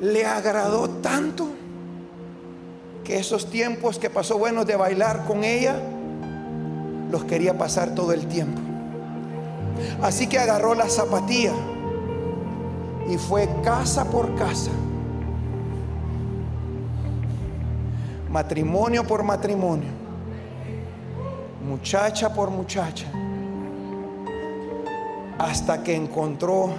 le 0.00 0.24
agradó 0.24 0.88
tanto 0.88 1.48
que 3.04 3.18
esos 3.18 3.50
tiempos 3.50 3.98
que 3.98 4.10
pasó 4.10 4.38
buenos 4.38 4.66
de 4.66 4.76
bailar 4.76 5.24
con 5.24 5.42
ella, 5.42 5.80
los 7.10 7.24
quería 7.24 7.56
pasar 7.56 7.94
todo 7.94 8.12
el 8.12 8.26
tiempo. 8.26 8.60
Así 10.02 10.26
que 10.26 10.38
agarró 10.38 10.74
la 10.74 10.88
zapatilla 10.88 11.52
y 13.08 13.16
fue 13.16 13.48
casa 13.64 14.04
por 14.04 14.34
casa, 14.34 14.70
matrimonio 18.30 19.04
por 19.04 19.22
matrimonio 19.22 19.97
muchacha 21.68 22.32
por 22.32 22.50
muchacha, 22.50 23.06
hasta 25.38 25.82
que 25.82 25.94
encontró 25.94 26.70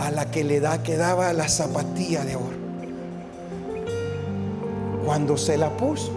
a 0.00 0.10
la 0.10 0.30
que 0.30 0.42
le 0.42 0.58
da 0.60 0.82
que 0.82 0.96
daba 0.96 1.32
la 1.32 1.48
zapatilla 1.48 2.24
de 2.24 2.34
oro. 2.36 2.56
Cuando 5.04 5.36
se 5.36 5.56
la 5.56 5.70
puso, 5.76 6.10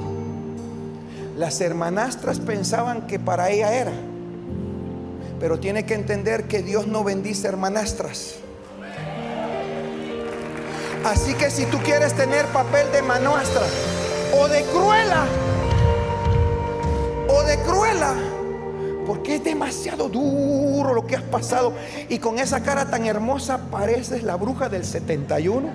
las 1.38 1.62
hermanastras 1.62 2.40
pensaban 2.40 3.06
que 3.06 3.20
para 3.20 3.52
ella 3.52 3.74
era. 3.76 3.94
Pero 5.40 5.60
tiene 5.60 5.86
que 5.86 5.94
entender 5.94 6.48
que 6.48 6.64
Dios 6.64 6.88
no 6.88 7.04
bendice 7.04 7.48
hermanastras. 7.48 8.38
Así 11.06 11.34
que 11.36 11.50
si 11.52 11.66
tú 11.68 11.78
quieres 11.78 12.14
tener 12.14 12.46
papel 12.48 12.92
de 12.92 13.04
manastra 13.04 13.66
o 14.38 14.48
de 14.48 14.64
cruela, 14.64 15.28
de 17.44 17.58
cruela. 17.60 18.16
Porque 19.06 19.36
es 19.36 19.44
demasiado 19.44 20.08
duro 20.08 20.94
lo 20.94 21.08
que 21.08 21.16
has 21.16 21.24
pasado. 21.24 21.74
Y 22.10 22.20
con 22.20 22.38
esa 22.38 22.62
cara 22.62 22.90
tan 22.90 23.06
hermosa 23.06 23.60
pareces 23.72 24.24
la 24.24 24.36
bruja 24.36 24.70
del 24.70 24.86
71. 24.86 25.70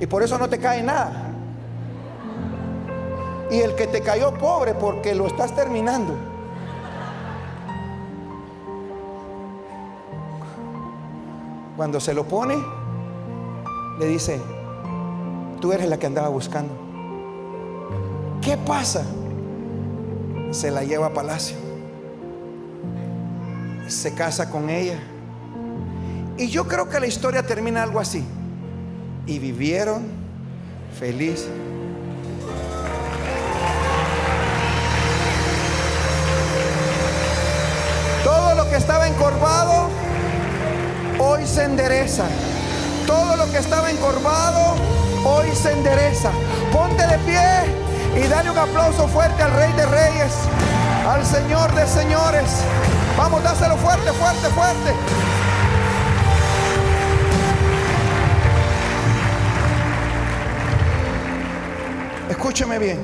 Y 0.00 0.06
por 0.06 0.22
eso 0.22 0.36
no 0.38 0.48
te 0.48 0.58
cae 0.58 0.82
nada. 0.82 1.30
Y 3.50 3.60
el 3.60 3.74
que 3.74 3.86
te 3.86 4.02
cayó 4.02 4.34
pobre 4.34 4.74
porque 4.74 5.14
lo 5.14 5.26
estás 5.26 5.54
terminando. 5.54 6.14
Cuando 11.76 11.98
se 11.98 12.14
lo 12.14 12.24
pone, 12.24 12.56
le 13.98 14.06
dice, 14.06 14.40
tú 15.60 15.72
eres 15.72 15.88
la 15.88 15.98
que 15.98 16.06
andaba 16.06 16.28
buscando. 16.28 16.83
¿Qué 18.44 18.58
pasa? 18.58 19.02
Se 20.50 20.70
la 20.70 20.84
lleva 20.84 21.06
a 21.06 21.14
palacio. 21.14 21.56
Se 23.88 24.12
casa 24.12 24.50
con 24.50 24.68
ella. 24.68 24.98
Y 26.36 26.48
yo 26.48 26.68
creo 26.68 26.90
que 26.90 27.00
la 27.00 27.06
historia 27.06 27.46
termina 27.46 27.82
algo 27.82 28.00
así. 28.00 28.22
Y 29.26 29.38
vivieron 29.38 30.02
felices. 30.98 31.48
Todo 38.22 38.54
lo 38.56 38.68
que 38.68 38.76
estaba 38.76 39.08
encorvado, 39.08 39.88
hoy 41.18 41.46
se 41.46 41.64
endereza. 41.64 42.26
Todo 43.06 43.36
lo 43.36 43.50
que 43.50 43.56
estaba 43.56 43.90
encorvado, 43.90 44.74
hoy 45.24 45.48
se 45.54 45.72
endereza. 45.72 46.30
Ponte 46.72 47.06
de 47.06 47.18
pie. 47.20 47.83
Y 48.16 48.28
dale 48.28 48.50
un 48.50 48.58
aplauso 48.58 49.08
fuerte 49.08 49.42
al 49.42 49.52
Rey 49.52 49.72
de 49.72 49.86
Reyes, 49.86 50.32
al 51.06 51.26
Señor 51.26 51.74
de 51.74 51.84
Señores. 51.86 52.62
Vamos, 53.18 53.42
dáselo 53.42 53.76
fuerte, 53.76 54.12
fuerte, 54.12 54.48
fuerte. 54.50 54.94
Escúcheme 62.30 62.78
bien. 62.78 62.98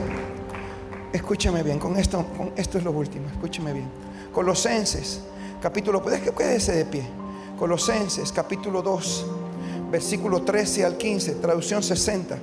Escúcheme 1.12 1.62
bien. 1.64 1.80
Con 1.80 1.96
esto, 1.96 2.24
con 2.36 2.52
esto 2.56 2.78
es 2.78 2.84
lo 2.84 2.92
último. 2.92 3.26
Escúcheme 3.28 3.72
bien. 3.72 3.90
Colosenses, 4.32 5.22
capítulo. 5.60 6.00
Puedes 6.00 6.20
que 6.20 6.30
quédese 6.30 6.72
de 6.72 6.84
pie. 6.84 7.04
Colosenses, 7.58 8.30
capítulo 8.30 8.80
2, 8.80 9.26
versículo 9.90 10.42
13 10.42 10.84
al 10.84 10.96
15, 10.96 11.34
traducción 11.34 11.82
60. 11.82 12.38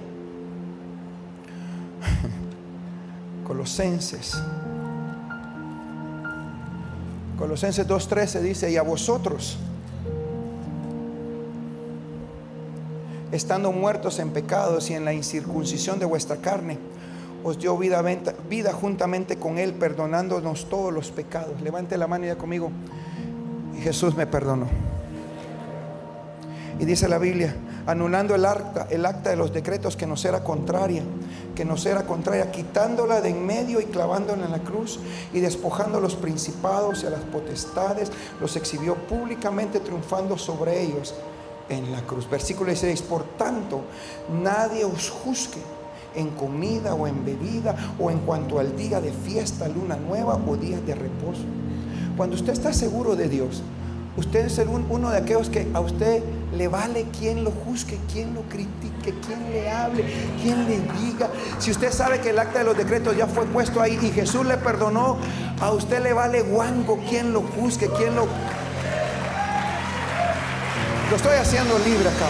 Colosenses. 3.58 4.40
Colosenses 7.40 7.88
2.13 7.88 8.42
dice, 8.42 8.70
y 8.70 8.78
a 8.78 8.84
vosotros, 8.84 9.58
estando 13.32 13.72
muertos 13.72 14.20
en 14.20 14.30
pecados 14.30 14.92
y 14.92 14.94
en 14.94 15.06
la 15.06 15.14
incircuncisión 15.14 15.98
de 15.98 16.06
vuestra 16.06 16.38
carne, 16.38 16.78
os 17.44 17.58
dio 17.58 17.76
vida, 17.80 18.04
vida 18.48 18.74
juntamente 18.74 19.38
con 19.38 19.58
Él, 19.58 19.74
perdonándonos 19.74 20.70
todos 20.70 20.94
los 20.94 21.10
pecados. 21.10 21.60
Levante 21.60 21.98
la 21.98 22.06
mano 22.06 22.26
ya 22.26 22.36
conmigo, 22.36 22.70
y 23.76 23.82
Jesús 23.82 24.16
me 24.16 24.28
perdonó. 24.28 24.68
Y 26.80 26.86
dice 26.86 27.08
la 27.08 27.18
Biblia, 27.18 27.56
anulando 27.88 28.36
el 28.36 28.46
acta, 28.46 28.88
el 28.90 29.06
acta 29.06 29.30
de 29.30 29.38
los 29.38 29.54
decretos 29.54 29.96
que 29.96 30.06
nos 30.06 30.24
era 30.26 30.44
contraria, 30.44 31.04
que 31.56 31.66
nos 31.66 31.86
era 31.86 32.06
contraria, 32.06 32.52
quitándola 32.52 33.22
de 33.22 33.30
en 33.30 33.46
medio 33.46 33.80
y 33.82 33.86
clavándola 33.86 34.46
en 34.46 34.52
la 34.52 34.60
cruz 34.60 35.00
y 35.34 35.40
despojando 35.40 35.98
a 35.98 36.02
los 36.02 36.16
principados 36.16 37.04
y 37.04 37.08
a 37.08 37.10
las 37.10 37.22
potestades, 37.22 38.12
los 38.40 38.56
exhibió 38.58 38.96
públicamente 38.96 39.80
triunfando 39.80 40.38
sobre 40.38 40.82
ellos 40.82 41.16
en 41.70 41.92
la 41.92 42.02
cruz. 42.02 42.30
Versículo 42.30 42.68
16, 42.68 43.02
por 43.04 43.24
tanto, 43.38 43.82
nadie 44.44 44.84
os 44.84 45.10
juzgue 45.10 45.62
en 46.14 46.32
comida 46.32 46.94
o 46.94 47.08
en 47.08 47.24
bebida 47.26 47.76
o 48.00 48.12
en 48.12 48.20
cuanto 48.20 48.60
al 48.60 48.76
día 48.76 49.00
de 49.00 49.14
fiesta, 49.14 49.68
luna 49.68 49.96
nueva 49.96 50.36
o 50.36 50.58
días 50.58 50.86
de 50.86 50.96
reposo. 50.96 51.44
Cuando 52.18 52.36
usted 52.36 52.54
está 52.54 52.74
seguro 52.74 53.16
de 53.16 53.30
Dios, 53.30 53.62
usted 54.18 54.48
es 54.48 54.58
uno 54.90 55.12
de 55.12 55.18
aquellos 55.18 55.50
que 55.50 55.68
a 55.74 55.80
usted 55.80 56.24
le 56.56 56.68
vale 56.68 57.06
quien 57.18 57.44
lo 57.44 57.52
juzgue, 57.52 58.00
quien 58.12 58.34
lo 58.34 58.42
critique, 58.44 59.14
quien 59.26 59.52
le 59.52 59.70
hable, 59.70 60.04
quien 60.42 60.66
le 60.66 60.80
diga. 61.00 61.30
Si 61.60 61.70
usted 61.70 61.92
sabe 61.92 62.20
que 62.20 62.32
el 62.32 62.40
acta 62.40 62.60
de 62.60 62.66
los 62.66 62.76
decretos 62.76 63.16
ya 63.16 63.28
fue 63.28 63.46
puesto 63.46 63.80
ahí 63.80 63.98
y 64.02 64.10
Jesús 64.10 64.46
le 64.46 64.58
perdonó, 64.58 65.18
a 65.62 65.72
usted 65.72 66.02
le 66.02 66.14
vale 66.14 66.42
guango 66.42 67.00
quien 67.08 67.32
lo 67.32 67.42
juzgue, 67.42 67.90
quien 67.96 68.16
lo... 68.16 68.28
Lo 71.10 71.16
estoy 71.16 71.36
haciendo 71.36 71.78
libre 71.80 72.10
acá. 72.10 72.26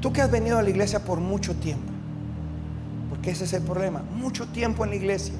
Tú 0.00 0.12
que 0.12 0.22
has 0.22 0.30
venido 0.30 0.58
a 0.58 0.62
la 0.62 0.70
iglesia 0.70 1.00
por 1.00 1.20
mucho 1.20 1.54
tiempo, 1.56 1.92
porque 3.10 3.32
ese 3.32 3.44
es 3.44 3.52
el 3.52 3.62
problema, 3.62 4.02
mucho 4.16 4.46
tiempo 4.46 4.84
en 4.84 4.90
la 4.90 4.96
iglesia 4.96 5.34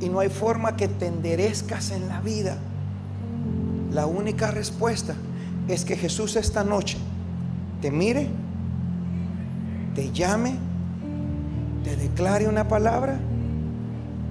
y 0.00 0.08
no 0.08 0.20
hay 0.20 0.28
forma 0.28 0.76
que 0.76 0.88
te 0.88 1.06
enderezcas 1.06 1.90
en 1.90 2.08
la 2.08 2.20
vida 2.20 2.56
la 3.92 4.06
única 4.06 4.50
respuesta 4.50 5.14
es 5.66 5.84
que 5.84 5.96
Jesús 5.96 6.36
esta 6.36 6.62
noche 6.62 6.96
te 7.82 7.90
mire, 7.90 8.28
te 9.94 10.12
llame, 10.12 10.54
te 11.82 11.96
declare 11.96 12.46
una 12.46 12.68
palabra 12.68 13.18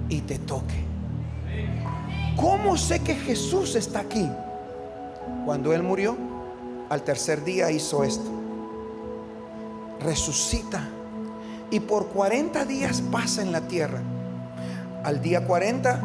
y 0.08 0.20
te 0.22 0.38
toque. 0.38 0.84
¿Cómo 2.36 2.78
sé 2.78 3.00
que 3.00 3.14
Jesús 3.14 3.74
está 3.74 4.00
aquí? 4.00 4.26
Cuando 5.44 5.74
Él 5.74 5.82
murió, 5.82 6.16
al 6.88 7.02
tercer 7.02 7.44
día 7.44 7.70
hizo 7.70 8.02
esto. 8.02 8.30
Resucita 10.00 10.88
y 11.70 11.80
por 11.80 12.06
40 12.06 12.64
días 12.64 13.02
pasa 13.12 13.42
en 13.42 13.52
la 13.52 13.60
tierra. 13.60 14.00
Al 15.04 15.22
día 15.22 15.46
40 15.46 16.02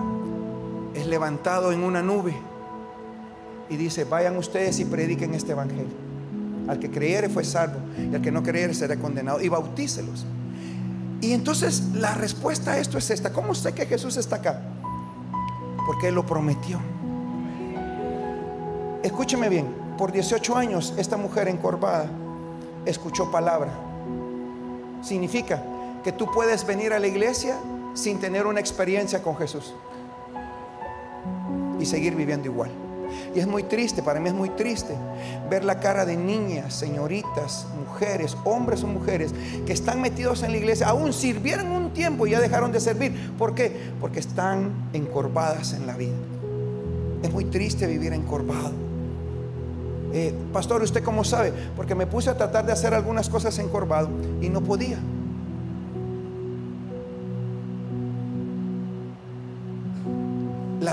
es 0.96 1.08
levantado 1.08 1.72
en 1.72 1.84
una 1.84 2.02
nube 2.02 2.34
y 3.70 3.76
dice, 3.78 4.04
vayan 4.04 4.38
ustedes 4.38 4.80
y 4.80 4.86
prediquen 4.86 5.34
este 5.34 5.52
evangelio. 5.52 6.06
Al 6.68 6.80
que 6.80 6.90
creyere 6.90 7.30
fue 7.30 7.44
salvo 7.44 7.80
y 7.98 8.16
al 8.16 8.22
que 8.22 8.32
no 8.32 8.42
creyere 8.42 8.74
será 8.74 8.96
condenado. 8.96 9.42
Y 9.42 9.50
bautícelos. 9.50 10.26
Y 11.22 11.34
entonces 11.34 11.84
la 11.94 12.14
respuesta 12.14 12.74
a 12.74 12.78
esto 12.78 12.98
es 12.98 13.10
esta. 13.10 13.32
¿Cómo 13.34 13.54
sé 13.54 13.74
que 13.74 13.86
Jesús 13.86 14.18
está 14.18 14.38
acá? 14.38 14.62
Porque 15.86 16.08
Él 16.08 16.16
lo 16.16 16.26
prometió. 16.26 16.80
Escúcheme 19.04 19.50
bien, 19.50 19.68
por 19.98 20.12
18 20.12 20.56
años 20.56 20.94
esta 20.98 21.18
mujer 21.18 21.48
encorvada 21.48 22.08
escuchó 22.86 23.32
palabra. 23.32 23.72
Significa 25.02 25.62
que 26.04 26.12
tú 26.12 26.28
puedes 26.32 26.66
venir 26.66 26.94
a 26.94 27.00
la 27.00 27.08
iglesia 27.08 27.58
sin 27.96 28.20
tener 28.20 28.46
una 28.46 28.60
experiencia 28.60 29.24
con 29.24 29.36
Jesús 29.38 29.74
y 31.80 31.86
seguir 31.86 32.16
viviendo 32.16 32.48
igual. 32.48 32.70
Y 33.34 33.40
es 33.40 33.48
muy 33.48 33.64
triste, 33.64 34.04
para 34.04 34.20
mí 34.20 34.30
es 34.30 34.36
muy 34.36 34.50
triste 34.50 34.96
ver 35.50 35.64
la 35.64 35.80
cara 35.80 36.06
de 36.06 36.18
niñas, 36.18 36.74
señoritas, 36.74 37.66
mujeres, 37.78 38.38
hombres 38.44 38.84
o 38.84 38.88
mujeres 38.88 39.34
que 39.66 39.74
están 39.74 40.02
metidos 40.02 40.44
en 40.44 40.52
la 40.52 40.58
iglesia, 40.58 40.88
aún 40.88 41.14
sirvieron 41.14 41.72
un 41.72 41.92
tiempo 41.94 42.28
y 42.28 42.32
ya 42.32 42.40
dejaron 42.40 42.72
de 42.72 42.80
servir. 42.80 43.32
¿Por 43.38 43.56
qué? 43.56 43.92
Porque 44.00 44.20
están 44.20 44.90
encorvadas 44.94 45.74
en 45.74 45.88
la 45.88 45.96
vida. 45.96 46.16
Es 47.24 47.32
muy 47.32 47.46
triste 47.46 47.88
vivir 47.88 48.14
encorvado. 48.14 48.72
Eh, 50.14 50.34
pastor, 50.54 50.82
¿usted 50.82 51.04
cómo 51.04 51.24
sabe? 51.24 51.52
Porque 51.76 51.96
me 51.96 52.08
puse 52.08 52.30
a 52.30 52.38
tratar 52.38 52.66
de 52.66 52.72
hacer 52.72 52.94
algunas 52.94 53.30
cosas 53.30 53.58
encorvado 53.60 54.10
y 54.42 54.50
no 54.50 54.62
podía. 54.62 54.98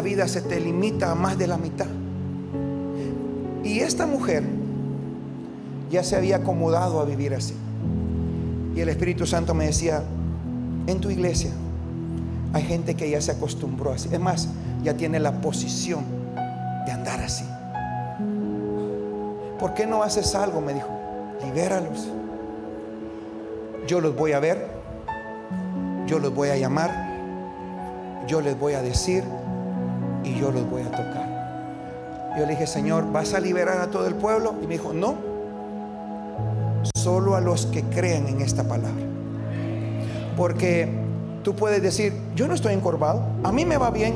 Vida 0.02 0.28
se 0.28 0.42
te 0.42 0.60
limita 0.60 1.10
a 1.10 1.14
más 1.14 1.38
de 1.38 1.46
la 1.46 1.56
mitad. 1.56 1.86
Y 3.64 3.80
esta 3.80 4.06
mujer 4.06 4.42
ya 5.90 6.02
se 6.02 6.16
había 6.16 6.36
acomodado 6.36 7.00
a 7.00 7.04
vivir 7.04 7.34
así. 7.34 7.54
Y 8.74 8.80
el 8.80 8.88
Espíritu 8.88 9.26
Santo 9.26 9.54
me 9.54 9.66
decía, 9.66 10.02
en 10.86 11.00
tu 11.00 11.10
iglesia 11.10 11.50
hay 12.52 12.62
gente 12.62 12.94
que 12.94 13.08
ya 13.08 13.20
se 13.20 13.32
acostumbró 13.32 13.92
así. 13.92 14.08
Es 14.12 14.20
más, 14.20 14.48
ya 14.82 14.94
tiene 14.94 15.20
la 15.20 15.40
posición 15.40 16.04
de 16.86 16.92
andar 16.92 17.20
así. 17.20 17.44
¿Por 19.58 19.74
qué 19.74 19.86
no 19.86 20.02
haces 20.02 20.34
algo? 20.34 20.60
Me 20.60 20.74
dijo, 20.74 20.88
libéralos. 21.44 22.08
Yo 23.86 24.00
los 24.00 24.16
voy 24.16 24.32
a 24.32 24.40
ver, 24.40 24.66
yo 26.06 26.18
los 26.18 26.34
voy 26.34 26.48
a 26.48 26.56
llamar, 26.56 26.90
yo 28.26 28.40
les 28.40 28.58
voy 28.58 28.74
a 28.74 28.82
decir 28.82 29.24
y 30.24 30.38
yo 30.38 30.50
los 30.50 30.68
voy 30.68 30.82
a 30.82 30.90
tocar. 30.90 32.32
Yo 32.38 32.46
le 32.46 32.52
dije, 32.52 32.66
Señor, 32.66 33.12
¿vas 33.12 33.34
a 33.34 33.40
liberar 33.40 33.80
a 33.80 33.90
todo 33.90 34.06
el 34.06 34.14
pueblo? 34.14 34.54
Y 34.62 34.66
me 34.66 34.74
dijo, 34.74 34.92
no, 34.92 35.16
solo 36.94 37.36
a 37.36 37.40
los 37.40 37.66
que 37.66 37.82
creen 37.82 38.26
en 38.28 38.40
esta 38.40 38.64
palabra. 38.64 39.04
Porque 40.36 40.88
tú 41.42 41.54
puedes 41.54 41.82
decir, 41.82 42.14
yo 42.34 42.48
no 42.48 42.54
estoy 42.54 42.72
encorvado, 42.72 43.24
a 43.42 43.52
mí 43.52 43.64
me 43.66 43.76
va 43.76 43.90
bien, 43.90 44.14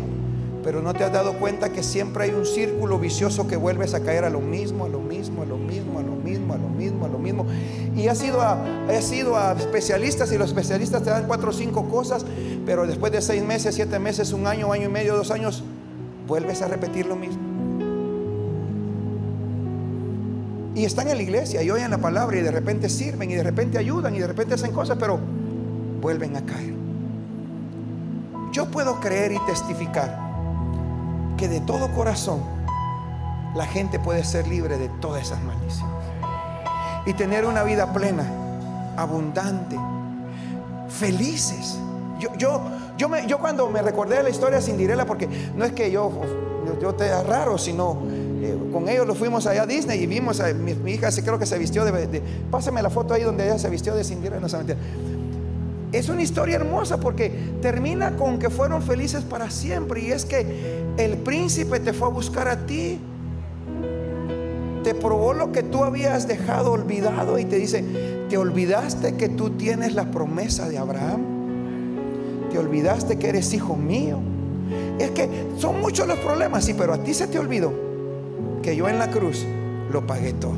pero 0.65 0.83
no 0.83 0.95
te 0.95 1.05
has 1.05 1.13
dado 1.13 1.35
cuenta 1.35 1.71
que 1.71 1.83
siempre 1.83 2.25
hay 2.25 2.31
un 2.31 2.47
círculo 2.47 2.99
vicioso 2.99 3.47
que 3.47 3.57
vuelves 3.57 3.95
a 3.95 4.01
caer 4.01 4.25
a 4.25 4.31
lo 4.31 4.41
mismo, 4.41 4.85
a 4.85 4.89
lo 4.89 5.01
mismo, 5.01 5.43
a 5.43 5.47
lo 5.47 5.59
mismo, 5.59 5.99
a 5.99 6.03
lo 6.03 6.17
mismo, 6.17 6.55
a 6.55 6.57
lo 6.57 6.69
mismo, 6.69 7.05
a 7.05 7.09
lo 7.09 7.19
mismo. 7.19 7.47
Y 7.95 8.09
has 8.09 8.23
ido 8.23 8.41
a, 8.41 8.59
has 8.89 9.13
a 9.13 9.53
especialistas 9.53 10.33
y 10.33 10.39
los 10.39 10.49
especialistas 10.49 11.03
te 11.03 11.11
dan 11.11 11.27
cuatro 11.27 11.51
o 11.51 11.53
cinco 11.53 11.89
cosas, 11.89 12.25
pero 12.65 12.87
después 12.87 13.13
de 13.13 13.21
seis 13.21 13.45
meses, 13.45 13.75
siete 13.75 13.99
meses, 13.99 14.33
un 14.33 14.47
año, 14.47 14.73
año 14.73 14.87
y 14.87 14.93
medio, 14.93 15.17
dos 15.17 15.31
años, 15.31 15.63
vuelves 16.27 16.63
a 16.63 16.69
repetir 16.69 17.07
lo 17.07 17.17
mismo. 17.17 17.43
Y 20.75 20.85
están 20.85 21.09
en 21.09 21.17
la 21.17 21.23
iglesia 21.23 21.63
y 21.63 21.71
oyen 21.71 21.91
la 21.91 21.99
palabra 21.99 22.37
y 22.37 22.43
de 22.43 22.51
repente 22.51 22.89
sirven 22.89 23.31
y 23.31 23.35
de 23.35 23.43
repente 23.43 23.79
ayudan 23.79 24.15
y 24.15 24.19
de 24.19 24.27
repente 24.27 24.55
hacen 24.55 24.73
cosas, 24.73 24.99
pero 25.01 25.19
vuelven 26.03 26.37
a 26.37 26.45
caer. 26.45 26.75
Yo 28.53 28.67
puedo 28.71 29.01
creer 29.01 29.33
y 29.33 29.39
testificar 29.47 30.19
que 31.37 31.49
de 31.49 31.61
todo 31.61 31.93
corazón 31.95 32.41
la 33.55 33.67
gente 33.67 33.99
puede 33.99 34.23
ser 34.25 34.47
libre 34.47 34.77
de 34.77 34.89
todas 35.01 35.23
esas 35.23 35.43
maldiciones 35.43 35.97
y 37.07 37.15
tener 37.15 37.47
una 37.47 37.63
vida 37.63 37.93
plena, 37.93 38.25
abundante, 38.97 39.79
felices. 40.89 41.79
Yo, 42.19 42.35
yo, 42.37 42.61
yo, 42.97 43.09
me, 43.09 43.27
yo 43.27 43.39
cuando 43.39 43.69
me 43.69 43.83
recordé 43.83 44.17
de 44.17 44.23
la 44.23 44.31
historia 44.31 44.61
sin 44.61 44.77
direla, 44.77 45.05
porque 45.05 45.29
no 45.55 45.65
es 45.65 45.73
que 45.73 45.91
yo, 45.91 46.11
yo, 46.81 46.95
te 46.95 47.09
da 47.09 47.23
raro, 47.23 47.59
sino 47.59 47.99
eh, 48.43 48.57
con 48.73 48.89
ellos 48.89 49.07
lo 49.07 49.15
fuimos 49.15 49.47
allá 49.47 49.63
a 49.63 49.67
Disney 49.67 50.03
y 50.03 50.07
vimos 50.07 50.41
a 50.41 50.53
mi, 50.55 50.73
hija, 50.91 51.11
creo 51.11 51.39
que 51.39 51.47
se 51.47 51.59
vistió 51.59 51.85
de, 51.85 52.23
Pásame 52.51 52.83
la 52.83 52.91
foto 52.91 53.15
ahí 53.15 53.23
donde 53.23 53.45
ella 53.45 53.59
se 53.59 53.69
vistió 53.69 53.95
de 53.95 54.05
Cinderella, 54.05 54.41
no 54.41 54.49
se 54.49 54.59
Es 55.93 56.09
una 56.09 56.23
historia 56.23 56.57
hermosa 56.57 56.99
porque 56.99 57.31
termina 57.61 58.17
con 58.17 58.39
que 58.39 58.51
fueron 58.51 58.83
felices 58.83 59.25
para 59.25 59.51
siempre 59.51 60.01
y 60.01 60.13
es 60.13 60.25
que 60.25 60.85
el 60.97 61.19
príncipe 61.19 61.81
te 61.81 61.93
fue 61.93 62.09
a 62.09 62.11
buscar 62.11 62.49
a 62.49 62.67
ti. 62.67 62.99
Te 64.83 64.95
probó 64.95 65.35
lo 65.35 65.51
que 65.51 65.65
tú 65.65 65.83
habías 65.83 66.29
dejado 66.29 66.73
olvidado 66.73 67.39
y 67.39 67.45
te 67.45 67.57
dice, 67.57 67.85
¿te 68.29 68.39
olvidaste 68.39 69.17
que 69.17 69.29
tú 69.29 69.51
tienes 69.51 69.95
la 69.95 70.11
promesa 70.13 70.69
de 70.69 70.79
Abraham? 70.79 71.36
¿Te 72.57 72.61
olvidaste 72.61 73.19
que 73.19 73.29
eres 73.29 73.53
hijo 73.53 73.77
mío? 73.77 74.17
Es 74.99 75.11
que 75.11 75.29
son 75.59 75.79
muchos 75.79 76.09
los 76.09 76.19
problemas, 76.21 76.65
sí, 76.65 76.73
pero 76.73 76.95
a 76.95 76.97
ti 76.97 77.13
se 77.13 77.27
te 77.27 77.39
olvidó 77.39 77.71
que 78.63 78.75
yo 78.75 78.89
en 78.89 78.99
la 78.99 79.11
cruz 79.11 79.45
lo 79.93 80.07
pagué 80.07 80.33
todo. 80.33 80.55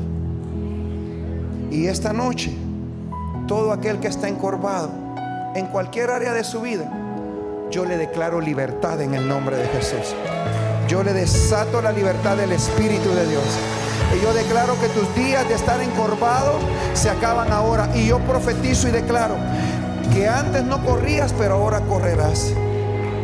Y 1.69 1.87
esta 1.87 2.13
noche, 2.13 2.53
todo 3.49 3.73
aquel 3.73 3.99
que 3.99 4.07
está 4.07 4.29
encorvado 4.29 4.91
en 5.55 5.65
cualquier 5.65 6.09
área 6.11 6.31
de 6.31 6.45
su 6.45 6.61
vida, 6.61 6.89
yo 7.69 7.83
le 7.83 7.97
declaro 7.97 8.39
libertad 8.39 9.01
en 9.01 9.13
el 9.13 9.27
nombre 9.27 9.57
de 9.57 9.67
Jesús. 9.67 10.15
Yo 10.87 11.03
le 11.03 11.11
desato 11.11 11.81
la 11.81 11.91
libertad 11.91 12.37
del 12.37 12.53
Espíritu 12.53 13.09
de 13.09 13.27
Dios. 13.27 13.43
Y 14.17 14.23
yo 14.23 14.33
declaro 14.33 14.79
que 14.79 14.87
tus 14.87 15.13
días 15.15 15.45
de 15.49 15.55
estar 15.55 15.81
encorvado 15.81 16.53
se 16.93 17.09
acaban 17.09 17.51
ahora. 17.51 17.89
Y 17.93 18.07
yo 18.07 18.19
profetizo 18.19 18.87
y 18.87 18.91
declaro 18.91 19.35
que 20.13 20.27
antes 20.27 20.63
no 20.63 20.83
corrías, 20.85 21.33
pero 21.37 21.55
ahora 21.55 21.81
correrás. 21.81 22.53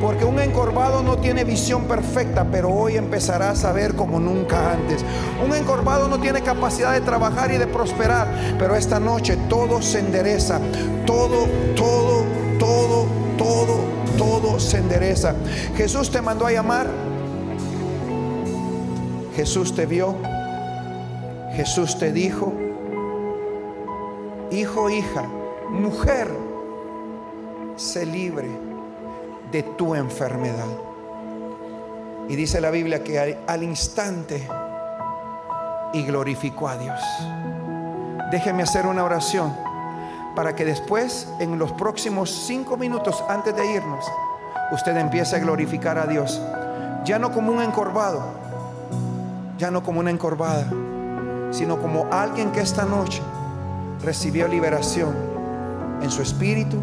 Porque 0.01 0.25
un 0.25 0.39
encorvado 0.39 1.01
no 1.01 1.17
tiene 1.17 1.43
visión 1.43 1.85
perfecta, 1.85 2.45
pero 2.51 2.69
hoy 2.69 2.97
empezarás 2.97 3.63
a 3.63 3.71
ver 3.71 3.95
como 3.95 4.19
nunca 4.19 4.73
antes. 4.73 5.03
Un 5.43 5.53
encorvado 5.55 6.07
no 6.07 6.19
tiene 6.19 6.41
capacidad 6.41 6.91
de 6.93 7.01
trabajar 7.01 7.51
y 7.51 7.57
de 7.57 7.65
prosperar, 7.65 8.27
pero 8.59 8.75
esta 8.75 8.99
noche 8.99 9.37
todo 9.49 9.81
se 9.81 9.99
endereza. 9.99 10.59
Todo, 11.05 11.47
todo, 11.75 12.23
todo, 12.59 13.07
todo, 13.37 13.79
todo 14.17 14.59
se 14.59 14.77
endereza. 14.77 15.33
Jesús 15.75 16.11
te 16.11 16.21
mandó 16.21 16.45
a 16.45 16.51
llamar. 16.51 16.87
Jesús 19.35 19.73
te 19.75 19.85
vio. 19.85 20.15
Jesús 21.55 21.97
te 21.97 22.11
dijo, 22.11 22.53
hijo, 24.51 24.89
hija, 24.89 25.23
mujer, 25.69 26.27
sé 27.75 28.05
libre 28.05 28.49
de 29.51 29.63
tu 29.63 29.95
enfermedad. 29.95 30.67
Y 32.27 32.35
dice 32.35 32.59
la 32.59 32.71
Biblia 32.71 33.03
que 33.03 33.37
al, 33.47 33.63
instante 33.63 34.47
y 35.93 36.03
glorificó 36.03 36.67
a 36.67 36.77
Dios. 36.77 36.99
Déjeme 38.31 38.63
hacer 38.63 38.87
una 38.87 39.03
oración 39.03 39.55
para 40.35 40.55
que 40.55 40.65
después, 40.65 41.27
en 41.39 41.59
los 41.59 41.71
próximos 41.73 42.29
cinco 42.29 42.77
minutos 42.77 43.23
antes 43.29 43.55
de 43.55 43.73
irnos, 43.73 44.05
usted 44.71 44.97
empiece 44.97 45.35
a 45.35 45.39
glorificar 45.39 45.97
a 45.97 46.07
Dios. 46.07 46.41
Ya 47.05 47.19
no 47.19 47.31
como 47.31 47.51
un 47.51 47.61
encorvado, 47.61 48.23
ya 49.57 49.69
no 49.69 49.83
como 49.83 49.99
una 49.99 50.09
encorvada, 50.09 50.65
sino 51.51 51.79
como 51.79 52.07
alguien 52.11 52.51
que 52.51 52.61
esta 52.61 52.83
noche 52.83 53.21
recibió 54.01 54.47
liberación 54.47 55.15
en 56.01 56.09
su 56.09 56.21
espíritu, 56.21 56.77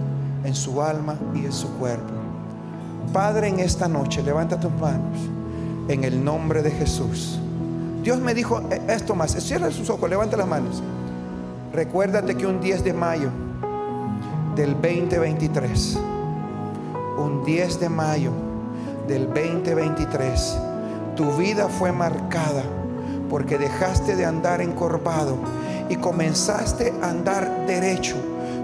en 0.45 0.55
su 0.55 0.83
alma 0.83 1.17
y 1.35 1.45
en 1.45 1.53
su 1.53 1.69
cuerpo. 1.79 2.13
Padre, 3.13 3.49
en 3.49 3.61
esta 3.61 3.89
noche, 3.89 4.23
levanta 4.23 4.59
tus 4.59 4.73
manos 4.73 5.19
en 5.89 6.05
el 6.05 6.25
nombre 6.25 6.63
de 6.63 6.71
Jesús. 6.71 7.39
Dios 8.03 8.19
me 8.21 8.35
dijo 8.35 8.61
e, 8.71 8.81
esto 8.89 9.15
más. 9.15 9.33
Cierra 9.33 9.71
sus 9.71 9.91
ojos, 9.91 10.09
levanta 10.09 10.37
las 10.37 10.49
manos. 10.49 10.83
Recuérdate 11.73 12.37
que 12.37 12.47
un 12.47 12.61
10 12.61 12.85
de 12.85 12.93
mayo 12.93 13.31
del 14.55 14.73
2023, 14.75 15.99
un 17.19 17.45
10 17.45 17.81
de 17.81 17.89
mayo 17.89 18.33
del 19.09 19.27
2023, 19.27 20.59
tu 21.17 21.31
vida 21.37 21.69
fue 21.69 21.93
marcada 21.93 22.63
porque 23.31 23.57
dejaste 23.57 24.17
de 24.17 24.27
andar 24.27 24.61
encorvado 24.61 25.37
y 25.89 25.97
comenzaste 25.97 26.93
a 27.03 27.11
andar 27.11 27.67
derecho 27.67 28.17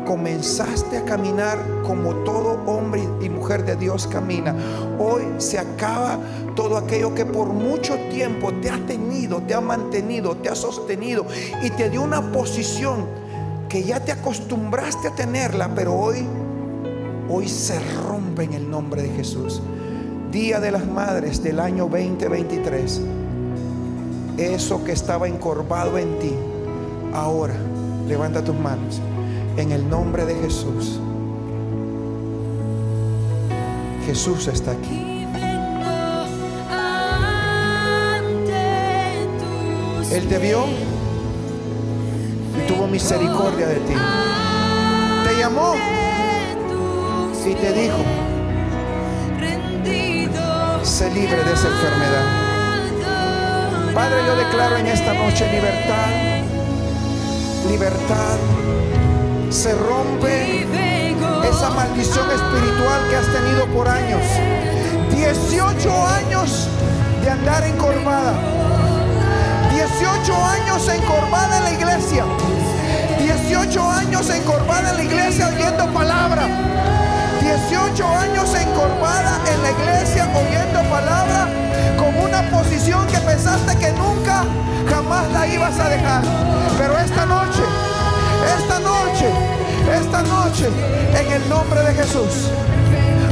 comenzaste 0.08 0.96
a 0.96 1.04
caminar 1.04 1.58
como 1.86 2.14
todo 2.24 2.58
hombre 2.64 3.06
y 3.20 3.28
mujer 3.28 3.66
de 3.66 3.76
Dios 3.76 4.06
camina. 4.06 4.56
Hoy 4.98 5.22
se 5.36 5.58
acaba 5.58 6.18
todo 6.56 6.78
aquello 6.78 7.14
que 7.14 7.26
por 7.26 7.48
mucho 7.48 7.94
tiempo 8.10 8.50
te 8.62 8.70
ha 8.70 8.78
tenido, 8.86 9.42
te 9.42 9.52
ha 9.52 9.60
mantenido, 9.60 10.34
te 10.34 10.48
ha 10.48 10.54
sostenido 10.54 11.26
y 11.62 11.68
te 11.68 11.90
dio 11.90 12.00
una 12.00 12.32
posición 12.32 13.04
que 13.68 13.84
ya 13.84 14.02
te 14.02 14.10
acostumbraste 14.10 15.08
a 15.08 15.14
tenerla, 15.14 15.68
pero 15.74 15.94
hoy 15.94 16.26
hoy 17.28 17.46
se 17.46 17.78
rompe 18.08 18.44
en 18.44 18.54
el 18.54 18.70
nombre 18.70 19.02
de 19.02 19.10
Jesús. 19.10 19.60
Día 20.32 20.58
de 20.58 20.70
las 20.70 20.86
Madres 20.86 21.42
del 21.42 21.60
año 21.60 21.86
2023. 21.86 23.02
Eso 24.38 24.82
que 24.84 24.92
estaba 24.92 25.28
encorvado 25.28 25.98
en 25.98 26.18
ti, 26.18 26.32
ahora 27.12 27.56
levanta 28.06 28.42
tus 28.42 28.56
manos 28.58 29.02
en 29.58 29.72
el 29.72 29.90
nombre 29.90 30.24
de 30.24 30.36
Jesús. 30.36 31.00
Jesús 34.06 34.46
está 34.46 34.70
aquí. 34.70 35.26
Él 40.12 40.28
te 40.28 40.38
vio 40.38 40.64
y 42.56 42.66
tuvo 42.68 42.86
misericordia 42.86 43.66
de 43.66 43.80
ti. 43.80 43.94
Te 45.24 45.38
llamó 45.38 45.74
y 47.44 47.54
te 47.54 47.72
dijo, 47.72 47.96
sé 50.84 51.10
libre 51.10 51.42
de 51.42 51.52
esa 51.52 51.68
enfermedad. 51.68 52.26
Padre, 53.92 54.16
yo 54.24 54.36
declaro 54.36 54.76
en 54.76 54.86
esta 54.86 55.14
noche 55.14 55.50
libertad, 55.50 56.10
libertad. 57.68 58.38
Se 59.50 59.74
rompe 59.74 60.66
esa 61.48 61.70
maldición 61.70 62.26
espiritual 62.30 63.00
que 63.08 63.16
has 63.16 63.26
tenido 63.32 63.66
por 63.68 63.88
años. 63.88 64.22
18 65.10 66.06
años 66.06 66.68
de 67.22 67.30
andar 67.30 67.64
encorvada. 67.64 68.34
18 69.72 70.44
años 70.44 70.88
encorvada 70.88 71.56
en 71.58 71.64
la 71.64 71.70
iglesia. 71.72 72.24
18 73.18 73.90
años 73.90 74.28
encorvada 74.28 74.90
en 74.90 74.96
la 74.96 75.04
iglesia 75.04 75.48
oyendo 75.48 75.86
palabra. 75.94 76.46
18 77.40 78.06
años 78.06 78.54
encorvada 78.54 79.40
en 79.50 79.62
la 79.62 79.70
iglesia 79.70 80.28
oyendo 80.34 80.90
palabra 80.90 81.48
con 81.96 82.14
una 82.22 82.42
posición 82.50 83.07
esta 90.18 90.22
noche, 90.22 90.68
en 91.14 91.32
el 91.32 91.48
nombre 91.48 91.80
de 91.80 91.94
Jesús, 91.94 92.50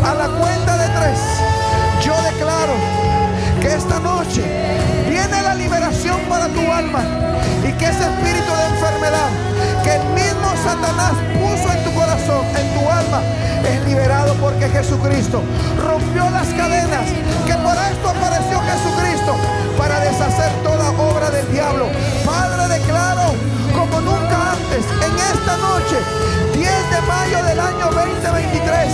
a 0.05 0.15
la 0.15 0.29
cuenta 0.29 0.77
de 0.77 0.89
tres, 0.95 1.19
yo 2.05 2.13
declaro 2.23 2.75
que 3.61 3.75
esta 3.75 3.99
noche 3.99 4.43
liberación 5.55 6.19
para 6.29 6.49
tu 6.49 6.61
alma 6.71 7.01
y 7.63 7.73
que 7.73 7.85
ese 7.85 8.05
espíritu 8.05 8.53
de 8.55 8.67
enfermedad 8.75 9.31
que 9.83 9.95
el 9.95 10.05
mismo 10.15 10.49
Satanás 10.65 11.13
puso 11.35 11.73
en 11.73 11.85
tu 11.85 11.93
corazón, 11.95 12.45
en 12.59 12.67
tu 12.75 12.91
alma, 12.91 13.21
es 13.65 13.89
liberado 13.89 14.35
porque 14.35 14.69
Jesucristo 14.69 15.43
rompió 15.87 16.29
las 16.31 16.49
cadenas, 16.55 17.07
que 17.47 17.55
por 17.55 17.77
esto 17.77 18.09
apareció 18.09 18.61
Jesucristo 18.61 19.37
para 19.79 20.01
deshacer 20.01 20.51
toda 20.63 20.91
obra 20.91 21.31
del 21.31 21.51
diablo. 21.53 21.87
Padre, 22.25 22.79
declaro 22.79 23.35
como 23.75 24.01
nunca 24.01 24.53
antes, 24.53 24.85
en 25.07 25.15
esta 25.15 25.57
noche, 25.59 25.97
10 26.55 26.91
de 26.91 27.01
mayo 27.07 27.43
del 27.45 27.61
año 27.61 27.91
2023, 27.91 28.91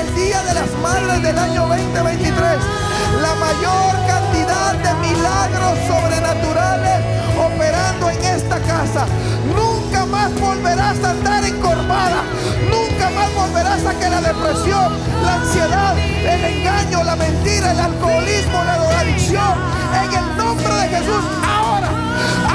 el 0.00 0.14
día 0.14 0.42
de 0.42 0.54
las 0.54 0.70
madres 0.80 1.22
del 1.22 1.38
año 1.38 1.66
2023, 1.66 2.81
la 3.22 3.34
mayor 3.36 3.94
cantidad 4.06 4.74
de 4.74 4.94
milagros 5.08 5.78
sobrenaturales 5.86 6.98
operando 7.38 8.10
en 8.10 8.24
esta 8.24 8.58
casa. 8.60 9.06
Nunca 9.54 10.04
más 10.06 10.34
volverás 10.40 11.02
a 11.04 11.10
andar 11.10 11.44
encorvada. 11.44 12.22
Nunca 12.68 13.10
más 13.10 13.32
volverás 13.34 13.86
a 13.86 13.94
que 13.98 14.08
la 14.10 14.20
depresión, 14.20 14.92
la 15.24 15.34
ansiedad, 15.34 15.96
el 15.96 16.44
engaño, 16.44 17.04
la 17.04 17.14
mentira, 17.14 17.70
el 17.70 17.80
alcoholismo, 17.80 18.64
la 18.64 18.78
drogadicción, 18.78 19.54
en 20.02 20.10
el 20.20 20.36
nombre 20.36 20.74
de 20.74 20.88
Jesús, 20.88 21.24
ahora, 21.46 21.90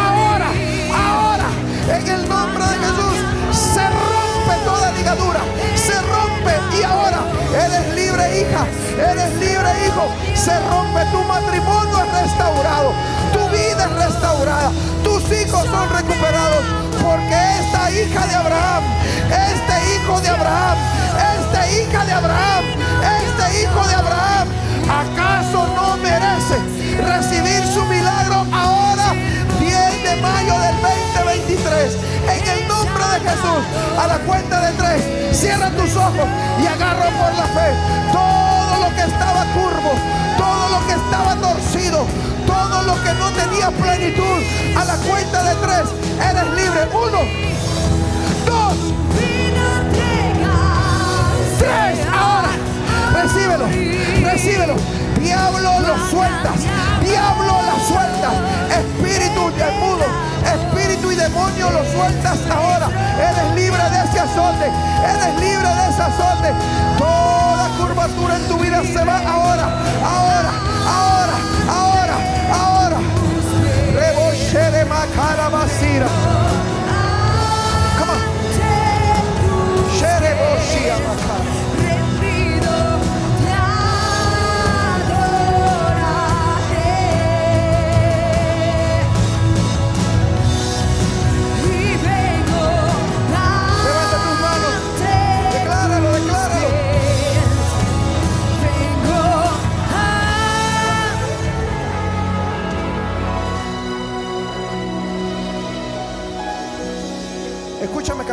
ahora, 0.05 0.49
ahora, 1.07 1.47
en 1.97 2.07
el 2.07 2.28
nombre 2.28 2.63
de 2.65 2.78
Jesús, 2.86 3.15
se 3.51 3.86
rompe 3.89 4.53
toda 4.65 4.91
ligadura, 4.91 5.41
se 5.76 5.95
rompe 6.13 6.53
y 6.78 6.84
ahora 6.84 7.20
eres 7.65 7.95
libre 7.95 8.07
hija, 8.26 8.65
eres 8.97 9.34
libre 9.36 9.70
hijo, 9.86 10.05
se 10.36 10.57
rompe 10.70 11.05
tu 11.11 11.22
matrimonio 11.24 12.03
es 12.03 12.22
restaurado, 12.22 12.93
tu 13.34 13.47
vida 13.49 13.86
es 13.86 14.05
restaurada, 14.05 14.72
tus 15.03 15.24
hijos 15.32 15.65
son 15.65 15.89
recuperados, 15.89 16.63
porque 17.01 17.38
esta 17.59 17.91
hija 17.91 18.28
de 18.28 18.36
Abraham, 18.36 18.84
este 19.30 19.76
hijo 19.93 20.22
de 20.22 20.30
Abraham, 20.30 20.78
esta 21.39 21.72
hija 21.72 22.05
de 22.05 22.11
Abraham, 22.13 22.65
este 23.22 23.61
hijo 23.61 23.88
de 23.88 23.95
Abraham, 23.95 24.47
¿acaso 24.89 25.68
no 25.76 25.97
merece 25.97 26.57
recibir 27.03 27.63
su 27.74 27.86
milagro 27.86 28.45
ahora, 28.51 29.13
10 29.59 30.03
de 30.03 30.22
mayo 30.22 30.59
del 30.59 30.76
2023? 30.82 31.97
En 32.30 32.66
Jesús, 33.20 33.61
a 33.97 34.07
la 34.07 34.18
cuenta 34.20 34.61
de 34.61 34.72
tres, 34.74 35.38
cierra 35.38 35.70
tus 35.72 35.95
ojos 35.95 36.28
y 36.61 36.68
agarra 36.68 37.09
por 37.20 37.34
la 37.36 37.45
fe 37.45 37.97
todo 38.11 38.80
lo 38.84 38.95
que 38.95 39.01
estaba 39.01 39.45
curvo, 39.53 39.91
todo 40.38 40.70
lo 40.70 40.88
que 40.88 40.93
estaba 40.93 41.36
torcido, 41.36 42.05
todo 42.45 42.84
lo 42.84 43.03
que 43.03 43.13
no 43.13 43.30
tenía 43.32 43.72
plenitud. 43.72 44.39
A 44.76 44.86
la 44.86 44.95
cuenta 44.97 45.43
de 45.43 45.55
tres, 45.55 45.84
eres 46.30 46.47
libre. 46.55 46.88
Uno, 46.93 47.20
dos, 48.45 48.76
tres. 51.59 51.99
Ahora, 52.11 52.49
recíbelo, 53.13 53.65
recíbelo. 54.24 54.76
Diablo 55.22 55.80
lo 55.80 56.09
sueltas, 56.09 56.59
diablo 57.01 57.53
la 57.65 57.76
sueltas. 57.88 58.34
Espíritu 58.72 59.51
de 59.57 59.72
mudo, 59.80 60.05
espíritu 60.45 61.07
demonio 61.28 61.70
lo 61.72 61.84
sueltas 61.92 62.40
ahora. 62.50 62.88
Eres 63.20 63.56
libre 63.56 63.84
de 63.90 63.98
ese 64.06 64.20
azote, 64.20 64.68
eres 65.04 65.34
libre 65.40 65.68
de 65.68 65.90
ese 65.90 66.02
azote. 66.02 66.54
Toda 66.98 67.70
curvatura 67.78 68.36
en 68.38 68.48
tu 68.48 68.58
vida 68.58 68.82
se 68.84 69.04
va 69.04 69.18
ahora, 69.18 69.66
ahora, 70.16 70.52
ahora, 70.98 71.36
ahora, 71.70 72.16
ahora. 72.54 72.98
Reboche 73.94 74.72
de 74.72 74.86
macara 74.86 75.50
basira. 75.50 76.08
Come 77.98 78.12
on. 78.12 78.22
Shereboshia 79.98 80.96
macara. 81.08 81.66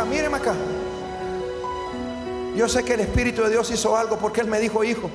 Míreme 0.09 0.37
acá. 0.37 0.53
Yo 2.55 2.69
sé 2.69 2.83
que 2.83 2.93
el 2.93 3.01
Espíritu 3.01 3.43
de 3.43 3.49
Dios 3.49 3.69
hizo 3.71 3.97
algo 3.97 4.17
porque 4.17 4.41
Él 4.41 4.47
me 4.47 4.59
dijo, 4.59 4.83
hijo, 4.83 5.09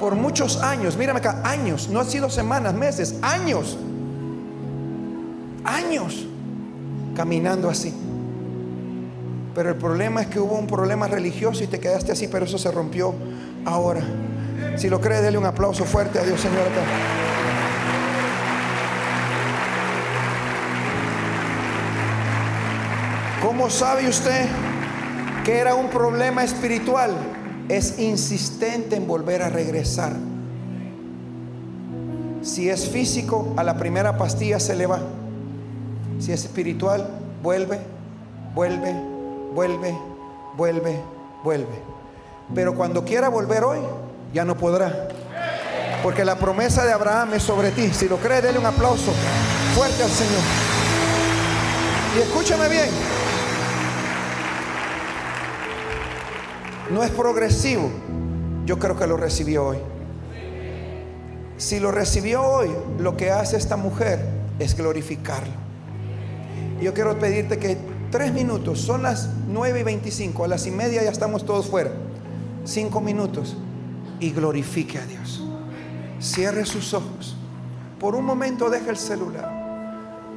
por 0.00 0.14
muchos 0.16 0.60
años, 0.62 0.96
mírame 0.96 1.20
acá, 1.20 1.42
años, 1.44 1.88
no 1.88 2.00
ha 2.00 2.04
sido 2.04 2.30
semanas, 2.30 2.74
meses, 2.74 3.16
años, 3.22 3.78
años 5.64 6.26
caminando 7.14 7.68
así. 7.68 7.94
Pero 9.54 9.68
el 9.68 9.76
problema 9.76 10.22
es 10.22 10.28
que 10.28 10.40
hubo 10.40 10.56
un 10.56 10.66
problema 10.66 11.06
religioso 11.06 11.62
y 11.62 11.66
te 11.66 11.78
quedaste 11.78 12.12
así, 12.12 12.26
pero 12.26 12.46
eso 12.46 12.58
se 12.58 12.70
rompió 12.70 13.14
ahora. 13.64 14.02
Si 14.76 14.88
lo 14.88 15.00
cree, 15.00 15.20
dele 15.20 15.36
un 15.36 15.44
aplauso 15.44 15.84
fuerte 15.84 16.18
a 16.18 16.24
Dios, 16.24 16.40
Señor. 16.40 16.66
¿Cómo 23.52 23.68
sabe 23.68 24.08
usted 24.08 24.46
que 25.44 25.58
era 25.58 25.74
un 25.74 25.90
problema 25.90 26.42
espiritual? 26.42 27.14
Es 27.68 27.98
insistente 27.98 28.96
en 28.96 29.06
volver 29.06 29.42
a 29.42 29.50
regresar. 29.50 30.14
Si 32.40 32.70
es 32.70 32.88
físico, 32.88 33.52
a 33.58 33.62
la 33.62 33.76
primera 33.76 34.16
pastilla 34.16 34.58
se 34.58 34.74
le 34.74 34.86
va. 34.86 35.00
Si 36.18 36.32
es 36.32 36.44
espiritual, 36.44 37.06
vuelve 37.42 37.78
vuelve, 38.54 38.94
vuelve, 39.54 39.94
vuelve, 40.56 41.00
vuelve. 41.44 41.82
Pero 42.54 42.74
cuando 42.74 43.04
quiera 43.04 43.28
volver 43.28 43.64
hoy, 43.64 43.80
ya 44.32 44.46
no 44.46 44.56
podrá. 44.56 45.08
Porque 46.02 46.24
la 46.24 46.36
promesa 46.36 46.86
de 46.86 46.92
Abraham 46.94 47.34
es 47.34 47.42
sobre 47.42 47.70
ti. 47.72 47.92
Si 47.92 48.08
lo 48.08 48.16
cree, 48.16 48.40
denle 48.40 48.60
un 48.60 48.66
aplauso 48.66 49.12
fuerte 49.74 50.02
al 50.02 50.10
Señor. 50.10 50.40
Y 52.16 52.20
escúchame 52.22 52.66
bien. 52.70 52.88
No 56.90 57.02
es 57.02 57.10
progresivo. 57.10 57.90
Yo 58.66 58.78
creo 58.78 58.96
que 58.96 59.06
lo 59.06 59.16
recibió 59.16 59.66
hoy. 59.66 59.78
Si 61.56 61.78
lo 61.80 61.92
recibió 61.92 62.42
hoy, 62.42 62.70
lo 62.98 63.16
que 63.16 63.30
hace 63.30 63.56
esta 63.56 63.76
mujer 63.76 64.20
es 64.58 64.76
glorificarlo. 64.76 65.52
Yo 66.80 66.92
quiero 66.92 67.18
pedirte 67.18 67.58
que 67.58 67.76
tres 68.10 68.32
minutos, 68.32 68.80
son 68.80 69.02
las 69.02 69.30
nueve 69.48 69.80
y 69.80 69.82
veinticinco, 69.84 70.44
a 70.44 70.48
las 70.48 70.66
y 70.66 70.70
media 70.70 71.02
ya 71.02 71.10
estamos 71.10 71.46
todos 71.46 71.68
fuera. 71.68 71.90
Cinco 72.64 73.00
minutos 73.00 73.56
y 74.18 74.32
glorifique 74.32 74.98
a 74.98 75.06
Dios. 75.06 75.44
Cierre 76.20 76.66
sus 76.66 76.94
ojos. 76.94 77.36
Por 78.00 78.16
un 78.16 78.24
momento 78.24 78.68
deje 78.70 78.90
el 78.90 78.96
celular. 78.96 79.50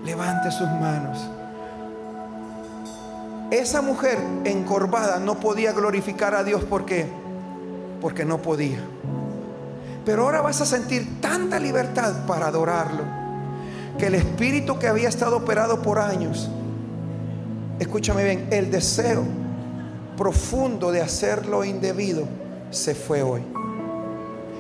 Levante 0.06 0.52
sus 0.52 0.68
manos. 0.68 1.18
Esa 3.52 3.82
mujer 3.82 4.18
encorvada 4.44 5.20
no 5.20 5.40
podía 5.40 5.72
glorificar 5.72 6.34
a 6.36 6.44
Dios 6.44 6.64
porque 6.68 7.08
porque 8.06 8.24
no 8.24 8.40
podía. 8.40 8.78
Pero 10.06 10.24
ahora 10.24 10.42
vas 10.42 10.62
a 10.62 10.66
sentir 10.68 11.20
tanta 11.22 11.60
libertad 11.60 12.28
para 12.28 12.46
adorarlo 12.46 13.04
que 13.98 14.06
el 14.06 14.14
espíritu 14.14 14.78
que 14.78 14.88
había 14.88 15.10
estado 15.10 15.38
operado 15.38 15.82
por 15.82 15.98
años, 15.98 16.48
escúchame 17.80 18.24
bien, 18.24 18.48
el 18.52 18.70
deseo 18.70 19.24
profundo 20.16 20.92
de 20.92 21.02
hacerlo 21.02 21.64
indebido 21.66 22.28
se 22.70 22.94
fue 22.94 23.24
hoy. 23.24 23.42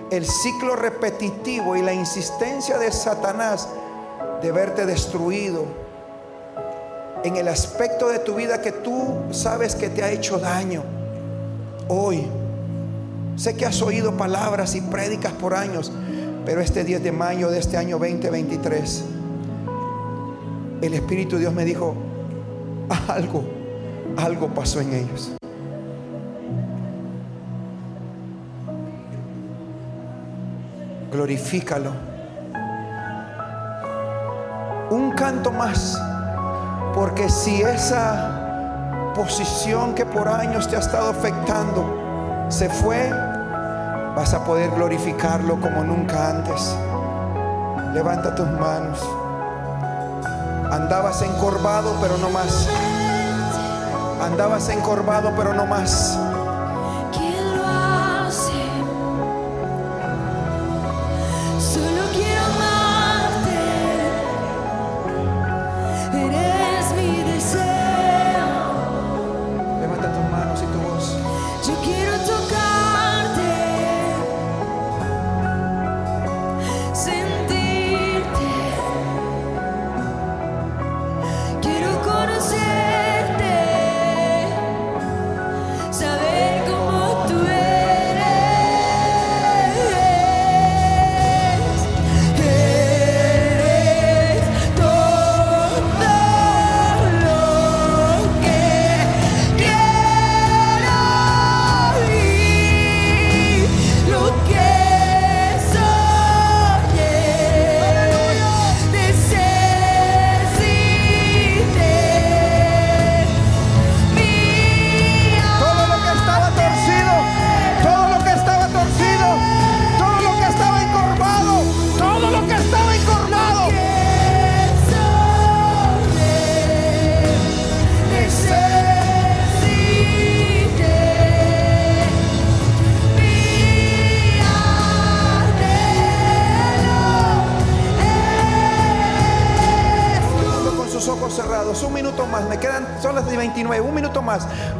El 0.09 0.25
ciclo 0.25 0.75
repetitivo 0.75 1.75
y 1.75 1.83
la 1.83 1.93
insistencia 1.93 2.79
de 2.79 2.91
Satanás 2.91 3.69
de 4.41 4.51
verte 4.51 4.87
destruido 4.87 5.65
en 7.25 7.37
el 7.37 7.47
aspecto 7.47 8.09
de 8.09 8.19
tu 8.19 8.35
vida 8.35 8.61
que 8.61 8.71
tú 8.71 9.15
sabes 9.31 9.73
que 9.73 9.89
te 9.89 10.03
ha 10.03 10.11
hecho 10.11 10.37
daño. 10.37 10.83
Hoy, 11.87 12.23
sé 13.35 13.55
que 13.55 13.65
has 13.65 13.81
oído 13.81 14.15
palabras 14.15 14.75
y 14.75 14.81
prédicas 14.81 15.33
por 15.33 15.55
años, 15.55 15.91
pero 16.45 16.61
este 16.61 16.83
10 16.83 17.03
de 17.03 17.11
mayo 17.11 17.49
de 17.49 17.57
este 17.57 17.77
año 17.77 17.97
2023, 17.97 19.03
el 20.83 20.93
Espíritu 20.93 21.37
de 21.37 21.41
Dios 21.41 21.53
me 21.53 21.65
dijo, 21.65 21.95
algo, 23.07 23.43
algo 24.17 24.47
pasó 24.49 24.79
en 24.81 24.93
ellos. 24.93 25.31
Glorifícalo. 31.11 31.91
Un 34.91 35.11
canto 35.13 35.51
más. 35.51 35.99
Porque 36.95 37.29
si 37.29 37.61
esa 37.61 39.11
posición 39.13 39.93
que 39.93 40.05
por 40.05 40.29
años 40.29 40.69
te 40.69 40.77
ha 40.77 40.79
estado 40.79 41.09
afectando 41.09 42.47
se 42.47 42.69
fue, 42.69 43.11
vas 44.15 44.33
a 44.33 44.45
poder 44.45 44.71
glorificarlo 44.71 45.59
como 45.59 45.83
nunca 45.83 46.29
antes. 46.29 46.73
Levanta 47.93 48.33
tus 48.33 48.49
manos. 48.49 49.05
Andabas 50.71 51.21
encorvado, 51.21 51.93
pero 51.99 52.17
no 52.17 52.29
más. 52.29 52.69
Andabas 54.21 54.69
encorvado, 54.69 55.33
pero 55.35 55.53
no 55.53 55.65
más. 55.65 56.17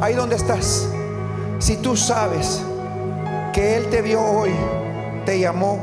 Ahí 0.00 0.14
donde 0.14 0.36
estás, 0.36 0.86
si 1.58 1.76
tú 1.76 1.96
sabes 1.96 2.62
que 3.52 3.76
Él 3.76 3.88
te 3.90 4.02
vio 4.02 4.20
hoy, 4.20 4.52
te 5.24 5.40
llamó, 5.40 5.78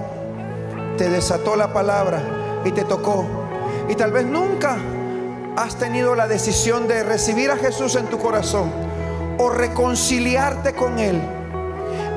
te 0.98 1.10
desató 1.10 1.56
la 1.56 1.74
palabra 1.74 2.22
y 2.64 2.72
te 2.72 2.84
tocó, 2.84 3.26
y 3.90 3.96
tal 3.96 4.12
vez 4.12 4.26
nunca 4.26 4.78
has 5.56 5.76
tenido 5.76 6.16
la 6.16 6.28
decisión 6.28 6.88
de 6.88 7.04
recibir 7.04 7.52
a 7.52 7.58
Jesús 7.58 7.96
en 7.96 8.08
tu 8.08 8.18
corazón 8.20 8.72
o 9.38 9.50
reconciliarte 9.50 10.74
con 10.74 11.00
Él, 11.00 11.22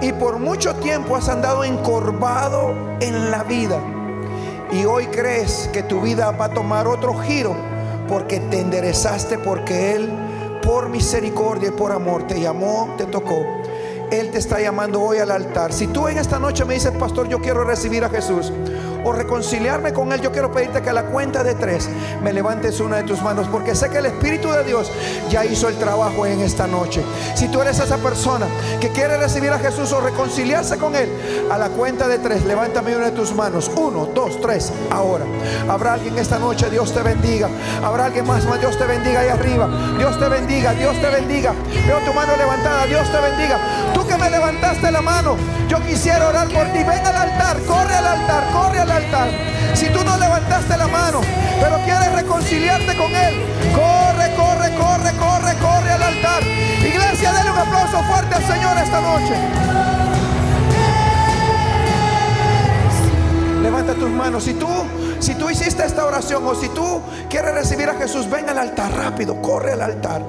y 0.01 0.13
por 0.13 0.39
mucho 0.39 0.75
tiempo 0.77 1.17
has 1.17 1.29
andado 1.29 1.65
encorvado 1.65 2.75
en 3.01 3.31
la 3.31 3.43
vida, 3.43 3.79
y 4.71 4.85
hoy 4.85 5.07
crees 5.07 5.71
que 5.73 5.83
tu 5.83 6.01
vida 6.01 6.31
va 6.33 6.47
a 6.47 6.51
tomar 6.51 6.87
otro 6.87 7.15
giro 7.21 7.57
porque 8.09 8.41
te 8.41 8.61
enderezaste, 8.61 9.39
porque 9.39 9.95
Él 9.95 10.11
por 10.63 10.89
misericordia 10.89 11.69
y 11.69 11.73
por 11.73 11.93
amor 11.93 12.27
te 12.27 12.41
llamó, 12.41 12.95
te 12.99 13.07
tocó. 13.07 13.45
Él 14.11 14.31
te 14.31 14.39
está 14.39 14.61
llamando 14.61 15.01
hoy 15.01 15.19
al 15.19 15.31
altar. 15.31 15.73
Si 15.73 15.87
tú 15.89 16.09
en 16.09 16.19
esta 16.19 16.39
noche 16.39 16.65
me 16.65 16.75
dices, 16.75 16.93
pastor, 16.93 17.29
yo 17.29 17.41
quiero 17.41 17.65
recibir 17.65 18.05
a 18.05 18.09
Jesús 18.09 18.53
o 19.07 19.13
reconciliarme 19.13 19.93
con 19.93 20.13
Él, 20.13 20.21
yo 20.21 20.33
quiero 20.33 20.51
pedirte 20.51 20.83
que 20.83 20.91
a 20.91 20.93
la 20.93 21.05
cuenta 21.05 21.45
de 21.45 21.55
tres 21.55 21.89
me 22.25 22.33
levantes 22.33 22.81
una 22.81 22.97
de 22.97 23.05
tus 23.05 23.23
manos, 23.23 23.47
porque 23.47 23.77
sé 23.77 23.89
que 23.89 23.99
el 23.99 24.07
Espíritu 24.07 24.51
de 24.51 24.65
Dios 24.65 24.91
ya 25.31 25.45
hizo 25.45 25.69
el 25.69 25.77
trabajo 25.77 26.27
en 26.27 26.41
esta 26.41 26.67
noche. 26.67 27.05
Si 27.37 27.47
tú 27.47 27.63
eres 27.63 27.79
esa 27.79 27.99
persona 27.99 28.49
que 28.81 28.89
quiere 28.91 29.17
recibir 29.17 29.51
a 29.51 29.61
Jesús 29.61 29.93
o 29.93 30.01
reconciliarse 30.01 30.77
con 30.77 30.97
Él, 30.97 31.09
a 31.49 31.57
la 31.57 31.69
cuenta 31.69 32.09
de 32.09 32.19
tres, 32.19 32.45
levántame 32.45 32.97
una 32.97 33.07
de 33.07 33.13
tus 33.13 33.33
manos. 33.33 33.71
Uno, 33.77 34.07
dos, 34.07 34.41
tres, 34.41 34.73
ahora. 34.91 35.25
Habrá 35.69 35.93
alguien 35.95 36.19
esta 36.19 36.41
noche, 36.41 36.69
Dios 36.69 36.93
te 36.93 37.03
bendiga. 37.03 37.49
Habrá 37.85 38.07
alguien 38.07 38.27
más, 38.27 38.45
más 38.47 38.59
Dios 38.59 38.77
te 38.77 38.87
bendiga 38.87 39.21
ahí 39.21 39.29
arriba. 39.29 39.69
Dios 39.99 40.19
te 40.19 40.29
bendiga, 40.29 40.73
Dios 40.73 41.01
te 41.01 41.09
bendiga. 41.11 41.55
Veo 41.87 41.99
tu 42.01 42.13
mano 42.13 42.37
levantada, 42.37 42.87
Dios 42.87 43.07
te 43.13 43.21
bendiga. 43.21 43.61
Tú 43.95 44.05
que 44.05 44.16
me 44.19 44.31
levantaste 44.31 44.91
la 44.91 45.03
mano, 45.03 45.37
yo 45.69 45.81
quisiera 45.83 46.29
orar 46.29 46.49
por 46.49 46.67
ti. 46.73 46.79
Ven 46.79 47.07
al 47.07 47.17
altar, 47.17 47.61
corre 47.67 47.95
al 47.95 48.07
altar, 48.07 48.45
corre 48.53 48.81
al 48.81 48.91
altar 48.91 48.97
altar. 48.97 49.29
Si 49.75 49.87
tú 49.91 50.03
no 50.05 50.17
levantaste 50.17 50.77
la 50.77 50.89
mano, 50.89 51.21
pero 51.61 51.77
quieres 51.85 52.13
reconciliarte 52.13 52.97
con 52.97 53.15
Él, 53.15 53.35
corre, 53.75 54.35
corre, 54.35 54.75
corre, 54.77 55.13
corre, 55.17 55.55
corre 55.59 55.93
al 55.93 56.03
altar. 56.03 56.43
Iglesia, 56.43 57.33
denle 57.33 57.51
un 57.53 57.59
aplauso 57.59 58.03
fuerte 58.05 58.35
al 58.35 58.45
Señor 58.45 58.77
esta 58.79 59.01
noche. 59.01 59.35
Levanta 63.63 63.95
tus 63.95 64.11
manos. 64.11 64.45
Si 64.45 64.55
tú, 64.55 64.69
si 65.19 65.35
tú 65.35 65.51
hiciste 65.51 65.85
esta 65.85 66.07
oración 66.07 66.47
o 66.47 66.55
si 66.55 66.69
tú 66.69 67.03
quieres 67.29 67.53
recibir 67.55 67.89
a 67.89 67.95
Jesús, 67.95 68.31
ven 68.31 68.49
al 68.49 68.59
altar 68.59 68.93
rápido, 68.93 69.41
corre 69.43 69.73
al 69.73 69.83
altar. 69.83 70.23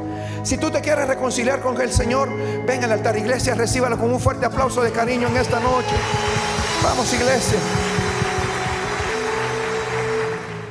Si 0.48 0.56
tú 0.58 0.72
te 0.72 0.80
quieres 0.80 1.10
reconciliar 1.10 1.60
con 1.60 1.82
el 1.82 1.92
Señor, 1.92 2.30
ven 2.66 2.82
al 2.82 2.94
altar, 2.94 3.18
iglesia, 3.18 3.54
recíbalo 3.54 3.98
con 3.98 4.14
un 4.14 4.18
fuerte 4.18 4.46
aplauso 4.46 4.82
de 4.82 4.94
cariño 4.94 5.28
en 5.28 5.36
esta 5.36 5.60
noche. 5.60 5.94
Vamos, 6.82 7.14
iglesia. 7.14 7.60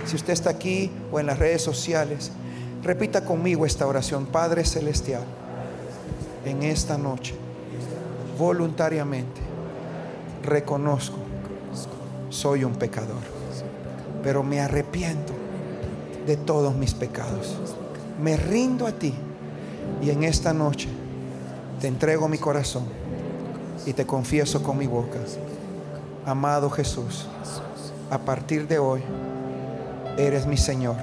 Si 0.07 0.16
usted 0.16 0.33
está 0.33 0.49
aquí 0.49 0.91
o 1.12 1.20
en 1.20 1.27
las 1.27 1.39
redes 1.39 1.61
sociales, 1.61 2.31
repita 2.83 3.22
conmigo 3.27 3.66
esta 3.66 3.87
oración. 3.87 4.24
Padre 4.24 4.64
Celestial, 4.64 5.24
en 6.47 6.62
esta 6.62 6.97
noche, 6.97 7.35
voluntariamente, 8.39 9.43
reconozco, 10.43 11.18
soy 12.31 12.64
un 12.64 12.77
pecador, 12.77 13.20
pero 14.22 14.43
me 14.43 14.59
arrepiento 14.59 15.35
de 16.27 16.39
todos 16.39 16.74
mis 16.74 16.95
pecados. 16.95 17.59
Me 18.18 18.39
rindo 18.39 18.87
a 18.87 18.93
ti 18.93 19.14
y 20.03 20.11
en 20.11 20.24
esta 20.24 20.53
noche 20.53 20.89
te 21.80 21.89
entrego 21.89 22.28
mi 22.28 22.39
corazón 22.39 22.84
y 23.84 23.93
te 23.93 24.07
confieso 24.07 24.62
con 24.62 24.78
mi 24.78 24.87
boca. 24.87 25.18
Amado 26.24 26.70
Jesús, 26.70 27.26
a 28.11 28.18
partir 28.18 28.66
de 28.66 28.78
hoy, 28.78 29.03
eres 30.16 30.47
mi 30.47 30.57
Señor 30.57 30.97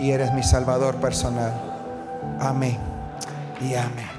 y 0.00 0.10
eres 0.10 0.32
mi 0.32 0.42
Salvador 0.42 0.96
personal. 0.96 1.52
Amén 2.40 2.78
y 3.60 3.74
amén. 3.74 4.15